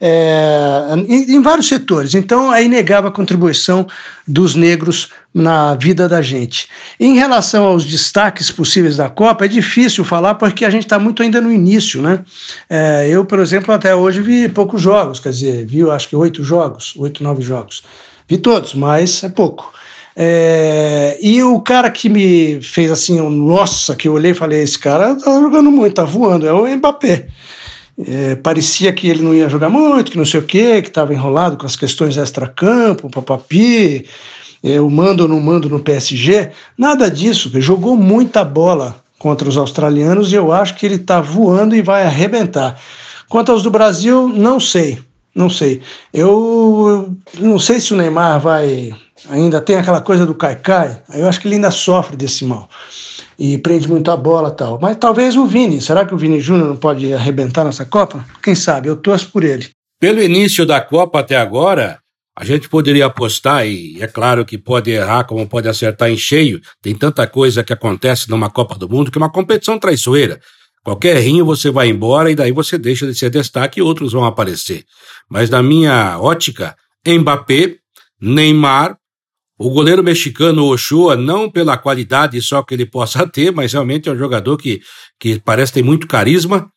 é, 0.00 0.94
em, 1.08 1.34
em 1.34 1.42
vários 1.42 1.68
setores. 1.68 2.14
Então 2.14 2.52
é 2.52 2.64
inegável 2.64 3.10
a 3.10 3.12
contribuição 3.12 3.86
dos 4.26 4.54
negros 4.54 5.08
na 5.34 5.74
vida 5.74 6.08
da 6.08 6.20
gente. 6.20 6.68
Em 7.00 7.14
relação 7.14 7.64
aos 7.64 7.84
destaques 7.84 8.50
possíveis 8.50 8.96
da 8.96 9.08
Copa, 9.08 9.46
é 9.46 9.48
difícil 9.48 10.04
falar 10.04 10.34
porque 10.34 10.64
a 10.64 10.70
gente 10.70 10.84
está 10.84 10.98
muito 10.98 11.22
ainda 11.22 11.40
no 11.40 11.50
início, 11.50 12.02
né? 12.02 12.20
É, 12.68 13.08
eu, 13.08 13.24
por 13.24 13.38
exemplo, 13.38 13.72
até 13.72 13.94
hoje 13.94 14.20
vi 14.20 14.48
poucos 14.48 14.82
jogos, 14.82 15.20
quer 15.20 15.30
dizer, 15.30 15.66
vi 15.66 15.88
acho 15.90 16.08
que 16.08 16.16
oito 16.16 16.44
jogos, 16.44 16.94
oito, 16.96 17.22
nove 17.22 17.42
jogos. 17.42 17.82
Vi 18.28 18.38
todos, 18.38 18.74
mas 18.74 19.24
é 19.24 19.28
pouco. 19.28 19.72
É, 20.14 21.18
e 21.22 21.42
o 21.42 21.60
cara 21.60 21.90
que 21.90 22.08
me 22.08 22.60
fez 22.60 22.90
assim, 22.90 23.20
um, 23.20 23.30
nossa, 23.30 23.96
que 23.96 24.08
eu 24.08 24.12
olhei 24.12 24.32
e 24.32 24.34
falei, 24.34 24.62
esse 24.62 24.78
cara 24.78 25.14
tá 25.14 25.40
jogando 25.40 25.70
muito, 25.70 25.94
tá 25.94 26.04
voando, 26.04 26.46
é 26.46 26.52
o 26.52 26.66
Mbappé. 26.66 27.28
É, 28.06 28.34
parecia 28.36 28.92
que 28.92 29.08
ele 29.08 29.22
não 29.22 29.34
ia 29.34 29.48
jogar 29.48 29.68
muito, 29.68 30.10
que 30.10 30.18
não 30.18 30.24
sei 30.24 30.40
o 30.40 30.44
quê, 30.44 30.82
que 30.82 30.88
estava 30.88 31.12
enrolado 31.12 31.56
com 31.56 31.66
as 31.66 31.76
questões 31.76 32.16
extra-campo, 32.16 33.10
papapi, 33.10 34.06
eu 34.62 34.88
mando 34.88 35.24
ou 35.24 35.28
não 35.28 35.40
mando 35.40 35.68
no 35.68 35.80
PSG, 35.80 36.50
nada 36.78 37.10
disso, 37.10 37.50
jogou 37.60 37.96
muita 37.96 38.44
bola 38.44 39.02
contra 39.18 39.48
os 39.48 39.56
australianos 39.56 40.32
e 40.32 40.36
eu 40.36 40.52
acho 40.52 40.74
que 40.76 40.86
ele 40.86 40.96
está 40.96 41.20
voando 41.20 41.74
e 41.74 41.82
vai 41.82 42.04
arrebentar. 42.04 42.80
Quanto 43.28 43.50
aos 43.52 43.62
do 43.62 43.70
Brasil, 43.70 44.28
não 44.28 44.60
sei, 44.60 44.98
não 45.34 45.48
sei. 45.48 45.80
Eu 46.12 47.14
não 47.38 47.58
sei 47.58 47.80
se 47.80 47.92
o 47.92 47.96
Neymar 47.96 48.40
vai 48.40 48.92
ainda 49.30 49.60
tem 49.60 49.76
aquela 49.76 50.00
coisa 50.00 50.26
do 50.26 50.34
caicai, 50.34 51.00
eu 51.14 51.28
acho 51.28 51.40
que 51.40 51.46
ele 51.46 51.56
ainda 51.56 51.70
sofre 51.70 52.16
desse 52.16 52.44
mal. 52.44 52.68
E 53.38 53.58
prende 53.58 53.88
muito 53.88 54.10
a 54.10 54.16
bola 54.16 54.50
tal. 54.50 54.78
Mas 54.80 54.96
talvez 54.96 55.36
o 55.36 55.46
Vini, 55.46 55.80
será 55.80 56.04
que 56.04 56.14
o 56.14 56.18
Vini 56.18 56.40
Júnior 56.40 56.68
não 56.68 56.76
pode 56.76 57.12
arrebentar 57.12 57.64
nessa 57.64 57.84
Copa? 57.84 58.24
Quem 58.42 58.54
sabe, 58.54 58.88
eu 58.88 58.96
torço 58.96 59.30
por 59.30 59.42
ele. 59.42 59.70
Pelo 60.00 60.22
início 60.22 60.66
da 60.66 60.80
Copa 60.80 61.20
até 61.20 61.36
agora, 61.36 61.98
a 62.34 62.44
gente 62.44 62.68
poderia 62.68 63.06
apostar, 63.06 63.66
e 63.66 64.02
é 64.02 64.06
claro 64.06 64.44
que 64.44 64.56
pode 64.56 64.90
errar 64.90 65.24
como 65.24 65.46
pode 65.46 65.68
acertar 65.68 66.10
em 66.10 66.16
cheio, 66.16 66.60
tem 66.80 66.94
tanta 66.94 67.26
coisa 67.26 67.62
que 67.62 67.72
acontece 67.72 68.30
numa 68.30 68.48
Copa 68.48 68.76
do 68.76 68.88
Mundo 68.88 69.10
que 69.10 69.18
é 69.18 69.20
uma 69.20 69.30
competição 69.30 69.78
traiçoeira. 69.78 70.40
Qualquer 70.82 71.18
rinho 71.18 71.44
você 71.44 71.70
vai 71.70 71.88
embora 71.88 72.30
e 72.30 72.34
daí 72.34 72.50
você 72.50 72.78
deixa 72.78 73.06
de 73.06 73.14
ser 73.14 73.30
destaque 73.30 73.78
e 73.78 73.82
outros 73.82 74.12
vão 74.12 74.24
aparecer. 74.24 74.84
Mas 75.30 75.48
na 75.50 75.62
minha 75.62 76.18
ótica, 76.18 76.74
Mbappé, 77.06 77.76
Neymar, 78.20 78.96
o 79.58 79.70
goleiro 79.70 80.02
mexicano 80.02 80.66
Ochoa, 80.66 81.14
não 81.14 81.48
pela 81.48 81.76
qualidade 81.76 82.40
só 82.42 82.62
que 82.62 82.74
ele 82.74 82.86
possa 82.86 83.26
ter, 83.30 83.52
mas 83.52 83.72
realmente 83.72 84.08
é 84.08 84.12
um 84.12 84.18
jogador 84.18 84.56
que, 84.56 84.80
que 85.20 85.38
parece 85.38 85.74
ter 85.74 85.84
muito 85.84 86.06
carisma 86.06 86.68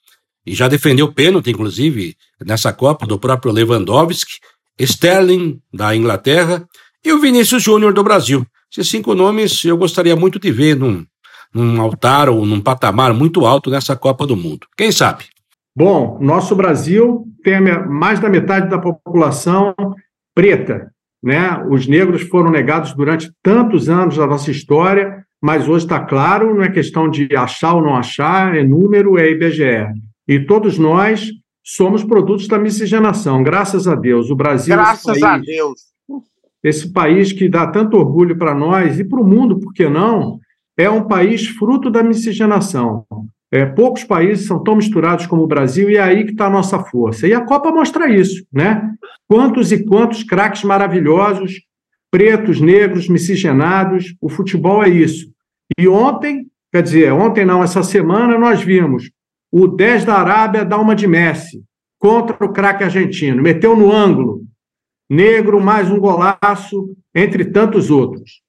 e 0.46 0.54
já 0.54 0.68
defendeu 0.68 1.12
pênalti, 1.12 1.50
inclusive, 1.50 2.16
nessa 2.46 2.72
Copa 2.72 3.08
do 3.08 3.18
próprio 3.18 3.52
Lewandowski, 3.52 4.34
Sterling, 4.80 5.60
da 5.74 5.96
Inglaterra, 5.96 6.68
e 7.04 7.12
o 7.14 7.20
Vinícius 7.20 7.64
Júnior 7.64 7.94
do 7.94 8.04
Brasil. 8.04 8.46
Esses 8.72 8.90
cinco 8.90 9.14
nomes 9.16 9.64
eu 9.64 9.78
gostaria 9.78 10.16
muito 10.16 10.40
de 10.40 10.52
ver 10.52 10.76
num, 10.76 11.06
num 11.54 11.80
altar 11.82 12.30
ou 12.30 12.46
num 12.46 12.60
patamar 12.60 13.14
muito 13.14 13.46
alto 13.46 13.70
nessa 13.70 13.96
Copa 13.96 14.26
do 14.28 14.36
Mundo. 14.36 14.68
Quem 14.78 14.92
sabe? 14.92 15.26
Bom, 15.76 16.18
nosso 16.22 16.56
Brasil 16.56 17.26
tem 17.44 17.62
mais 17.88 18.20
da 18.20 18.30
metade 18.30 18.70
da 18.70 18.80
população 18.80 19.74
preta, 20.34 20.92
né? 21.24 21.64
Os 21.70 21.88
negros 21.88 22.24
foram 22.24 22.50
negados 22.50 22.94
durante 22.94 23.32
tantos 23.44 23.90
anos 23.90 24.18
da 24.18 24.26
nossa 24.26 24.52
história, 24.52 25.26
mas 25.42 25.68
hoje 25.68 25.86
está 25.86 26.00
claro, 26.00 26.56
não 26.56 26.64
é 26.64 26.70
questão 26.70 27.10
de 27.10 27.36
achar 27.36 27.76
ou 27.76 27.82
não 27.82 27.96
achar, 27.96 28.56
é 28.56 28.64
número, 28.64 29.18
é 29.18 29.30
IBGE. 29.30 29.88
E 30.28 30.40
todos 30.40 30.78
nós 30.78 31.30
somos 31.66 32.04
produtos 32.04 32.48
da 32.48 32.60
miscigenação, 32.60 33.42
graças 33.42 33.88
a 33.88 33.96
Deus. 33.96 34.30
O 34.30 34.36
Brasil. 34.36 34.76
Graças 34.76 35.20
país, 35.20 35.24
a 35.24 35.38
Deus. 35.40 35.82
Esse 36.64 36.94
país 36.94 37.32
que 37.32 37.50
dá 37.50 37.66
tanto 37.66 37.98
orgulho 37.98 38.38
para 38.38 38.54
nós 38.54 39.00
e 39.00 39.04
para 39.04 39.20
o 39.20 39.28
mundo, 39.28 39.60
por 39.60 39.74
que 39.74 39.90
não? 39.90 40.40
É 40.78 40.88
um 40.90 41.08
país 41.08 41.48
fruto 41.48 41.90
da 41.90 42.04
miscigenação. 42.04 43.06
É, 43.52 43.66
poucos 43.66 44.04
países 44.04 44.46
são 44.46 44.62
tão 44.62 44.76
misturados 44.76 45.26
como 45.26 45.44
o 45.44 45.48
Brasil 45.48 45.90
e 45.90 45.96
é 45.98 46.02
aí 46.02 46.26
que 46.26 46.32
está 46.32 46.48
a 46.48 46.50
nossa 46.50 46.80
força. 46.80 47.28
E 47.28 47.34
a 47.34 47.42
Copa 47.42 47.72
mostra 47.72 48.10
isso, 48.10 48.46
né? 48.52 48.92
Quantos 49.28 49.72
e 49.72 49.84
quantos 49.84 50.24
craques 50.24 50.64
maravilhosos, 50.64 51.62
pretos, 52.12 52.62
negros, 52.62 53.08
miscigenados. 53.08 54.16
O 54.22 54.30
futebol 54.30 54.84
é 54.84 54.90
isso. 54.90 55.32
E 55.80 55.88
ontem, 55.88 56.48
quer 56.72 56.84
dizer, 56.84 57.12
ontem 57.12 57.46
não, 57.46 57.64
essa 57.64 57.82
semana 57.82 58.38
nós 58.38 58.62
vimos 58.62 59.10
o 59.58 59.70
10 59.70 60.04
da 60.04 60.16
Arábia 60.16 60.66
dá 60.66 60.78
uma 60.78 60.94
de 60.94 61.08
Messi 61.08 61.64
contra 61.98 62.36
o 62.46 62.52
craque 62.52 62.84
argentino, 62.84 63.42
meteu 63.42 63.74
no 63.74 63.90
ângulo, 63.90 64.42
negro 65.10 65.62
mais 65.62 65.90
um 65.90 65.98
golaço, 65.98 66.94
entre 67.16 67.46
tantos 67.46 67.90
outros. 67.90 68.42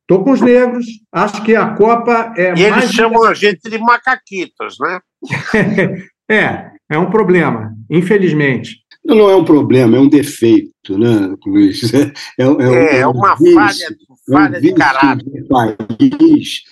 Estou 0.00 0.24
com 0.24 0.32
os 0.32 0.40
negros, 0.40 0.84
acho 1.12 1.44
que 1.44 1.54
a 1.54 1.76
Copa 1.76 2.34
é 2.36 2.54
e 2.58 2.62
eles 2.64 2.90
chamam 2.90 3.22
a 3.22 3.34
gente 3.34 3.70
de 3.70 3.78
macaquitos, 3.78 4.78
né? 4.80 5.00
é, 6.28 6.72
é 6.90 6.98
um 6.98 7.08
problema, 7.08 7.72
infelizmente. 7.88 8.80
Não, 9.04 9.14
não 9.14 9.30
é 9.30 9.36
um 9.36 9.44
problema, 9.44 9.96
é 9.96 10.00
um 10.00 10.08
defeito, 10.08 10.98
né, 10.98 11.36
Luiz? 11.46 11.82
É, 12.36 12.42
é, 12.42 12.96
é, 12.96 12.98
é 12.98 13.06
uma 13.06 13.36
falha, 13.36 13.96
falha 14.28 14.60
de 14.60 14.74
caráter. 14.74 15.46
país 15.48 16.62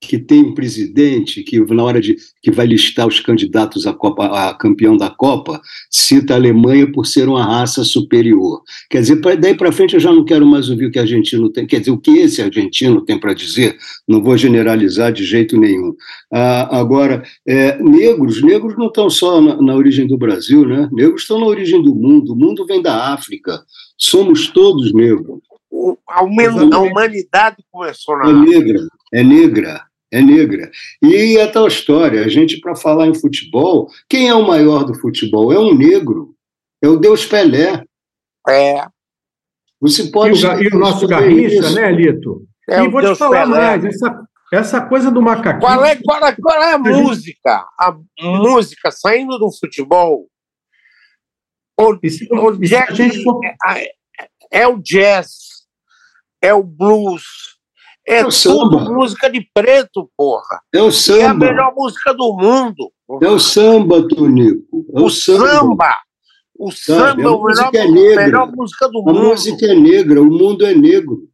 que 0.00 0.18
tem 0.18 0.44
um 0.44 0.54
presidente 0.54 1.42
que, 1.42 1.58
na 1.60 1.82
hora 1.82 2.00
de 2.00 2.16
que 2.40 2.50
vai 2.50 2.66
listar 2.66 3.06
os 3.06 3.18
candidatos 3.20 3.86
a, 3.86 3.92
Copa, 3.92 4.26
a 4.26 4.54
campeão 4.54 4.96
da 4.96 5.10
Copa, 5.10 5.60
cita 5.90 6.34
a 6.34 6.36
Alemanha 6.36 6.90
por 6.90 7.04
ser 7.04 7.28
uma 7.28 7.44
raça 7.44 7.82
superior. 7.82 8.62
Quer 8.88 9.00
dizer, 9.00 9.20
daí 9.38 9.54
para 9.56 9.72
frente 9.72 9.94
eu 9.94 10.00
já 10.00 10.12
não 10.12 10.24
quero 10.24 10.46
mais 10.46 10.70
ouvir 10.70 10.86
o 10.86 10.90
que 10.90 10.98
o 10.98 11.02
argentino 11.02 11.50
tem, 11.50 11.66
quer 11.66 11.80
dizer, 11.80 11.90
o 11.90 11.98
que 11.98 12.12
esse 12.18 12.40
argentino 12.40 13.04
tem 13.04 13.18
para 13.18 13.34
dizer, 13.34 13.76
não 14.06 14.22
vou 14.22 14.36
generalizar 14.36 15.12
de 15.12 15.24
jeito 15.24 15.58
nenhum. 15.58 15.94
Ah, 16.32 16.78
agora, 16.78 17.22
é, 17.46 17.82
negros, 17.82 18.42
negros 18.42 18.76
não 18.76 18.86
estão 18.86 19.10
só 19.10 19.40
na, 19.40 19.60
na 19.60 19.74
origem 19.74 20.06
do 20.06 20.16
Brasil, 20.16 20.66
né? 20.66 20.88
Negros 20.92 21.22
estão 21.22 21.40
na 21.40 21.46
origem 21.46 21.82
do 21.82 21.94
mundo, 21.94 22.32
o 22.32 22.36
mundo 22.36 22.64
vem 22.66 22.80
da 22.80 23.12
África, 23.12 23.62
somos 23.96 24.48
todos 24.48 24.92
negros. 24.92 25.40
A, 26.08 26.22
humanidade 26.22 27.56
começou 27.70 28.16
na 28.18 28.30
é 28.30 28.32
negra, 28.32 28.80
é 29.12 29.22
negra 29.22 29.87
é 30.10 30.20
negra. 30.20 30.70
E 31.02 31.36
é 31.36 31.46
tal 31.46 31.66
história, 31.66 32.24
a 32.24 32.28
gente, 32.28 32.60
para 32.60 32.74
falar 32.74 33.06
em 33.06 33.14
futebol, 33.14 33.88
quem 34.08 34.28
é 34.28 34.34
o 34.34 34.46
maior 34.46 34.84
do 34.84 34.94
futebol? 34.94 35.52
É 35.52 35.58
um 35.58 35.74
negro, 35.74 36.34
é 36.82 36.88
o 36.88 36.96
Deus 36.96 37.26
Pelé. 37.26 37.84
É. 38.48 38.86
Você 39.80 40.10
pode. 40.10 40.40
E 40.40 40.46
o, 40.46 40.62
e 40.62 40.68
o 40.68 40.78
nosso 40.78 41.06
Garrincha, 41.06 41.56
isso. 41.56 41.74
né, 41.74 41.92
Lito? 41.92 42.46
É 42.68 42.82
e 42.82 42.88
vou 42.88 43.00
Deus 43.00 43.16
te 43.16 43.20
falar 43.20 43.46
Pelé. 43.46 43.58
mais, 43.58 43.84
essa, 43.84 44.22
essa 44.52 44.80
coisa 44.86 45.10
do 45.10 45.22
macaquinho. 45.22 45.60
Qual 45.60 45.84
é, 45.84 45.96
qual 45.96 46.26
é, 46.26 46.34
qual 46.34 46.62
é 46.62 46.72
a 46.72 46.78
música? 46.78 47.64
A 47.78 47.96
música 48.20 48.90
saindo 48.90 49.38
do 49.38 49.50
futebol. 49.52 50.26
Onde 51.80 52.74
é, 52.74 52.86
é, 53.72 54.30
é 54.50 54.66
o 54.66 54.78
jazz, 54.78 55.66
é 56.42 56.52
o 56.52 56.64
blues, 56.64 57.47
é, 58.08 58.20
é 58.20 58.22
tudo 58.22 58.32
samba. 58.32 58.90
música 58.90 59.30
de 59.30 59.46
preto, 59.52 60.10
porra. 60.16 60.62
É 60.74 60.82
o 60.82 60.90
samba. 60.90 61.20
é 61.20 61.26
a 61.26 61.34
melhor 61.34 61.74
música 61.74 62.14
do 62.14 62.36
mundo. 62.36 62.90
Porra. 63.06 63.26
É 63.26 63.30
o 63.30 63.38
samba, 63.38 64.08
Tonico. 64.08 64.86
É 64.94 65.00
o, 65.00 65.04
o 65.04 65.10
samba. 65.10 65.48
samba. 65.48 65.94
O 66.58 66.72
samba 66.72 67.04
é 67.04 67.10
a 67.10 67.14
melhor, 67.14 67.74
é 67.74 67.86
negra. 67.86 68.24
melhor 68.24 68.52
música 68.52 68.88
do 68.88 68.98
a 68.98 69.02
mundo. 69.02 69.18
A 69.18 69.22
música 69.30 69.66
é 69.66 69.74
negra, 69.74 70.22
o 70.22 70.24
mundo 70.24 70.66
é 70.66 70.74
negro. 70.74 71.28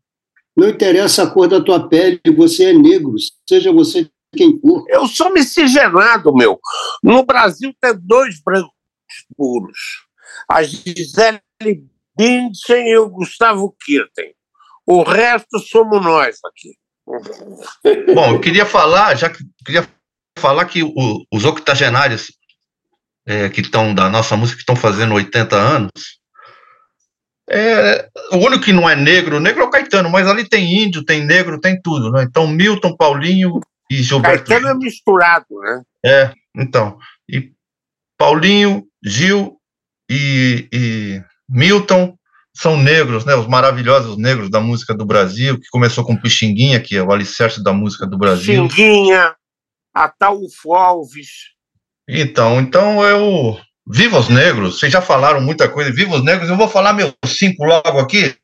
Não 0.57 0.69
interessa 0.69 1.23
a 1.23 1.31
cor 1.31 1.49
da 1.49 1.61
tua 1.61 1.89
pele, 1.89 2.21
você 2.37 2.67
é 2.67 2.73
negro, 2.73 3.15
seja 3.49 3.73
você 3.73 4.09
quem 4.37 4.61
for. 4.61 4.85
Eu 4.89 5.07
sou 5.07 5.33
miscigenado, 5.33 6.35
meu. 6.35 6.61
No 7.03 7.25
Brasil 7.25 7.73
tem 7.81 7.95
dois 7.97 8.41
brancos 8.43 8.71
puros. 9.37 9.79
A 10.49 10.63
Gisele 10.63 11.41
Bündchen 12.17 12.89
e 12.89 12.99
o 12.99 13.09
Gustavo 13.09 13.75
Kirten. 13.85 14.34
O 14.87 15.03
resto 15.03 15.59
somos 15.59 16.03
nós 16.03 16.39
aqui. 16.45 16.77
Bom, 18.15 18.33
eu 18.33 18.41
queria 18.41 18.67
falar, 18.67 19.15
já 19.15 19.31
que 19.31 19.39
queria 19.65 19.87
falar 20.39 20.65
que 20.67 20.83
o, 20.83 21.25
os 21.33 21.45
octogenários 21.45 22.33
é, 23.27 23.49
que 23.49 23.61
estão 23.61 23.95
da 23.95 24.09
nossa 24.09 24.37
música 24.37 24.57
que 24.57 24.63
estão 24.63 24.77
fazendo 24.77 25.15
80 25.15 25.57
anos, 25.57 25.91
é, 27.49 28.09
o 28.33 28.37
único 28.37 28.65
que 28.65 28.73
não 28.73 28.89
é 28.89 28.97
negro, 28.97 29.39
negro 29.39 29.63
é 29.63 29.67
o 29.67 29.71
Caetano, 29.71 30.09
mas 30.09 30.27
ali 30.27 30.49
tem 30.49 30.83
índio, 30.83 31.05
tem 31.05 31.25
negro, 31.25 31.61
tem 31.61 31.81
tudo, 31.81 32.11
né? 32.11 32.23
Então 32.23 32.47
Milton, 32.47 32.97
Paulinho 32.97 33.61
e 33.91 34.03
Gilberto. 34.03 34.49
Caetano 34.49 34.69
é 34.69 34.75
misturado, 34.75 35.47
né? 35.61 35.83
É, 36.05 36.33
então. 36.57 36.99
E 37.29 37.53
Paulinho, 38.17 38.87
Gil 39.05 39.59
e, 40.11 40.69
e 40.73 41.23
Milton 41.49 42.17
são 42.57 42.77
negros, 42.77 43.25
né? 43.25 43.35
Os 43.35 43.47
maravilhosos 43.47 44.17
negros 44.17 44.49
da 44.49 44.61
música 44.61 44.95
do 44.95 45.05
Brasil, 45.05 45.59
que 45.59 45.69
começou 45.71 46.05
com 46.05 46.17
Pixinguinha, 46.17 46.81
que 46.81 46.97
é 46.97 47.03
o 47.03 47.13
alicerce 47.13 47.63
da 47.63 47.73
música 47.73 48.07
do 48.07 48.17
Brasil. 48.17 48.69
Pixinguinha, 48.69 49.35
Ataúfo 49.93 50.75
Alves. 50.75 51.55
Então, 52.09 52.61
então 52.61 53.03
eu 53.03 53.59
viva 53.87 54.19
os 54.19 54.29
negros. 54.29 54.79
Vocês 54.79 54.93
já 54.93 55.01
falaram 55.01 55.41
muita 55.41 55.69
coisa. 55.69 55.93
Viva 55.93 56.15
os 56.15 56.25
negros. 56.25 56.49
Eu 56.49 56.57
vou 56.57 56.69
falar 56.69 56.93
meus 56.93 57.15
cinco 57.27 57.65
logo 57.65 57.99
aqui 57.99 58.35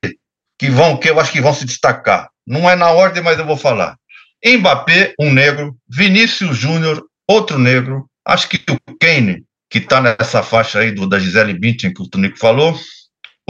que 0.59 0.71
vão, 0.71 0.97
que 0.97 1.09
eu 1.09 1.19
acho 1.19 1.33
que 1.33 1.41
vão 1.41 1.55
se 1.55 1.65
destacar. 1.65 2.29
Não 2.47 2.69
é 2.69 2.75
na 2.75 2.91
ordem, 2.91 3.23
mas 3.23 3.39
eu 3.39 3.47
vou 3.47 3.57
falar. 3.57 3.97
Mbappé, 4.45 5.15
um 5.21 5.33
negro. 5.33 5.77
Vinícius 5.89 6.57
Júnior, 6.57 7.05
outro 7.29 7.59
negro. 7.59 8.07
Acho 8.27 8.49
que 8.49 8.61
o 8.71 8.97
Kane, 8.99 9.45
que 9.71 9.79
está 9.79 10.01
nessa 10.01 10.43
faixa 10.43 10.81
aí 10.81 10.93
do, 10.93 11.07
da 11.07 11.19
Gisele 11.19 11.55
Bündchen 11.55 11.93
que 11.93 12.03
o 12.03 12.09
Tonico 12.09 12.39
falou. 12.39 12.77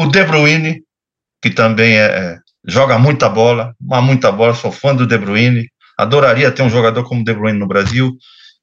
O 0.01 0.07
De 0.07 0.25
Bruyne, 0.25 0.83
que 1.43 1.51
também 1.51 1.99
é, 1.99 2.07
é, 2.07 2.39
joga 2.67 2.99
muita 2.99 3.29
bola, 3.29 3.77
mas 3.79 4.03
muita 4.03 4.33
bola, 4.33 4.55
sou 4.55 4.73
fã 4.73 4.97
do 4.97 5.07
De 5.07 5.19
Bruyne, 5.19 5.69
adoraria 5.99 6.51
ter 6.51 6.63
um 6.63 6.71
jogador 6.71 7.05
como 7.05 7.21
o 7.21 7.25
De 7.25 7.35
Bruyne 7.35 7.59
no 7.59 7.69
Brasil. 7.69 8.11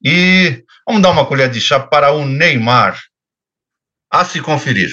E 0.04 0.64
vamos 0.84 1.00
dar 1.00 1.12
uma 1.12 1.24
colher 1.24 1.48
de 1.48 1.60
chá 1.60 1.78
para 1.78 2.10
o 2.10 2.26
Neymar. 2.26 2.98
A 4.10 4.24
se 4.24 4.40
conferir. 4.40 4.90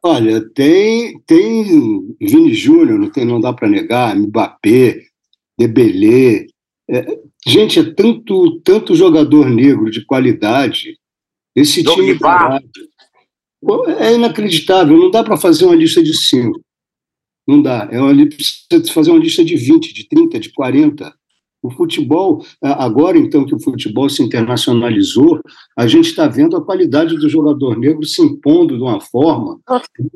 Olha, 0.00 0.48
tem, 0.54 1.20
tem 1.26 2.14
Vini 2.20 2.54
Júnior, 2.54 2.96
não, 2.96 3.10
tem, 3.10 3.24
não 3.24 3.40
dá 3.40 3.52
para 3.52 3.68
negar, 3.68 4.14
Mbappé, 4.14 5.00
Debelé. 5.58 6.46
É, 6.88 7.18
gente, 7.44 7.80
é 7.80 7.94
tanto, 7.94 8.60
tanto 8.60 8.94
jogador 8.94 9.50
negro 9.50 9.90
de 9.90 10.04
qualidade. 10.04 10.96
Esse 11.56 11.82
Dom 11.82 11.96
time. 11.96 12.16
É 13.98 14.14
inacreditável, 14.14 14.96
não 14.96 15.10
dá 15.10 15.22
para 15.22 15.36
fazer 15.36 15.66
uma 15.66 15.74
lista 15.74 16.02
de 16.02 16.16
cinco. 16.16 16.60
Não 17.46 17.60
dá. 17.60 17.88
É 17.90 18.00
uma, 18.00 18.14
precisa 18.26 18.92
fazer 18.92 19.10
uma 19.10 19.18
lista 19.18 19.44
de 19.44 19.56
20, 19.56 19.92
de 19.92 20.08
30, 20.08 20.40
de 20.40 20.52
40. 20.52 21.12
O 21.62 21.70
futebol, 21.70 22.42
agora 22.62 23.18
então 23.18 23.44
que 23.44 23.54
o 23.54 23.60
futebol 23.60 24.08
se 24.08 24.22
internacionalizou, 24.22 25.40
a 25.76 25.86
gente 25.86 26.08
está 26.08 26.26
vendo 26.26 26.56
a 26.56 26.64
qualidade 26.64 27.16
do 27.16 27.28
jogador 27.28 27.78
negro 27.78 28.02
se 28.04 28.22
impondo 28.22 28.78
de 28.78 28.82
uma 28.82 28.98
forma, 28.98 29.60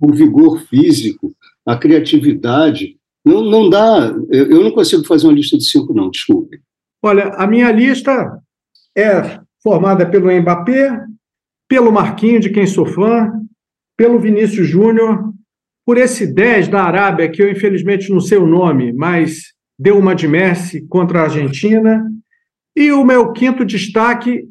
o 0.01 0.13
vigor 0.15 0.63
físico, 0.63 1.35
a 1.67 1.77
criatividade. 1.77 2.97
Não, 3.23 3.43
não 3.43 3.69
dá, 3.69 4.15
eu 4.31 4.65
não 4.65 4.71
consigo 4.71 5.05
fazer 5.05 5.27
uma 5.27 5.35
lista 5.35 5.59
de 5.59 5.65
cinco, 5.65 5.93
não, 5.93 6.11
desculpe. 6.11 6.61
Olha, 7.03 7.29
a 7.35 7.47
minha 7.47 7.71
lista 7.71 8.41
é 8.97 9.39
formada 9.63 10.07
pelo 10.09 10.31
Mbappé, 10.31 11.05
pelo 11.75 11.91
Marquinho, 11.91 12.39
de 12.39 12.51
quem 12.51 12.69
sou 12.69 12.87
fã, 12.87 13.33
pelo 13.97 14.21
Vinícius 14.21 14.69
Júnior, 14.69 15.33
por 15.85 15.99
esse 15.99 16.25
10 16.33 16.69
da 16.69 16.85
Arábia, 16.85 17.29
que 17.29 17.43
eu 17.43 17.51
infelizmente 17.51 18.13
não 18.13 18.21
sei 18.21 18.39
o 18.39 18.47
nome, 18.47 18.93
mas 18.93 19.53
deu 19.77 19.99
uma 19.99 20.15
de 20.15 20.29
Messi 20.29 20.87
contra 20.87 21.19
a 21.19 21.23
Argentina. 21.25 22.01
E 22.77 22.93
o 22.93 23.05
meu 23.05 23.33
quinto 23.33 23.65
destaque 23.65 24.45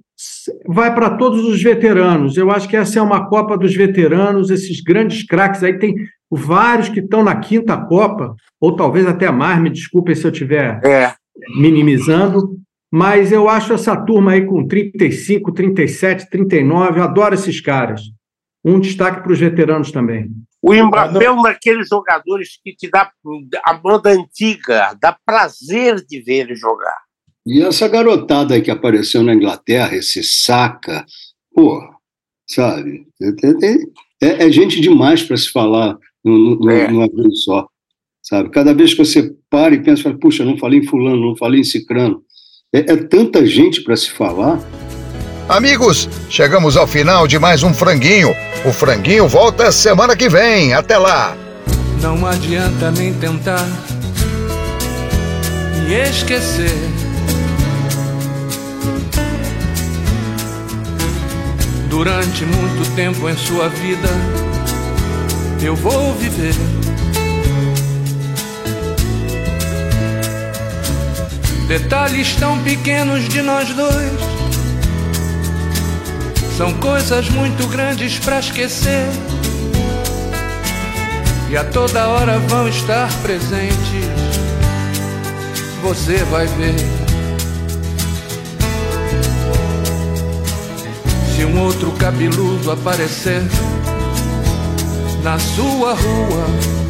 vai 0.67 0.93
para 0.93 1.11
todos 1.11 1.45
os 1.45 1.63
veteranos. 1.63 2.35
Eu 2.35 2.51
acho 2.51 2.67
que 2.67 2.75
essa 2.75 2.99
é 2.99 3.01
uma 3.01 3.29
Copa 3.29 3.57
dos 3.57 3.73
veteranos, 3.73 4.49
esses 4.49 4.81
grandes 4.81 5.25
craques. 5.25 5.63
Aí 5.63 5.79
tem 5.79 5.95
vários 6.29 6.89
que 6.89 6.99
estão 6.99 7.23
na 7.23 7.37
quinta 7.37 7.77
Copa, 7.77 8.35
ou 8.59 8.75
talvez 8.75 9.05
até 9.05 9.31
mais, 9.31 9.61
me 9.61 9.69
desculpem 9.69 10.13
se 10.13 10.25
eu 10.25 10.31
estiver 10.31 10.81
é. 10.83 11.13
minimizando. 11.55 12.59
Mas 12.95 13.31
eu 13.31 13.49
acho 13.49 13.73
essa 13.73 13.97
turma 13.97 14.33
aí 14.33 14.45
com 14.45 14.67
35, 14.67 15.51
37, 15.51 16.29
39, 16.29 16.99
eu 16.99 17.03
adoro 17.03 17.33
esses 17.33 17.59
caras. 17.59 18.01
Um 18.63 18.79
destaque 18.79 19.23
para 19.23 19.31
os 19.31 19.39
veteranos 19.39 19.91
também. 19.91 20.29
O 20.61 20.71
Mbappé 20.71 21.25
é 21.25 21.31
um 21.31 21.41
daqueles 21.41 21.89
jogadores 21.89 22.49
que 22.63 22.75
te 22.75 22.87
dá 22.91 23.11
a 23.65 23.73
moda 23.83 24.11
antiga, 24.11 24.95
dá 25.01 25.17
prazer 25.25 26.05
de 26.07 26.21
ver 26.21 26.41
ele 26.41 26.55
jogar. 26.55 26.95
E 27.47 27.63
essa 27.63 27.87
garotada 27.87 28.53
aí 28.53 28.61
que 28.61 28.69
apareceu 28.69 29.23
na 29.23 29.33
Inglaterra, 29.33 29.95
esse 29.95 30.21
saca, 30.23 31.03
pô, 31.51 31.81
sabe? 32.47 33.07
É, 34.21 34.45
é 34.45 34.51
gente 34.51 34.79
demais 34.79 35.23
para 35.23 35.35
se 35.35 35.51
falar 35.51 35.97
numa 36.23 36.71
é. 36.71 37.07
vez 37.07 37.43
só, 37.43 37.67
sabe? 38.21 38.51
Cada 38.51 38.71
vez 38.71 38.93
que 38.93 39.03
você 39.03 39.35
para 39.49 39.73
e 39.73 39.81
pensa, 39.81 40.13
puxa, 40.13 40.45
não 40.45 40.59
falei 40.59 40.77
em 40.77 40.85
fulano, 40.85 41.29
não 41.29 41.35
falei 41.35 41.61
em 41.61 41.65
cicrano. 41.65 42.23
É, 42.73 42.79
é 42.79 42.95
tanta 42.97 43.45
gente 43.45 43.81
para 43.81 43.95
se 43.95 44.09
falar. 44.09 44.59
Amigos, 45.47 46.09
chegamos 46.27 46.75
ao 46.75 46.87
final 46.87 47.27
de 47.27 47.37
mais 47.37 47.61
um 47.61 47.71
franguinho. 47.71 48.35
O 48.65 48.73
franguinho 48.73 49.27
volta 49.27 49.71
semana 49.71 50.15
que 50.15 50.27
vem. 50.27 50.73
Até 50.73 50.97
lá. 50.97 51.37
Não 52.01 52.25
adianta 52.25 52.89
nem 52.89 53.13
tentar 53.13 53.63
me 55.87 56.09
esquecer. 56.09 56.73
Durante 61.87 62.43
muito 62.43 62.95
tempo 62.95 63.29
em 63.29 63.37
sua 63.37 63.69
vida, 63.69 64.09
eu 65.61 65.75
vou 65.75 66.15
viver. 66.15 66.55
Detalhes 71.67 72.35
tão 72.35 72.61
pequenos 72.63 73.27
de 73.29 73.41
nós 73.41 73.69
dois 73.69 74.33
são 76.57 76.71
coisas 76.73 77.29
muito 77.29 77.67
grandes 77.67 78.19
para 78.19 78.39
esquecer. 78.39 79.07
E 81.49 81.57
a 81.57 81.63
toda 81.63 82.07
hora 82.07 82.37
vão 82.39 82.67
estar 82.67 83.11
presentes. 83.21 84.05
Você 85.81 86.17
vai 86.25 86.45
ver. 86.45 86.75
Se 91.35 91.43
um 91.45 91.59
outro 91.59 91.91
cabeludo 91.93 92.71
aparecer 92.71 93.41
na 95.23 95.39
sua 95.39 95.93
rua. 95.93 96.82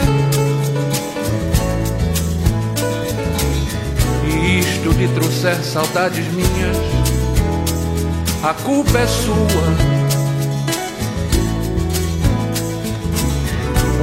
Isto 4.60 4.90
lhe 4.92 5.08
trouxer 5.10 5.64
saudades 5.64 6.26
minhas 6.34 7.04
a 8.44 8.54
culpa 8.54 9.00
é 9.00 9.08
sua. 9.08 9.38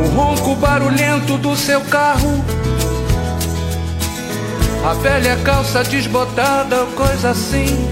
O 0.02 0.08
ronco 0.16 0.56
barulhento 0.56 1.36
do 1.36 1.54
seu 1.54 1.82
carro, 1.82 2.42
a 4.82 4.94
velha 4.94 5.36
calça 5.44 5.84
desbotada, 5.84 6.86
coisa 6.96 7.32
assim. 7.32 7.86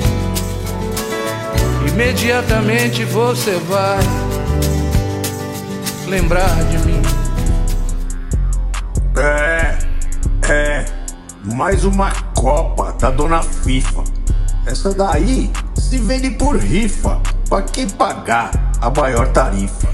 Imediatamente 1.87 3.05
você 3.05 3.53
vai 3.69 3.99
lembrar 6.07 6.65
de 6.71 6.79
mim. 6.79 7.03
É, 9.19 9.79
é, 10.51 10.85
mais 11.45 11.85
uma 11.85 12.11
Copa 12.39 12.93
da 12.93 13.11
Dona 13.11 13.43
FIFA. 13.43 14.05
Essa 14.65 14.95
daí 14.95 15.51
se 15.75 15.99
vende 15.99 16.31
por 16.31 16.57
rifa, 16.57 17.21
pra 17.49 17.63
quem 17.63 17.89
pagar 17.89 18.53
a 18.81 18.89
maior 18.89 19.27
tarifa. 19.33 19.89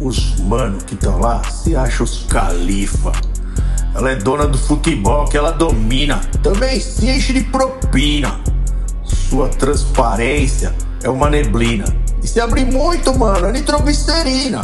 Os 0.00 0.40
mano 0.40 0.78
que 0.78 0.94
estão 0.94 1.20
lá 1.20 1.44
se 1.44 1.76
acham 1.76 2.02
os 2.02 2.24
califa. 2.24 3.12
Ela 3.94 4.10
é 4.10 4.16
dona 4.16 4.48
do 4.48 4.58
futebol 4.58 5.26
que 5.26 5.36
ela 5.36 5.52
domina, 5.52 6.20
também 6.42 6.80
se 6.80 7.08
enche 7.08 7.32
de 7.32 7.44
propina. 7.44 8.40
Sua 9.04 9.48
transparência 9.48 10.74
é 11.00 11.08
uma 11.08 11.30
neblina. 11.30 11.84
E 12.24 12.26
se 12.26 12.40
abrir 12.40 12.66
muito, 12.66 13.16
mano, 13.16 13.46
é 13.46 13.52
nitroglicerina. 13.52 14.62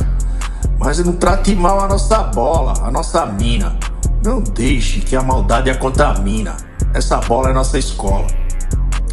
Mas 0.80 0.98
não 0.98 1.12
trate 1.12 1.54
mal 1.54 1.78
a 1.78 1.86
nossa 1.86 2.24
bola, 2.24 2.74
a 2.82 2.90
nossa 2.90 3.24
mina. 3.24 3.78
Não 4.24 4.40
deixe 4.40 4.98
que 4.98 5.14
a 5.14 5.22
maldade 5.22 5.70
a 5.70 5.76
contamina. 5.76 6.71
Essa 6.94 7.18
bola 7.18 7.50
é 7.50 7.52
nossa 7.52 7.78
escola. 7.78 8.26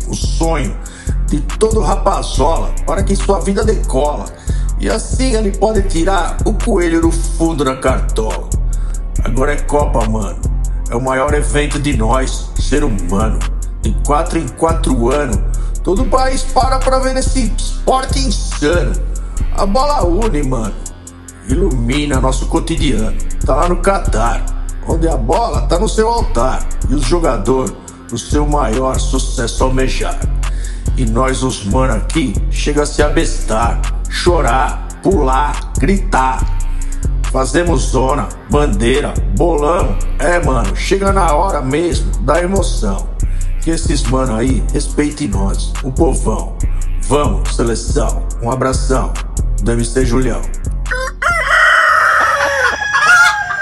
O 0.08 0.14
sonho 0.14 0.76
de 1.28 1.40
todo 1.42 1.80
rapazola 1.80 2.72
para 2.86 3.04
que 3.04 3.16
sua 3.16 3.40
vida 3.40 3.64
decola. 3.64 4.26
E 4.80 4.90
assim 4.90 5.34
ele 5.34 5.52
pode 5.58 5.84
tirar 5.84 6.38
o 6.46 6.54
coelho 6.54 7.02
do 7.02 7.12
fundo 7.12 7.64
da 7.64 7.76
cartola. 7.78 8.50
Agora 9.24 9.54
é 9.54 9.58
Copa, 9.58 10.06
mano. 10.10 10.40
É 10.90 10.96
o 10.96 11.02
maior 11.02 11.34
evento 11.34 11.80
de 11.80 11.96
nós, 11.96 12.50
ser 12.60 12.84
humano. 12.84 13.40
De 13.82 13.92
quatro 14.06 14.40
em 14.40 14.48
quatro 14.48 15.10
anos, 15.12 15.38
todo 15.84 16.02
o 16.02 16.06
país 16.06 16.44
para 16.44 16.80
pra 16.80 17.00
ver 17.00 17.16
esse 17.16 17.54
esporte 17.58 18.20
insano. 18.20 18.94
A 19.56 19.66
bola 19.66 20.04
une, 20.04 20.44
mano. 20.44 20.74
Ilumina 21.48 22.20
nosso 22.20 22.48
cotidiano. 22.48 23.18
Tá 23.46 23.56
lá 23.56 23.70
no 23.70 23.78
Catar, 23.78 24.44
onde 24.90 25.08
a 25.08 25.16
bola 25.16 25.62
tá 25.62 25.78
no 25.80 25.88
seu 25.88 26.10
altar 26.10 26.68
e 26.90 26.96
os 26.96 27.04
jogadores 27.04 27.74
no 28.12 28.18
seu 28.18 28.46
maior 28.46 29.00
sucesso 29.00 29.64
almejar. 29.64 30.20
E 30.98 31.06
nós, 31.06 31.44
os 31.44 31.64
mano 31.64 31.94
aqui, 31.94 32.34
chega 32.50 32.82
a 32.84 32.86
se 32.86 33.02
abestar, 33.02 33.80
chorar, 34.10 34.88
pular, 35.02 35.72
gritar. 35.78 36.44
Fazemos 37.32 37.92
zona, 37.92 38.28
bandeira, 38.50 39.14
bolão. 39.38 39.96
É, 40.18 40.44
mano, 40.44 40.76
chega 40.76 41.14
na 41.14 41.34
hora 41.34 41.62
mesmo 41.62 42.12
da 42.24 42.42
emoção. 42.42 43.08
Que 43.62 43.70
esses 43.70 44.04
mano 44.04 44.36
aí 44.36 44.64
respeitem 44.74 45.28
nós, 45.28 45.72
o 45.84 45.92
povão. 45.92 46.58
Vamos, 47.04 47.56
seleção, 47.56 48.24
um 48.42 48.52
abração 48.52 49.14
do 49.62 49.72
MC 49.72 50.06
Julião. 50.06 50.42